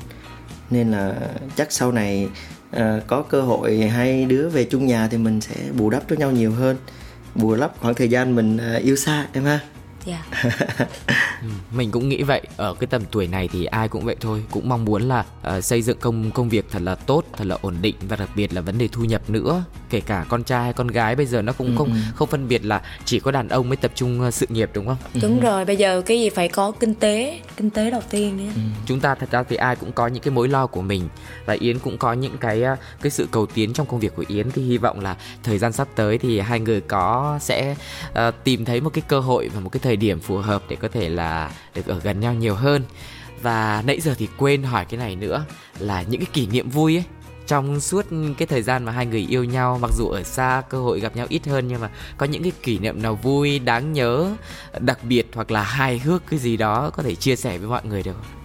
Nên 0.70 0.90
là 0.90 1.14
chắc 1.56 1.72
sau 1.72 1.92
này 1.92 2.28
à, 2.70 3.00
có 3.06 3.22
cơ 3.22 3.42
hội 3.42 3.78
hai 3.78 4.24
đứa 4.24 4.48
về 4.48 4.64
chung 4.64 4.86
nhà 4.86 5.08
thì 5.08 5.18
mình 5.18 5.40
sẽ 5.40 5.54
bù 5.76 5.90
đắp 5.90 6.02
cho 6.08 6.16
nhau 6.16 6.30
nhiều 6.30 6.52
hơn. 6.52 6.76
Bù 7.34 7.54
đắp 7.54 7.72
khoảng 7.80 7.94
thời 7.94 8.08
gian 8.08 8.34
mình 8.34 8.56
à, 8.56 8.74
yêu 8.74 8.96
xa 8.96 9.26
em 9.32 9.44
ha? 9.44 9.60
Dạ. 10.04 10.24
Ừ, 11.42 11.48
mình 11.70 11.90
cũng 11.90 12.08
nghĩ 12.08 12.22
vậy. 12.22 12.42
Ở 12.56 12.74
cái 12.74 12.86
tầm 12.86 13.02
tuổi 13.10 13.26
này 13.26 13.48
thì 13.52 13.64
ai 13.64 13.88
cũng 13.88 14.04
vậy 14.04 14.16
thôi. 14.20 14.44
Cũng 14.50 14.68
mong 14.68 14.84
muốn 14.84 15.02
là 15.02 15.24
uh, 15.56 15.64
xây 15.64 15.82
dựng 15.82 15.98
công 16.00 16.30
công 16.30 16.48
việc 16.48 16.66
thật 16.70 16.82
là 16.82 16.94
tốt 16.94 17.24
thật 17.32 17.44
là 17.44 17.58
ổn 17.62 17.76
định 17.80 17.94
và 18.08 18.16
đặc 18.16 18.28
biệt 18.36 18.54
là 18.54 18.60
vấn 18.60 18.78
đề 18.78 18.88
thu 18.88 19.04
nhập 19.04 19.30
nữa. 19.30 19.64
Kể 19.90 20.00
cả 20.00 20.26
con 20.28 20.44
trai 20.44 20.62
hay 20.64 20.72
con 20.72 20.86
gái 20.86 21.16
bây 21.16 21.26
giờ 21.26 21.42
nó 21.42 21.52
cũng 21.52 21.66
ừ. 21.66 21.74
không 21.78 21.94
không 22.14 22.28
phân 22.28 22.48
biệt 22.48 22.64
là 22.64 22.82
chỉ 23.04 23.20
có 23.20 23.30
đàn 23.30 23.48
ông 23.48 23.68
mới 23.68 23.76
tập 23.76 23.90
trung 23.94 24.26
uh, 24.26 24.34
sự 24.34 24.46
nghiệp 24.48 24.70
đúng 24.72 24.86
không? 24.86 24.96
Đúng 25.22 25.40
rồi 25.40 25.64
bây 25.64 25.76
giờ 25.76 26.02
cái 26.06 26.20
gì 26.20 26.30
phải 26.30 26.48
có 26.48 26.70
kinh 26.70 26.94
tế 26.94 27.40
kinh 27.56 27.70
tế 27.70 27.90
đầu 27.90 28.02
tiên 28.10 28.36
nhé. 28.36 28.50
Ừ. 28.54 28.60
chúng 28.86 29.00
ta 29.00 29.14
thật 29.14 29.30
ra 29.30 29.42
thì 29.42 29.56
ai 29.56 29.76
cũng 29.76 29.92
có 29.92 30.06
những 30.06 30.22
cái 30.22 30.34
mối 30.34 30.48
lo 30.48 30.66
của 30.66 30.82
mình 30.82 31.08
và 31.46 31.56
yến 31.60 31.78
cũng 31.78 31.98
có 31.98 32.12
những 32.12 32.38
cái 32.38 32.62
uh, 32.72 32.78
cái 33.02 33.10
sự 33.10 33.28
cầu 33.30 33.46
tiến 33.46 33.72
trong 33.72 33.86
công 33.86 34.00
việc 34.00 34.16
của 34.16 34.24
yến. 34.28 34.50
Thì 34.50 34.62
hy 34.62 34.78
vọng 34.78 35.00
là 35.00 35.16
thời 35.42 35.58
gian 35.58 35.72
sắp 35.72 35.88
tới 35.94 36.18
thì 36.18 36.40
hai 36.40 36.60
người 36.60 36.80
có 36.80 37.38
sẽ 37.40 37.76
uh, 38.10 38.34
tìm 38.44 38.64
thấy 38.64 38.80
một 38.80 38.90
cái 38.90 39.02
cơ 39.08 39.20
hội 39.20 39.50
và 39.54 39.60
một 39.60 39.70
cái 39.70 39.80
thời 39.82 39.87
điểm 39.96 40.20
phù 40.20 40.36
hợp 40.36 40.62
để 40.68 40.76
có 40.76 40.88
thể 40.88 41.08
là 41.08 41.50
được 41.74 41.86
ở 41.86 42.00
gần 42.00 42.20
nhau 42.20 42.34
nhiều 42.34 42.54
hơn. 42.54 42.82
Và 43.42 43.82
nãy 43.86 44.00
giờ 44.00 44.14
thì 44.18 44.28
quên 44.36 44.62
hỏi 44.62 44.84
cái 44.84 44.98
này 44.98 45.16
nữa 45.16 45.44
là 45.78 46.02
những 46.02 46.20
cái 46.20 46.30
kỷ 46.32 46.46
niệm 46.46 46.70
vui 46.70 46.96
ấy 46.96 47.04
trong 47.46 47.80
suốt 47.80 48.06
cái 48.38 48.46
thời 48.46 48.62
gian 48.62 48.84
mà 48.84 48.92
hai 48.92 49.06
người 49.06 49.26
yêu 49.30 49.44
nhau 49.44 49.78
mặc 49.82 49.90
dù 49.98 50.08
ở 50.08 50.22
xa 50.22 50.62
cơ 50.68 50.80
hội 50.80 51.00
gặp 51.00 51.16
nhau 51.16 51.26
ít 51.28 51.46
hơn 51.46 51.68
nhưng 51.68 51.80
mà 51.80 51.90
có 52.16 52.26
những 52.26 52.42
cái 52.42 52.52
kỷ 52.62 52.78
niệm 52.78 53.02
nào 53.02 53.14
vui 53.14 53.58
đáng 53.58 53.92
nhớ 53.92 54.30
đặc 54.80 55.04
biệt 55.04 55.26
hoặc 55.34 55.50
là 55.50 55.62
hài 55.62 55.98
hước 55.98 56.22
cái 56.30 56.38
gì 56.38 56.56
đó 56.56 56.90
có 56.90 57.02
thể 57.02 57.14
chia 57.14 57.36
sẻ 57.36 57.58
với 57.58 57.68
mọi 57.68 57.80
người 57.84 58.02
được 58.02 58.12
không? 58.12 58.38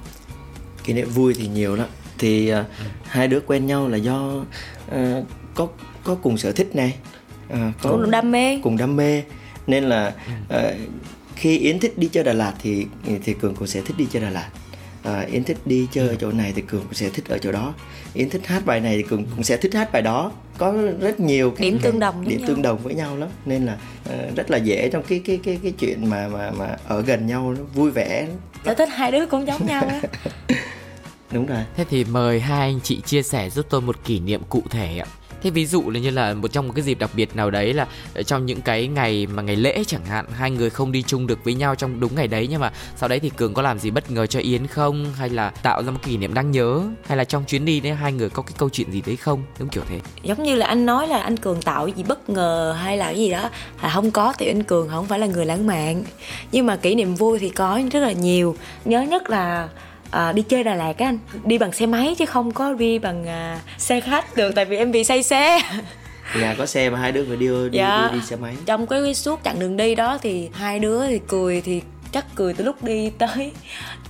kỷ 0.83 0.93
niệm 0.93 1.09
vui 1.09 1.33
thì 1.33 1.47
nhiều 1.47 1.75
lắm. 1.75 1.87
Thì 2.17 2.53
uh, 2.53 2.65
hai 3.05 3.27
đứa 3.27 3.39
quen 3.39 3.65
nhau 3.65 3.87
là 3.87 3.97
do 3.97 4.33
uh, 4.91 5.25
có 5.55 5.67
có 6.03 6.15
cùng 6.15 6.37
sở 6.37 6.51
thích 6.51 6.75
này 6.75 6.95
uh, 7.53 7.59
có 7.81 7.91
cùng 7.91 8.11
đam 8.11 8.31
mê. 8.31 8.59
cùng 8.63 8.77
đam 8.77 8.95
mê. 8.95 9.23
Nên 9.67 9.83
là 9.83 10.13
uh, 10.43 10.59
khi 11.43 11.57
yến 11.57 11.79
thích 11.79 11.97
đi 11.97 12.09
chơi 12.11 12.23
đà 12.23 12.33
lạt 12.33 12.53
thì 12.61 12.85
thì 13.23 13.33
cường 13.33 13.55
cũng 13.55 13.67
sẽ 13.67 13.81
thích 13.81 13.97
đi 13.97 14.07
chơi 14.11 14.21
đà 14.21 14.29
lạt. 14.29 14.49
À, 15.03 15.25
yến 15.31 15.43
thích 15.43 15.57
đi 15.65 15.87
chơi 15.91 16.07
ở 16.07 16.15
chỗ 16.15 16.31
này 16.31 16.53
thì 16.55 16.61
cường 16.61 16.81
cũng 16.81 16.93
sẽ 16.93 17.09
thích 17.09 17.25
ở 17.29 17.37
chỗ 17.37 17.51
đó. 17.51 17.73
Yến 18.13 18.29
thích 18.29 18.47
hát 18.47 18.65
bài 18.65 18.79
này 18.79 18.97
thì 18.97 19.03
cường 19.03 19.25
cũng 19.35 19.43
sẽ 19.43 19.57
thích 19.57 19.73
hát 19.73 19.91
bài 19.91 20.01
đó. 20.01 20.31
Có 20.57 20.73
rất 20.99 21.19
nhiều 21.19 21.51
cái 21.51 21.71
điểm 21.71 21.79
tương 21.79 21.99
đồng 21.99 22.27
điểm 22.27 22.41
tương 22.47 22.61
đồng 22.61 22.77
với 22.83 22.93
nhau 22.93 23.17
lắm. 23.17 23.29
Nên 23.45 23.65
là 23.65 23.77
uh, 24.09 24.35
rất 24.35 24.51
là 24.51 24.57
dễ 24.57 24.89
trong 24.89 25.03
cái 25.03 25.21
cái 25.25 25.39
cái 25.43 25.59
cái 25.63 25.71
chuyện 25.71 26.09
mà 26.09 26.27
mà 26.27 26.51
mà 26.51 26.77
ở 26.87 27.01
gần 27.01 27.27
nhau 27.27 27.53
nó 27.57 27.63
vui 27.73 27.91
vẻ. 27.91 28.27
Sở 28.65 28.73
thích 28.73 28.89
hai 28.91 29.11
đứa 29.11 29.25
cũng 29.25 29.47
giống 29.47 29.65
nhau 29.65 29.83
á. 29.83 30.01
Đúng 31.31 31.45
rồi. 31.45 31.63
Thế 31.75 31.85
thì 31.89 32.03
mời 32.03 32.39
hai 32.39 32.59
anh 32.59 32.79
chị 32.83 33.01
chia 33.05 33.23
sẻ 33.23 33.49
giúp 33.49 33.65
tôi 33.69 33.81
một 33.81 34.03
kỷ 34.05 34.19
niệm 34.19 34.41
cụ 34.49 34.63
thể 34.69 34.97
ạ 34.97 35.07
thế 35.43 35.49
ví 35.49 35.65
dụ 35.65 35.89
là 35.89 35.99
như 35.99 36.09
là 36.09 36.33
một 36.33 36.47
trong 36.47 36.67
một 36.67 36.73
cái 36.75 36.83
dịp 36.83 36.99
đặc 36.99 37.09
biệt 37.15 37.35
nào 37.35 37.51
đấy 37.51 37.73
là 37.73 37.87
ờ, 38.13 38.23
trong 38.23 38.45
những 38.45 38.61
cái 38.61 38.87
ngày 38.87 39.27
mà 39.27 39.43
ngày 39.43 39.55
lễ 39.55 39.83
chẳng 39.87 40.05
hạn, 40.05 40.25
hai 40.33 40.51
người 40.51 40.69
không 40.69 40.91
đi 40.91 41.03
chung 41.07 41.27
được 41.27 41.43
với 41.43 41.53
nhau 41.53 41.75
trong 41.75 41.99
đúng 41.99 42.15
ngày 42.15 42.27
đấy 42.27 42.47
nhưng 42.51 42.61
mà 42.61 42.71
sau 42.95 43.09
đấy 43.09 43.19
thì 43.19 43.29
cường 43.29 43.53
có 43.53 43.61
làm 43.61 43.79
gì 43.79 43.91
bất 43.91 44.11
ngờ 44.11 44.25
cho 44.25 44.39
yến 44.39 44.67
không? 44.67 45.05
Hay 45.17 45.29
là 45.29 45.49
tạo 45.49 45.83
ra 45.83 45.91
một 45.91 45.99
kỷ 46.03 46.17
niệm 46.17 46.33
đáng 46.33 46.51
nhớ? 46.51 46.81
Hay 47.07 47.17
là 47.17 47.23
trong 47.23 47.43
chuyến 47.45 47.65
đi 47.65 47.79
đấy 47.79 47.93
hai 47.93 48.11
người 48.11 48.29
có 48.29 48.43
cái 48.43 48.53
câu 48.57 48.69
chuyện 48.69 48.91
gì 48.91 49.01
đấy 49.05 49.15
không? 49.15 49.43
Giống 49.59 49.69
kiểu 49.69 49.83
thế. 49.89 49.99
Giống 50.23 50.43
như 50.43 50.55
là 50.55 50.65
anh 50.65 50.85
nói 50.85 51.07
là 51.07 51.19
anh 51.19 51.37
cường 51.37 51.61
tạo 51.61 51.87
gì 51.87 52.03
bất 52.03 52.29
ngờ 52.29 52.77
hay 52.81 52.97
là 52.97 53.05
cái 53.05 53.17
gì 53.17 53.31
đó, 53.31 53.49
là 53.81 53.89
không 53.89 54.11
có 54.11 54.33
thì 54.37 54.47
anh 54.47 54.63
cường 54.63 54.89
không 54.89 55.05
phải 55.05 55.19
là 55.19 55.27
người 55.27 55.45
lãng 55.45 55.67
mạn. 55.67 56.03
Nhưng 56.51 56.65
mà 56.65 56.75
kỷ 56.75 56.95
niệm 56.95 57.15
vui 57.15 57.39
thì 57.39 57.49
có 57.49 57.81
rất 57.91 57.99
là 57.99 58.11
nhiều. 58.11 58.55
Nhớ 58.85 59.01
nhất 59.01 59.29
là 59.29 59.69
à, 60.13 60.31
đi 60.31 60.41
chơi 60.41 60.63
Đà 60.63 60.75
Lạt 60.75 60.97
á 60.97 61.05
anh. 61.05 61.19
Đi 61.45 61.57
bằng 61.57 61.71
xe 61.71 61.85
máy 61.85 62.15
chứ 62.17 62.25
không 62.25 62.51
có 62.51 62.73
đi 62.73 62.99
bằng 62.99 63.27
à, 63.27 63.59
xe 63.77 63.99
khách 63.99 64.35
được 64.35 64.55
tại 64.55 64.65
vì 64.65 64.77
em 64.77 64.91
bị 64.91 65.03
say 65.03 65.23
xe. 65.23 65.59
Nhà 66.39 66.55
có 66.57 66.65
xe 66.65 66.89
mà 66.89 66.99
hai 66.99 67.11
đứa 67.11 67.25
phải 67.27 67.37
đi 67.37 67.47
đi, 67.47 67.77
dạ. 67.77 68.09
đi, 68.11 68.19
đi 68.19 68.25
xe 68.25 68.35
máy. 68.35 68.55
Trong 68.65 68.87
cái 68.87 69.13
suốt 69.15 69.39
chặng 69.43 69.59
đường 69.59 69.77
đi 69.77 69.95
đó 69.95 70.17
thì 70.21 70.49
hai 70.53 70.79
đứa 70.79 71.07
thì 71.07 71.19
cười 71.27 71.61
thì 71.61 71.81
chắc 72.11 72.25
cười 72.35 72.53
từ 72.53 72.63
lúc 72.63 72.83
đi 72.83 73.09
tới 73.09 73.51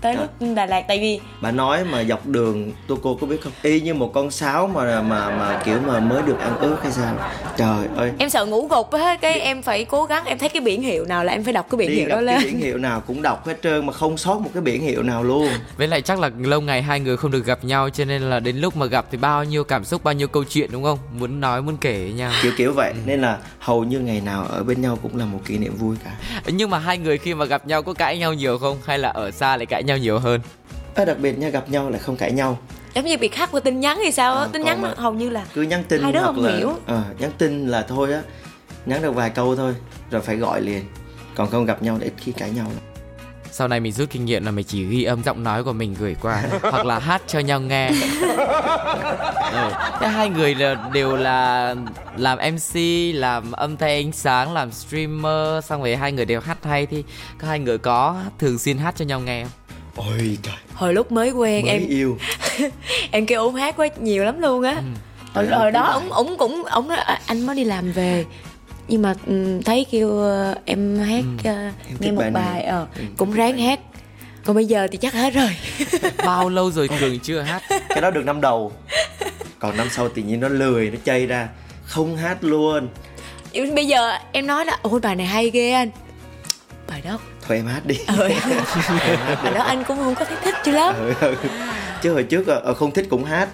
tới 0.04 0.16
lúc 0.16 0.56
Đà 0.56 0.66
Lạt 0.66 0.84
tại 0.88 1.00
vì 1.00 1.20
bà 1.42 1.52
nói 1.52 1.84
mà 1.86 2.04
dọc 2.04 2.28
đường 2.28 2.72
tôi 2.88 2.98
cô 3.04 3.18
có 3.22 3.28
biết 3.28 3.42
không? 3.42 3.54
Y 3.62 3.82
như 3.82 3.94
một 3.94 4.12
con 4.14 4.32
sáo 4.32 4.68
mà 4.68 5.02
mà 5.02 5.30
mà 5.30 5.62
kiểu 5.66 5.80
mà 5.88 6.00
mới 6.00 6.22
được 6.22 6.40
ăn 6.40 6.58
ướt 6.60 6.78
hay 6.84 6.92
sao? 6.92 7.16
Trời 7.58 7.88
ơi. 7.98 8.12
Em 8.18 8.30
sợ 8.30 8.46
ngủ 8.46 8.68
gục 8.68 8.92
á 8.92 9.18
cái 9.22 9.40
em 9.40 9.62
phải 9.62 9.86
cố 9.86 10.06
gắng 10.06 10.26
em 10.26 10.38
thấy 10.38 10.50
cái 10.50 10.62
biển 10.62 10.82
hiệu 10.82 11.06
nào 11.06 11.24
là 11.24 11.34
em 11.34 11.44
phải 11.44 11.54
đọc 11.54 11.68
cái 11.72 11.78
biển 11.78 11.90
Đi 11.90 11.96
hiệu 11.96 12.10
đó 12.10 12.22
lên. 12.22 12.36
cái 12.42 12.46
biển 12.46 12.60
hiệu 12.60 12.78
nào 12.78 13.02
cũng 13.08 13.22
đọc 13.22 13.48
hết 13.48 13.58
trơn 13.64 13.86
mà 13.86 13.94
không 13.94 14.18
sót 14.18 14.40
một 14.40 14.50
cái 14.54 14.62
biển 14.64 14.82
hiệu 14.82 15.04
nào 15.04 15.24
luôn. 15.24 15.48
Với 15.78 15.88
lại 15.88 16.02
chắc 16.02 16.20
là 16.20 16.30
lâu 16.40 16.62
ngày 16.62 16.82
hai 16.82 17.00
người 17.00 17.18
không 17.18 17.32
được 17.32 17.46
gặp 17.46 17.64
nhau 17.64 17.90
cho 17.90 18.06
nên 18.06 18.22
là 18.22 18.40
đến 18.40 18.58
lúc 18.58 18.78
mà 18.78 18.86
gặp 18.86 19.06
thì 19.12 19.18
bao 19.18 19.44
nhiêu 19.44 19.64
cảm 19.64 19.86
xúc 19.86 20.04
bao 20.04 20.14
nhiêu 20.14 20.28
câu 20.28 20.44
chuyện 20.44 20.72
đúng 20.72 20.84
không? 20.84 21.00
Muốn 21.20 21.40
nói 21.42 21.62
muốn 21.62 21.78
kể 21.78 22.04
với 22.04 22.14
nhau. 22.14 22.32
Kiểu 22.42 22.52
kiểu 22.58 22.74
vậy. 22.74 22.94
Nên 23.06 23.22
là 23.22 23.38
hầu 23.60 23.84
như 23.84 24.00
ngày 24.00 24.22
nào 24.26 24.46
ở 24.50 24.64
bên 24.64 24.82
nhau 24.82 24.98
cũng 25.04 25.18
là 25.18 25.26
một 25.26 25.40
kỷ 25.46 25.58
niệm 25.58 25.76
vui 25.76 25.96
cả. 26.06 26.12
Nhưng 26.48 26.70
mà 26.70 26.80
hai 26.80 26.98
người 26.98 27.18
khi 27.18 27.34
mà 27.34 27.46
gặp 27.46 27.68
nhau 27.68 27.84
có 27.84 27.94
cãi 27.94 28.18
nhau 28.18 28.34
nhiều 28.34 28.58
không? 28.58 28.78
Hay 28.86 29.00
là 29.00 29.10
ở 29.10 29.32
xa 29.32 29.58
lại 29.58 29.66
cãi 29.66 29.84
nhau 29.84 29.93
nhiều 29.98 30.20
hơn. 30.20 30.42
À, 30.96 31.06
đặc 31.06 31.20
biệt 31.20 31.38
nha 31.40 31.50
gặp 31.50 31.70
nhau 31.70 31.90
lại 31.90 32.00
không 32.00 32.16
cãi 32.18 32.32
nhau. 32.32 32.60
Giống 32.96 33.06
như 33.06 33.18
bị 33.18 33.28
khác 33.28 33.50
qua 33.52 33.60
tin 33.60 33.80
nhắn 33.80 34.00
thì 34.04 34.12
sao 34.12 34.38
à, 34.38 34.48
tin 34.54 34.62
nhắn 34.62 34.84
hầu 34.98 35.14
như 35.14 35.30
là 35.30 35.46
cứ 35.54 35.62
nhắn 35.62 35.84
tin 35.84 36.02
hai 36.04 36.12
đứa 36.12 36.20
hoặc 36.20 36.26
không 36.26 36.46
là 36.46 36.58
hiểu. 36.58 36.74
à, 36.86 37.04
nhắn 37.20 37.32
tin 37.38 37.68
là 37.68 37.82
thôi 37.82 38.14
á 38.14 38.22
nhắn 38.86 39.02
được 39.02 39.12
vài 39.16 39.30
câu 39.30 39.56
thôi 39.56 39.76
rồi 40.12 40.22
phải 40.22 40.36
gọi 40.36 40.62
liền. 40.62 40.84
Còn 41.36 41.50
không 41.50 41.66
gặp 41.66 41.84
nhau 41.84 41.98
để 42.00 42.06
ít 42.08 42.14
khi 42.18 42.32
cãi 42.32 42.50
nhau 42.50 42.66
lắm. 42.66 42.84
Sau 43.52 43.68
này 43.68 43.80
mình 43.80 43.92
rút 43.92 44.10
kinh 44.10 44.26
nghiệm 44.26 44.46
là 44.46 44.52
mình 44.52 44.66
chỉ 44.66 44.84
ghi 44.86 45.04
âm 45.04 45.24
giọng 45.24 45.44
nói 45.44 45.64
của 45.64 45.74
mình 45.74 45.96
gửi 46.00 46.16
qua 46.22 46.44
hoặc 46.62 46.86
là 46.86 47.00
hát 47.00 47.22
cho 47.28 47.40
nhau 47.40 47.60
nghe. 47.60 47.92
Ừ. 49.54 49.72
Thế 50.00 50.08
hai 50.08 50.30
người 50.30 50.56
là 50.56 50.90
đều 50.94 51.16
là 51.16 51.76
làm 52.18 52.38
mc 52.54 52.80
làm 53.14 53.52
âm 53.52 53.78
thanh 53.78 53.90
ánh 53.90 54.12
sáng 54.12 54.54
làm 54.54 54.72
streamer 54.72 55.66
xong 55.66 55.82
rồi 55.82 55.96
hai 55.96 56.12
người 56.12 56.26
đều 56.26 56.40
hát 56.42 56.58
hay 56.64 56.86
thì 56.86 57.04
các 57.40 57.48
hai 57.48 57.60
người 57.60 57.78
có 57.78 58.16
thường 58.40 58.58
xuyên 58.60 58.78
hát 58.78 58.96
cho 58.98 59.06
nhau 59.06 59.20
nghe 59.20 59.44
không 59.44 59.52
ôi 59.96 60.38
trời. 60.44 60.56
Hồi 60.74 60.94
lúc 60.94 61.12
mới 61.12 61.32
quen 61.32 61.62
mới 61.66 61.72
em 61.72 61.88
yêu. 61.88 62.18
em 63.12 63.26
kêu 63.26 63.42
ống 63.42 63.56
hát 63.56 63.76
quá 63.78 63.88
nhiều 64.00 64.24
lắm 64.24 64.42
luôn 64.42 64.64
á. 64.64 64.76
Ừ. 64.76 64.82
hồi, 65.34 65.48
hồi 65.48 65.72
đó 65.72 65.84
ống 65.84 66.12
ống 66.12 66.38
cũng 66.38 66.64
nói 66.88 66.98
"À, 66.98 67.20
anh 67.26 67.46
mới 67.46 67.56
đi 67.56 67.64
làm 67.64 67.92
về. 67.92 68.26
Nhưng 68.88 69.02
mà 69.02 69.14
ừ, 69.26 69.60
thấy 69.66 69.86
kêu 69.92 70.20
ờ, 70.20 70.56
em 70.66 71.00
hát 71.00 71.24
ờ, 71.44 71.52
Em 71.88 71.98
nghe 72.00 72.12
một 72.12 72.24
bài 72.34 72.64
ờ 72.64 72.88
cũng 73.18 73.32
ráng 73.32 73.58
hát. 73.58 73.80
Còn 74.46 74.56
bây 74.56 74.66
giờ 74.66 74.88
thì 74.92 74.98
chắc 74.98 75.14
hết 75.14 75.34
rồi. 75.34 75.50
Bao 76.26 76.50
lâu 76.50 76.72
rồi 76.72 76.88
cường 77.00 77.20
chưa 77.20 77.42
hát? 77.42 77.62
Cái 77.90 78.02
đó 78.02 78.12
được 78.12 78.26
năm 78.26 78.42
đầu. 78.42 78.72
Còn 79.60 79.78
năm 79.78 79.88
sau 79.92 80.10
tự 80.10 80.22
nhiên 80.22 80.40
nó 80.40 80.48
lười 80.50 80.90
nó 80.90 80.98
chay 81.06 81.26
ra. 81.26 81.48
Không 81.84 82.18
hát 82.18 82.44
luôn. 82.44 82.88
Nhưng 83.52 83.76
bây 83.76 83.88
giờ 83.88 84.18
em 84.32 84.48
nói 84.48 84.66
là 84.66 84.78
ôi 84.82 85.00
bài 85.00 85.16
này 85.16 85.28
hay 85.28 85.50
ghê 85.50 85.72
anh. 85.72 85.90
Bài 86.88 87.02
đó 87.06 87.20
thôi 87.48 87.58
em 87.58 87.66
hát 87.66 87.86
đi. 87.86 87.96
Ừ. 88.08 88.30
đó 89.56 89.64
anh 89.64 89.84
cũng 89.88 89.98
không 89.98 90.16
có 90.16 90.26
thấy 90.26 90.38
thích 90.44 90.56
chứ 90.66 90.72
lắm. 90.72 90.96
Ừ, 90.98 91.14
ừ. 91.22 91.36
chứ 92.02 92.14
hồi 92.14 92.24
trước 92.24 92.48
ờ, 92.48 92.74
không 92.74 92.92
thích 92.92 93.08
cũng 93.10 93.24
hát. 93.24 93.50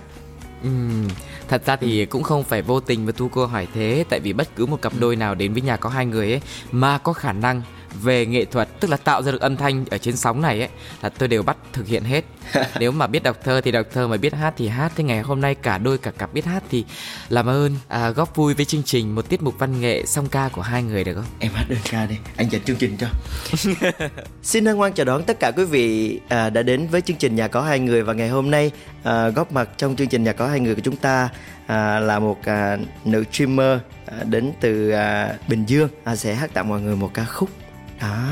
Ừm, 0.64 1.08
thật 1.48 1.62
ra 1.66 1.76
thì 1.76 2.06
cũng 2.06 2.24
không 2.24 2.44
phải 2.44 2.62
vô 2.62 2.80
tình 2.80 3.06
mà 3.06 3.12
thu 3.18 3.30
cô 3.30 3.46
hỏi 3.46 3.68
thế 3.74 4.06
tại 4.10 4.20
vì 4.20 4.34
bất 4.34 4.56
cứ 4.56 4.66
một 4.66 4.82
cặp 4.82 4.94
đôi 5.00 5.16
nào 5.16 5.36
đến 5.36 5.54
với 5.54 5.62
nhà 5.62 5.78
có 5.78 5.90
hai 5.90 6.06
người 6.06 6.32
ấy 6.32 6.42
mà 6.72 6.98
có 6.98 7.14
khả 7.14 7.34
năng 7.34 7.62
về 7.94 8.26
nghệ 8.26 8.46
thuật 8.46 8.80
tức 8.80 8.92
là 8.92 8.98
tạo 8.98 9.24
ra 9.24 9.32
được 9.32 9.42
âm 9.42 9.58
thanh 9.58 9.86
ở 9.92 9.98
trên 9.98 10.16
sóng 10.16 10.42
này 10.42 10.60
ấy 10.60 10.70
là 11.02 11.10
tôi 11.10 11.28
đều 11.28 11.44
bắt 11.44 11.58
thực 11.74 11.88
hiện 11.88 12.04
hết. 12.04 12.26
Nếu 12.80 12.92
mà 12.92 13.08
biết 13.08 13.24
đọc 13.24 13.38
thơ 13.44 13.62
thì 13.62 13.72
đọc 13.72 13.86
thơ 13.94 14.08
mà 14.08 14.18
biết 14.18 14.34
hát 14.34 14.54
thì 14.58 14.68
hát. 14.68 14.92
Thế 14.96 15.04
ngày 15.04 15.22
hôm 15.22 15.42
nay 15.42 15.56
cả 15.56 15.78
đôi 15.78 15.98
cả 15.98 16.12
cặp 16.12 16.34
biết 16.34 16.46
hát 16.46 16.64
thì 16.70 16.86
làm 17.30 17.50
ơn. 17.50 17.76
À, 17.88 18.10
góp 18.10 18.36
vui 18.36 18.54
với 18.54 18.66
chương 18.66 18.84
trình 18.84 19.16
một 19.16 19.30
tiết 19.30 19.42
mục 19.42 19.60
văn 19.60 19.82
nghệ 19.82 20.06
song 20.06 20.28
ca 20.30 20.50
của 20.50 20.62
hai 20.62 20.84
người 20.84 21.04
được 21.04 21.14
không? 21.14 21.26
Em 21.40 21.52
hát 21.56 21.66
đơn 21.70 21.80
ca 21.92 22.06
đi 22.06 22.16
anh 22.36 22.50
dẫn 22.52 22.62
chương 22.62 22.78
trình 22.78 22.98
cho. 22.98 23.08
Xin 24.44 24.66
hân 24.66 24.76
hoan 24.76 24.94
chào 24.94 25.06
đón 25.06 25.24
tất 25.24 25.40
cả 25.40 25.52
quý 25.52 25.66
vị 25.66 26.20
à, 26.28 26.50
đã 26.50 26.62
đến 26.62 26.88
với 26.88 27.02
chương 27.02 27.18
trình 27.18 27.36
nhà 27.36 27.48
có 27.48 27.62
hai 27.62 27.80
người. 27.80 28.04
Và 28.04 28.14
ngày 28.14 28.30
hôm 28.30 28.52
nay 28.52 28.72
à, 29.04 29.30
góp 29.30 29.52
mặt 29.52 29.70
trong 29.78 29.96
chương 29.96 30.08
trình 30.08 30.24
nhà 30.24 30.34
có 30.34 30.48
hai 30.48 30.60
người 30.60 30.76
của 30.76 30.82
chúng 30.84 30.96
ta 30.96 31.30
à, 31.68 32.00
là 32.00 32.20
một 32.20 32.46
à, 32.46 32.78
nữ 33.06 33.24
streamer 33.32 33.80
à, 34.06 34.24
đến 34.24 34.52
từ 34.60 34.90
à, 34.90 35.34
bình 35.48 35.66
dương. 35.66 35.90
À, 36.04 36.16
sẽ 36.16 36.36
hát 36.36 36.54
tặng 36.54 36.70
mọi 36.70 36.82
người 36.82 36.96
một 36.96 37.12
ca 37.14 37.26
khúc 37.26 37.50
đó. 38.02 38.28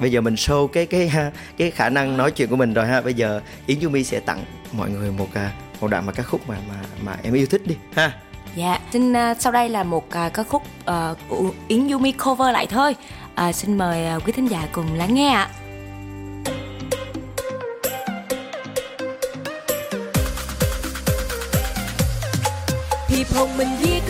Bây 0.00 0.12
giờ 0.12 0.20
mình 0.20 0.34
show 0.34 0.66
cái 0.66 0.86
cái 0.86 1.12
cái 1.56 1.70
khả 1.70 1.88
năng 1.88 2.16
nói 2.16 2.30
chuyện 2.30 2.48
của 2.48 2.56
mình 2.56 2.74
rồi 2.74 2.86
ha. 2.86 3.00
Bây 3.00 3.14
giờ 3.14 3.40
yến 3.66 3.80
yumi 3.80 4.04
sẽ 4.04 4.20
tặng 4.20 4.44
mọi 4.72 4.90
người 4.90 5.10
một 5.10 5.28
à, 5.34 5.52
một 5.80 5.88
đoạn 5.90 6.06
mà 6.06 6.12
ca 6.12 6.22
khúc 6.22 6.48
mà 6.48 6.56
mà 6.68 6.74
mà 7.02 7.16
em 7.22 7.32
yêu 7.32 7.46
thích 7.46 7.66
đi 7.66 7.76
ha. 7.96 8.12
Dạ 8.56 8.78
xin 8.92 9.12
à, 9.12 9.34
sau 9.34 9.52
đây 9.52 9.68
là 9.68 9.82
một 9.82 10.10
à, 10.10 10.28
ca 10.28 10.42
khúc 10.42 10.62
à, 10.84 11.14
của 11.28 11.50
yến 11.68 11.88
yumi 11.88 12.12
cover 12.12 12.52
lại 12.52 12.66
thôi. 12.66 12.96
À, 13.34 13.52
xin 13.52 13.78
mời 13.78 14.06
à, 14.06 14.18
quý 14.26 14.32
thính 14.32 14.46
giả 14.46 14.68
cùng 14.72 14.94
lắng 14.94 15.14
nghe 15.14 15.28
ạ. 15.28 15.48
Hiệp 23.08 23.26
hồng 23.34 23.56
mình 23.58 23.68
viết 23.80 24.00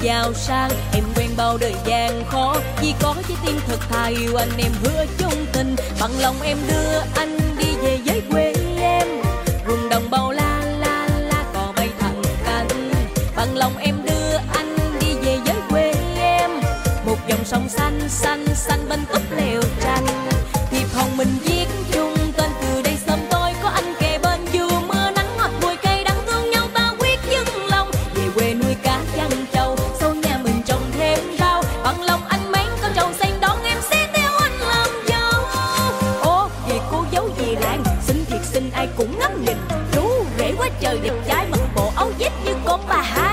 giàu 0.00 0.34
sang. 0.34 0.70
Em 0.92 1.04
quen 1.16 1.30
bao 1.36 1.58
đời 1.58 1.74
gian 1.86 2.24
khó 2.30 2.56
chỉ 2.80 2.94
có 3.00 3.14
trái 3.28 3.36
tim 3.46 3.60
thật 3.68 3.78
thà 3.88 4.06
yêu 4.06 4.36
anh, 4.36 4.50
em 4.58 4.72
hứa 4.84 5.04
chung 5.18 5.46
tình. 5.52 5.76
Bằng 6.00 6.10
lòng 6.20 6.36
em 6.42 6.58
đưa 6.68 7.00
anh 7.14 7.38
đi 7.58 7.76
về 7.82 7.98
với 8.06 8.22
quê 8.30 8.52
em. 8.80 9.08
Ruộng 9.66 9.88
đồng 9.88 10.10
bao 10.10 10.32
la 10.32 10.62
la 10.80 11.08
la, 11.20 11.44
cò 11.54 11.72
bay 11.76 11.88
thẳng 11.98 12.22
cánh. 12.44 12.90
Bằng 13.36 13.56
lòng 13.56 13.76
em 13.78 13.94
đưa 14.04 14.36
anh 14.54 14.76
đi 15.00 15.14
về 15.22 15.38
với 15.44 15.56
quê 15.70 15.92
em. 16.18 16.50
Một 17.06 17.18
dòng 17.28 17.44
sông 17.44 17.68
xanh 17.68 18.00
xanh 18.08 18.35
chơi 40.86 40.98
đẹp 41.02 41.14
trai 41.28 41.46
mặc 41.50 41.60
bộ 41.76 41.92
áo 41.96 42.10
vest 42.18 42.32
như 42.44 42.52
con 42.64 42.80
bà 42.88 43.02
hai 43.02 43.25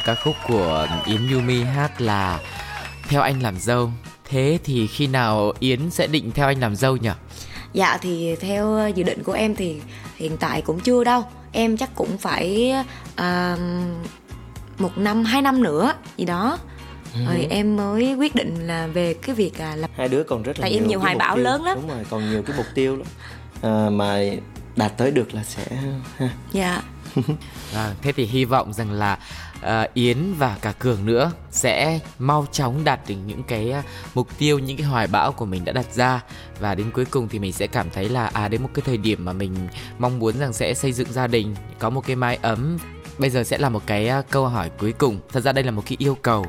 một 0.00 0.04
ca 0.06 0.14
khúc 0.14 0.36
của 0.48 0.88
Yến 1.06 1.32
Yumi 1.32 1.62
hát 1.62 2.00
là 2.00 2.40
Theo 3.08 3.22
anh 3.22 3.42
làm 3.42 3.58
dâu. 3.58 3.90
Thế 4.24 4.58
thì 4.64 4.86
khi 4.86 5.06
nào 5.06 5.52
Yến 5.58 5.90
sẽ 5.90 6.06
định 6.06 6.30
theo 6.32 6.46
anh 6.46 6.60
làm 6.60 6.76
dâu 6.76 6.96
nhỉ? 6.96 7.10
Dạ 7.72 7.98
thì 8.02 8.36
theo 8.40 8.90
dự 8.94 9.02
định 9.02 9.22
của 9.22 9.32
em 9.32 9.54
thì 9.54 9.80
hiện 10.16 10.36
tại 10.36 10.62
cũng 10.62 10.80
chưa 10.80 11.04
đâu. 11.04 11.24
Em 11.52 11.76
chắc 11.76 11.90
cũng 11.94 12.18
phải 12.18 12.74
uh, 13.12 13.58
một 14.78 14.98
năm 14.98 15.24
hai 15.24 15.42
năm 15.42 15.62
nữa 15.62 15.92
gì 16.16 16.24
đó. 16.24 16.58
Ừ. 17.14 17.20
rồi 17.26 17.46
em 17.50 17.76
mới 17.76 18.14
quyết 18.14 18.34
định 18.34 18.66
là 18.66 18.86
về 18.86 19.14
cái 19.14 19.34
việc 19.34 19.58
à, 19.58 19.76
lập 19.76 19.90
hai 19.96 20.08
đứa 20.08 20.22
còn 20.22 20.42
rất 20.42 20.58
là 20.58 20.62
tại 20.62 20.70
nhiều 20.70 20.80
em 20.80 20.88
nhiều 20.88 21.00
hoài 21.00 21.16
bão 21.16 21.36
tiêu. 21.36 21.44
lớn 21.44 21.62
lắm. 21.64 21.78
Đúng 21.80 21.88
rồi 21.88 22.06
còn 22.10 22.30
nhiều 22.30 22.42
cái 22.42 22.56
mục 22.56 22.66
tiêu 22.74 22.96
lắm. 22.96 23.06
À, 23.62 23.90
mà 23.90 24.20
đạt 24.76 24.96
tới 24.96 25.10
được 25.10 25.34
là 25.34 25.44
sẽ 25.44 25.64
ha. 26.16 26.28
dạ. 26.52 26.82
À, 27.74 27.94
thế 28.02 28.12
thì 28.12 28.24
hy 28.24 28.44
vọng 28.44 28.72
rằng 28.72 28.92
là 28.92 29.18
Ờ, 29.60 29.86
Yến 29.94 30.34
và 30.38 30.58
cả 30.60 30.72
Cường 30.72 31.06
nữa 31.06 31.32
sẽ 31.50 31.98
mau 32.18 32.46
chóng 32.52 32.84
đạt 32.84 33.00
được 33.08 33.14
những 33.26 33.42
cái 33.42 33.70
ờ, 33.70 33.82
mục 34.14 34.28
tiêu 34.38 34.58
những 34.58 34.76
cái 34.76 34.86
hoài 34.86 35.06
bão 35.06 35.32
của 35.32 35.44
mình 35.44 35.64
đã 35.64 35.72
đặt 35.72 35.86
ra. 35.94 36.20
Và 36.60 36.74
đến 36.74 36.90
cuối 36.90 37.04
cùng 37.04 37.28
thì 37.28 37.38
mình 37.38 37.52
sẽ 37.52 37.66
cảm 37.66 37.90
thấy 37.90 38.08
là 38.08 38.26
à 38.26 38.48
đến 38.48 38.62
một 38.62 38.68
cái 38.74 38.82
thời 38.86 38.96
điểm 38.96 39.24
mà 39.24 39.32
mình 39.32 39.54
mong 39.98 40.18
muốn 40.18 40.38
rằng 40.38 40.52
sẽ 40.52 40.74
xây 40.74 40.92
dựng 40.92 41.12
gia 41.12 41.26
đình 41.26 41.56
có 41.78 41.90
một 41.90 42.06
cái 42.06 42.16
mái 42.16 42.38
ấm. 42.42 42.78
Bây 43.18 43.30
giờ 43.30 43.44
sẽ 43.44 43.58
là 43.58 43.68
một 43.68 43.82
cái 43.86 44.08
ờ, 44.08 44.22
câu 44.30 44.48
hỏi 44.48 44.70
cuối 44.78 44.92
cùng. 44.92 45.20
Thật 45.32 45.40
ra 45.40 45.52
đây 45.52 45.64
là 45.64 45.70
một 45.70 45.82
cái 45.86 45.96
yêu 45.98 46.16
cầu. 46.22 46.46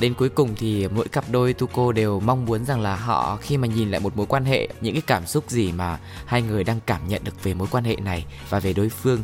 Đến 0.00 0.14
cuối 0.14 0.28
cùng 0.28 0.54
thì 0.56 0.88
mỗi 0.88 1.08
cặp 1.08 1.24
đôi 1.30 1.52
tu 1.52 1.66
cô 1.72 1.92
đều 1.92 2.20
mong 2.20 2.44
muốn 2.44 2.64
rằng 2.64 2.80
là 2.80 2.96
họ 2.96 3.36
khi 3.36 3.56
mà 3.56 3.68
nhìn 3.68 3.90
lại 3.90 4.00
một 4.00 4.16
mối 4.16 4.26
quan 4.26 4.44
hệ 4.44 4.68
những 4.80 4.94
cái 4.94 5.02
cảm 5.06 5.26
xúc 5.26 5.44
gì 5.48 5.72
mà 5.72 5.98
hai 6.26 6.42
người 6.42 6.64
đang 6.64 6.80
cảm 6.86 7.08
nhận 7.08 7.24
được 7.24 7.42
về 7.42 7.54
mối 7.54 7.68
quan 7.70 7.84
hệ 7.84 7.96
này 7.96 8.24
và 8.50 8.60
về 8.60 8.72
đối 8.72 8.88
phương. 8.88 9.20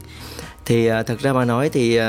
Thì 0.64 0.90
uh, 0.90 1.06
thật 1.06 1.20
ra 1.20 1.32
mà 1.32 1.44
nói 1.44 1.68
thì 1.68 2.00
uh, 2.00 2.04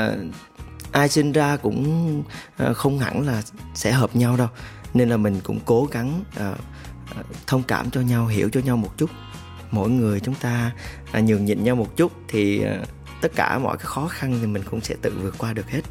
ai 0.92 1.08
sinh 1.08 1.32
ra 1.32 1.56
cũng 1.56 2.22
ờ, 2.56 2.74
không 2.74 2.98
hẳn 2.98 3.26
là 3.26 3.42
sẽ 3.74 3.92
hợp 3.92 4.16
nhau 4.16 4.36
đâu. 4.36 4.48
Nên 4.94 5.08
là 5.08 5.16
mình 5.16 5.40
cũng 5.42 5.60
cố 5.64 5.88
gắng 5.90 6.24
uh, 6.50 6.56
thông 7.46 7.62
cảm 7.62 7.90
cho 7.90 8.00
nhau 8.00 8.26
hiểu 8.26 8.48
cho 8.52 8.60
nhau 8.60 8.76
một 8.76 8.98
chút. 8.98 9.10
Mỗi 9.70 9.90
người 9.90 10.20
chúng 10.20 10.34
ta 10.34 10.72
uh, 11.18 11.24
nhường 11.24 11.44
nhịn 11.44 11.64
nhau 11.64 11.76
một 11.76 11.96
chút 11.96 12.12
thì 12.28 12.64
uh, 12.64 12.88
tất 13.20 13.32
cả 13.36 13.58
mọi 13.58 13.76
cái 13.76 13.86
khó 13.86 14.08
khăn 14.08 14.38
thì 14.40 14.46
mình 14.46 14.62
cũng 14.70 14.80
sẽ 14.80 14.94
tự 15.02 15.12
vượt 15.22 15.34
qua 15.38 15.52
được 15.52 15.70
hết. 15.70 15.82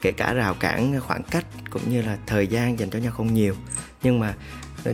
Kể 0.00 0.12
cả 0.12 0.32
rào 0.32 0.54
cản 0.54 1.00
khoảng 1.00 1.22
cách 1.22 1.46
cũng 1.70 1.90
như 1.90 2.02
là 2.02 2.18
thời 2.26 2.46
gian 2.46 2.78
dành 2.78 2.90
cho 2.90 2.98
nhau 2.98 3.12
không 3.12 3.34
nhiều. 3.34 3.54
Nhưng 4.02 4.20
mà 4.20 4.34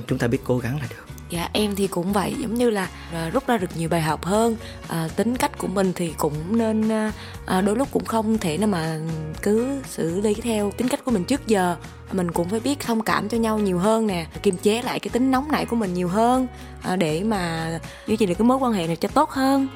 chúng 0.07 0.19
ta 0.19 0.27
biết 0.27 0.39
cố 0.45 0.59
gắng 0.59 0.79
là 0.81 0.87
được 0.91 1.10
dạ 1.31 1.49
em 1.53 1.77
thì 1.77 1.87
cũng 1.87 2.13
vậy. 2.13 2.35
Giống 2.39 2.55
như 2.55 2.71
là 2.71 2.89
à, 3.13 3.31
rút 3.31 3.47
ra 3.47 3.59
được 3.59 3.77
nhiều 3.77 3.89
bài 3.89 4.01
học 4.01 4.25
hơn. 4.25 4.57
À, 4.89 5.09
tính 5.17 5.37
cách 5.37 5.59
của 5.59 5.67
mình 5.67 5.93
thì 5.95 6.13
cũng 6.19 6.59
nên 6.59 6.89
à, 6.89 7.13
à, 7.47 7.61
đôi 7.61 7.77
lúc 7.77 7.89
cũng 7.93 8.05
không 8.05 8.39
thể 8.39 8.59
nào 8.59 8.69
mà 8.69 8.99
cứ 9.43 9.83
xử 9.89 10.21
lý 10.21 10.35
theo 10.35 10.71
tính 10.77 10.89
cách 10.89 11.05
của 11.05 11.11
mình 11.11 11.25
trước 11.25 11.47
giờ. 11.47 11.77
Mình 12.13 12.31
cũng 12.31 12.49
phải 12.49 12.61
biết 12.61 12.81
thông 12.81 13.03
cảm 13.03 13.29
cho 13.29 13.39
nhau 13.39 13.59
nhiều 13.59 13.79
hơn 13.79 14.07
nè 14.07 14.27
kiềm 14.43 14.57
chế 14.57 14.83
lại 14.83 15.01
cái 15.01 15.09
tính 15.09 15.31
nóng 15.31 15.49
nảy 15.53 15.67
của 15.67 15.77
mình 15.77 15.95
nhiều 15.95 16.09
hơn 16.09 16.47
à, 16.83 16.97
để 16.97 17.23
mà 17.23 17.71
duy 18.07 18.17
trì 18.17 18.27
được 18.27 18.35
cái 18.39 18.47
mối 18.47 18.57
quan 18.57 18.73
hệ 18.73 18.87
này 18.87 18.97
cho 18.97 19.09
tốt 19.09 19.31
hơn. 19.31 19.69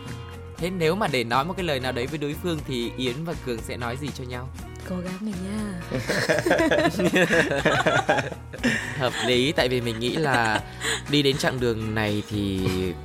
Thế 0.56 0.70
nếu 0.70 0.94
mà 0.94 1.06
để 1.06 1.24
nói 1.24 1.44
một 1.44 1.54
cái 1.56 1.64
lời 1.64 1.80
nào 1.80 1.92
đấy 1.92 2.06
với 2.06 2.18
đối 2.18 2.34
phương 2.42 2.58
thì 2.66 2.90
yến 2.96 3.24
và 3.24 3.34
cường 3.46 3.62
sẽ 3.62 3.76
nói 3.76 3.96
gì 3.96 4.08
cho 4.14 4.24
nhau? 4.24 4.48
Cố 4.88 4.96
gắng 4.96 5.14
mình 5.20 5.34
nha. 5.44 5.80
Hợp 8.98 9.12
lý, 9.26 9.52
tại 9.52 9.68
vì 9.68 9.80
mình 9.80 10.00
nghĩ 10.00 10.16
là 10.16 10.62
đi 11.10 11.22
đến 11.22 11.36
chặng 11.36 11.60
đường 11.60 11.94
này 11.94 12.22
thì 12.30 12.60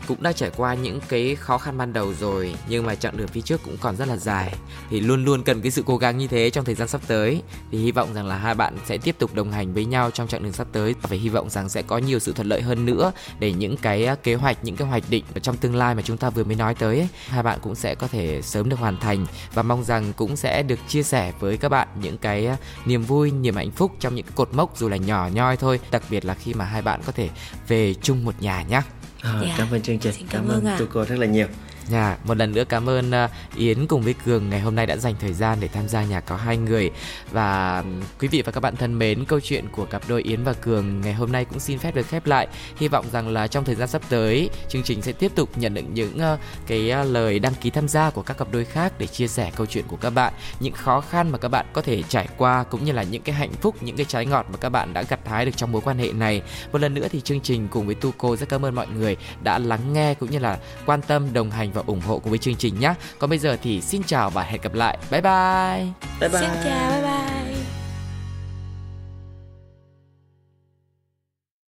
cũng 0.07 0.23
đã 0.23 0.31
trải 0.31 0.51
qua 0.57 0.73
những 0.73 0.99
cái 1.09 1.35
khó 1.35 1.57
khăn 1.57 1.77
ban 1.77 1.93
đầu 1.93 2.13
rồi, 2.13 2.55
nhưng 2.69 2.85
mà 2.85 2.95
chặng 2.95 3.17
đường 3.17 3.27
phía 3.27 3.41
trước 3.41 3.61
cũng 3.63 3.77
còn 3.81 3.95
rất 3.95 4.07
là 4.07 4.17
dài. 4.17 4.55
Thì 4.89 4.99
luôn 4.99 5.25
luôn 5.25 5.43
cần 5.43 5.61
cái 5.61 5.71
sự 5.71 5.83
cố 5.85 5.97
gắng 5.97 6.17
như 6.17 6.27
thế 6.27 6.49
trong 6.49 6.65
thời 6.65 6.75
gian 6.75 6.87
sắp 6.87 7.01
tới. 7.07 7.41
Thì 7.71 7.77
hy 7.77 7.91
vọng 7.91 8.13
rằng 8.13 8.27
là 8.27 8.37
hai 8.37 8.55
bạn 8.55 8.77
sẽ 8.85 8.97
tiếp 8.97 9.15
tục 9.19 9.33
đồng 9.33 9.51
hành 9.51 9.73
với 9.73 9.85
nhau 9.85 10.11
trong 10.11 10.27
chặng 10.27 10.43
đường 10.43 10.53
sắp 10.53 10.67
tới. 10.71 10.95
Và 11.01 11.07
phải 11.07 11.17
hy 11.17 11.29
vọng 11.29 11.49
rằng 11.49 11.69
sẽ 11.69 11.81
có 11.81 11.97
nhiều 11.97 12.19
sự 12.19 12.33
thuận 12.33 12.47
lợi 12.47 12.61
hơn 12.61 12.85
nữa 12.85 13.11
để 13.39 13.53
những 13.53 13.77
cái 13.77 14.05
à, 14.05 14.15
kế 14.15 14.35
hoạch, 14.35 14.63
những 14.63 14.75
cái 14.75 14.87
hoạch 14.87 15.03
định 15.09 15.23
trong 15.41 15.57
tương 15.57 15.75
lai 15.75 15.95
mà 15.95 16.01
chúng 16.01 16.17
ta 16.17 16.29
vừa 16.29 16.43
mới 16.43 16.55
nói 16.55 16.75
tới 16.75 17.07
hai 17.27 17.43
bạn 17.43 17.59
cũng 17.61 17.75
sẽ 17.75 17.95
có 17.95 18.07
thể 18.07 18.41
sớm 18.41 18.69
được 18.69 18.79
hoàn 18.79 18.97
thành. 18.97 19.25
Và 19.53 19.63
mong 19.63 19.83
rằng 19.83 20.13
cũng 20.15 20.35
sẽ 20.35 20.63
được 20.63 20.79
chia 20.87 21.03
sẻ 21.03 21.33
với 21.39 21.57
các 21.57 21.68
bạn 21.69 21.87
những 22.01 22.17
cái 22.17 22.49
niềm 22.85 23.03
vui 23.03 23.31
niềm 23.31 23.55
hạnh 23.55 23.71
phúc 23.71 23.91
trong 23.99 24.15
những 24.15 24.25
cái 24.25 24.33
cột 24.35 24.53
mốc 24.53 24.77
dù 24.77 24.89
là 24.89 24.97
nhỏ 24.97 25.29
nhoi 25.33 25.57
thôi 25.57 25.79
đặc 25.91 26.03
biệt 26.09 26.25
là 26.25 26.33
khi 26.33 26.53
mà 26.53 26.65
hai 26.65 26.81
bạn 26.81 27.01
có 27.05 27.11
thể 27.11 27.29
về 27.67 27.93
chung 27.93 28.25
một 28.25 28.41
nhà 28.41 28.63
nhé 28.63 28.81
à, 29.21 29.39
yeah. 29.43 29.57
cảm 29.57 29.67
ơn 29.71 29.81
chương 29.81 29.99
trình 29.99 30.13
Xin 30.13 30.27
cảm, 30.27 30.41
cảm 30.41 30.55
ơn, 30.55 30.65
ơn 30.65 30.83
à. 30.83 30.87
cô 30.93 31.05
rất 31.05 31.19
là 31.19 31.25
nhiều 31.25 31.47
Dạ, 31.91 32.17
một 32.23 32.37
lần 32.37 32.51
nữa 32.51 32.63
cảm 32.69 32.89
ơn 32.89 33.11
à, 33.11 33.29
Yến 33.55 33.87
cùng 33.87 34.01
với 34.01 34.13
Cường 34.25 34.49
ngày 34.49 34.59
hôm 34.59 34.75
nay 34.75 34.85
đã 34.85 34.97
dành 34.97 35.15
thời 35.19 35.33
gian 35.33 35.57
để 35.61 35.67
tham 35.67 35.87
gia 35.87 36.03
nhà 36.03 36.19
có 36.19 36.35
hai 36.35 36.57
người 36.57 36.91
và 37.31 37.83
quý 38.19 38.27
vị 38.27 38.41
và 38.41 38.51
các 38.51 38.59
bạn 38.59 38.75
thân 38.75 38.99
mến, 38.99 39.25
câu 39.25 39.39
chuyện 39.39 39.65
của 39.71 39.85
cặp 39.85 40.01
đôi 40.07 40.23
Yến 40.23 40.43
và 40.43 40.53
Cường 40.53 41.01
ngày 41.01 41.13
hôm 41.13 41.31
nay 41.31 41.45
cũng 41.45 41.59
xin 41.59 41.79
phép 41.79 41.95
được 41.95 42.07
khép 42.07 42.25
lại. 42.25 42.47
Hy 42.77 42.87
vọng 42.87 43.05
rằng 43.11 43.29
là 43.29 43.47
trong 43.47 43.65
thời 43.65 43.75
gian 43.75 43.87
sắp 43.87 44.01
tới, 44.09 44.49
chương 44.69 44.83
trình 44.83 45.01
sẽ 45.01 45.11
tiếp 45.11 45.31
tục 45.35 45.49
nhận 45.55 45.73
được 45.73 45.81
những 45.93 46.19
à, 46.19 46.37
cái 46.67 46.91
à, 46.91 47.03
lời 47.03 47.39
đăng 47.39 47.53
ký 47.53 47.69
tham 47.69 47.87
gia 47.87 48.09
của 48.09 48.21
các 48.21 48.37
cặp 48.37 48.47
đôi 48.51 48.65
khác 48.65 48.93
để 48.97 49.07
chia 49.07 49.27
sẻ 49.27 49.51
câu 49.55 49.65
chuyện 49.65 49.85
của 49.87 49.97
các 49.97 50.09
bạn, 50.09 50.33
những 50.59 50.73
khó 50.73 51.01
khăn 51.01 51.31
mà 51.31 51.37
các 51.37 51.49
bạn 51.49 51.65
có 51.73 51.81
thể 51.81 52.03
trải 52.03 52.27
qua 52.37 52.63
cũng 52.63 52.85
như 52.85 52.91
là 52.91 53.03
những 53.03 53.21
cái 53.21 53.35
hạnh 53.35 53.53
phúc, 53.61 53.75
những 53.81 53.95
cái 53.95 54.05
trái 54.05 54.25
ngọt 54.25 54.45
mà 54.51 54.57
các 54.57 54.69
bạn 54.69 54.93
đã 54.93 55.03
gặt 55.03 55.19
hái 55.27 55.45
được 55.45 55.57
trong 55.57 55.71
mối 55.71 55.81
quan 55.81 55.97
hệ 55.97 56.11
này. 56.11 56.41
Một 56.71 56.81
lần 56.81 56.93
nữa 56.93 57.07
thì 57.11 57.21
chương 57.21 57.41
trình 57.41 57.67
cùng 57.67 57.85
với 57.85 57.95
Tuco 57.95 58.35
rất 58.35 58.49
cảm 58.49 58.65
ơn 58.65 58.75
mọi 58.75 58.87
người 58.87 59.17
đã 59.43 59.59
lắng 59.59 59.93
nghe 59.93 60.13
cũng 60.13 60.31
như 60.31 60.39
là 60.39 60.59
quan 60.85 61.01
tâm 61.01 61.33
đồng 61.33 61.51
hành 61.51 61.71
và 61.71 61.78
và 61.79 61.83
ủng 61.87 62.01
hộ 62.07 62.19
cùng 62.19 62.29
với 62.29 62.39
chương 62.39 62.55
trình 62.55 62.79
nhé. 62.79 62.93
Còn 63.19 63.29
bây 63.29 63.39
giờ 63.39 63.57
thì 63.63 63.81
xin 63.81 64.01
chào 64.03 64.29
và 64.29 64.43
hẹn 64.43 64.61
gặp 64.61 64.73
lại. 64.73 64.97
Bye 65.11 65.21
bye. 65.21 65.85
Bye 66.19 66.29
bye. 66.29 66.41
Xin 66.41 66.49
chào, 66.63 66.91
bye 66.91 67.01
bye. 67.01 67.48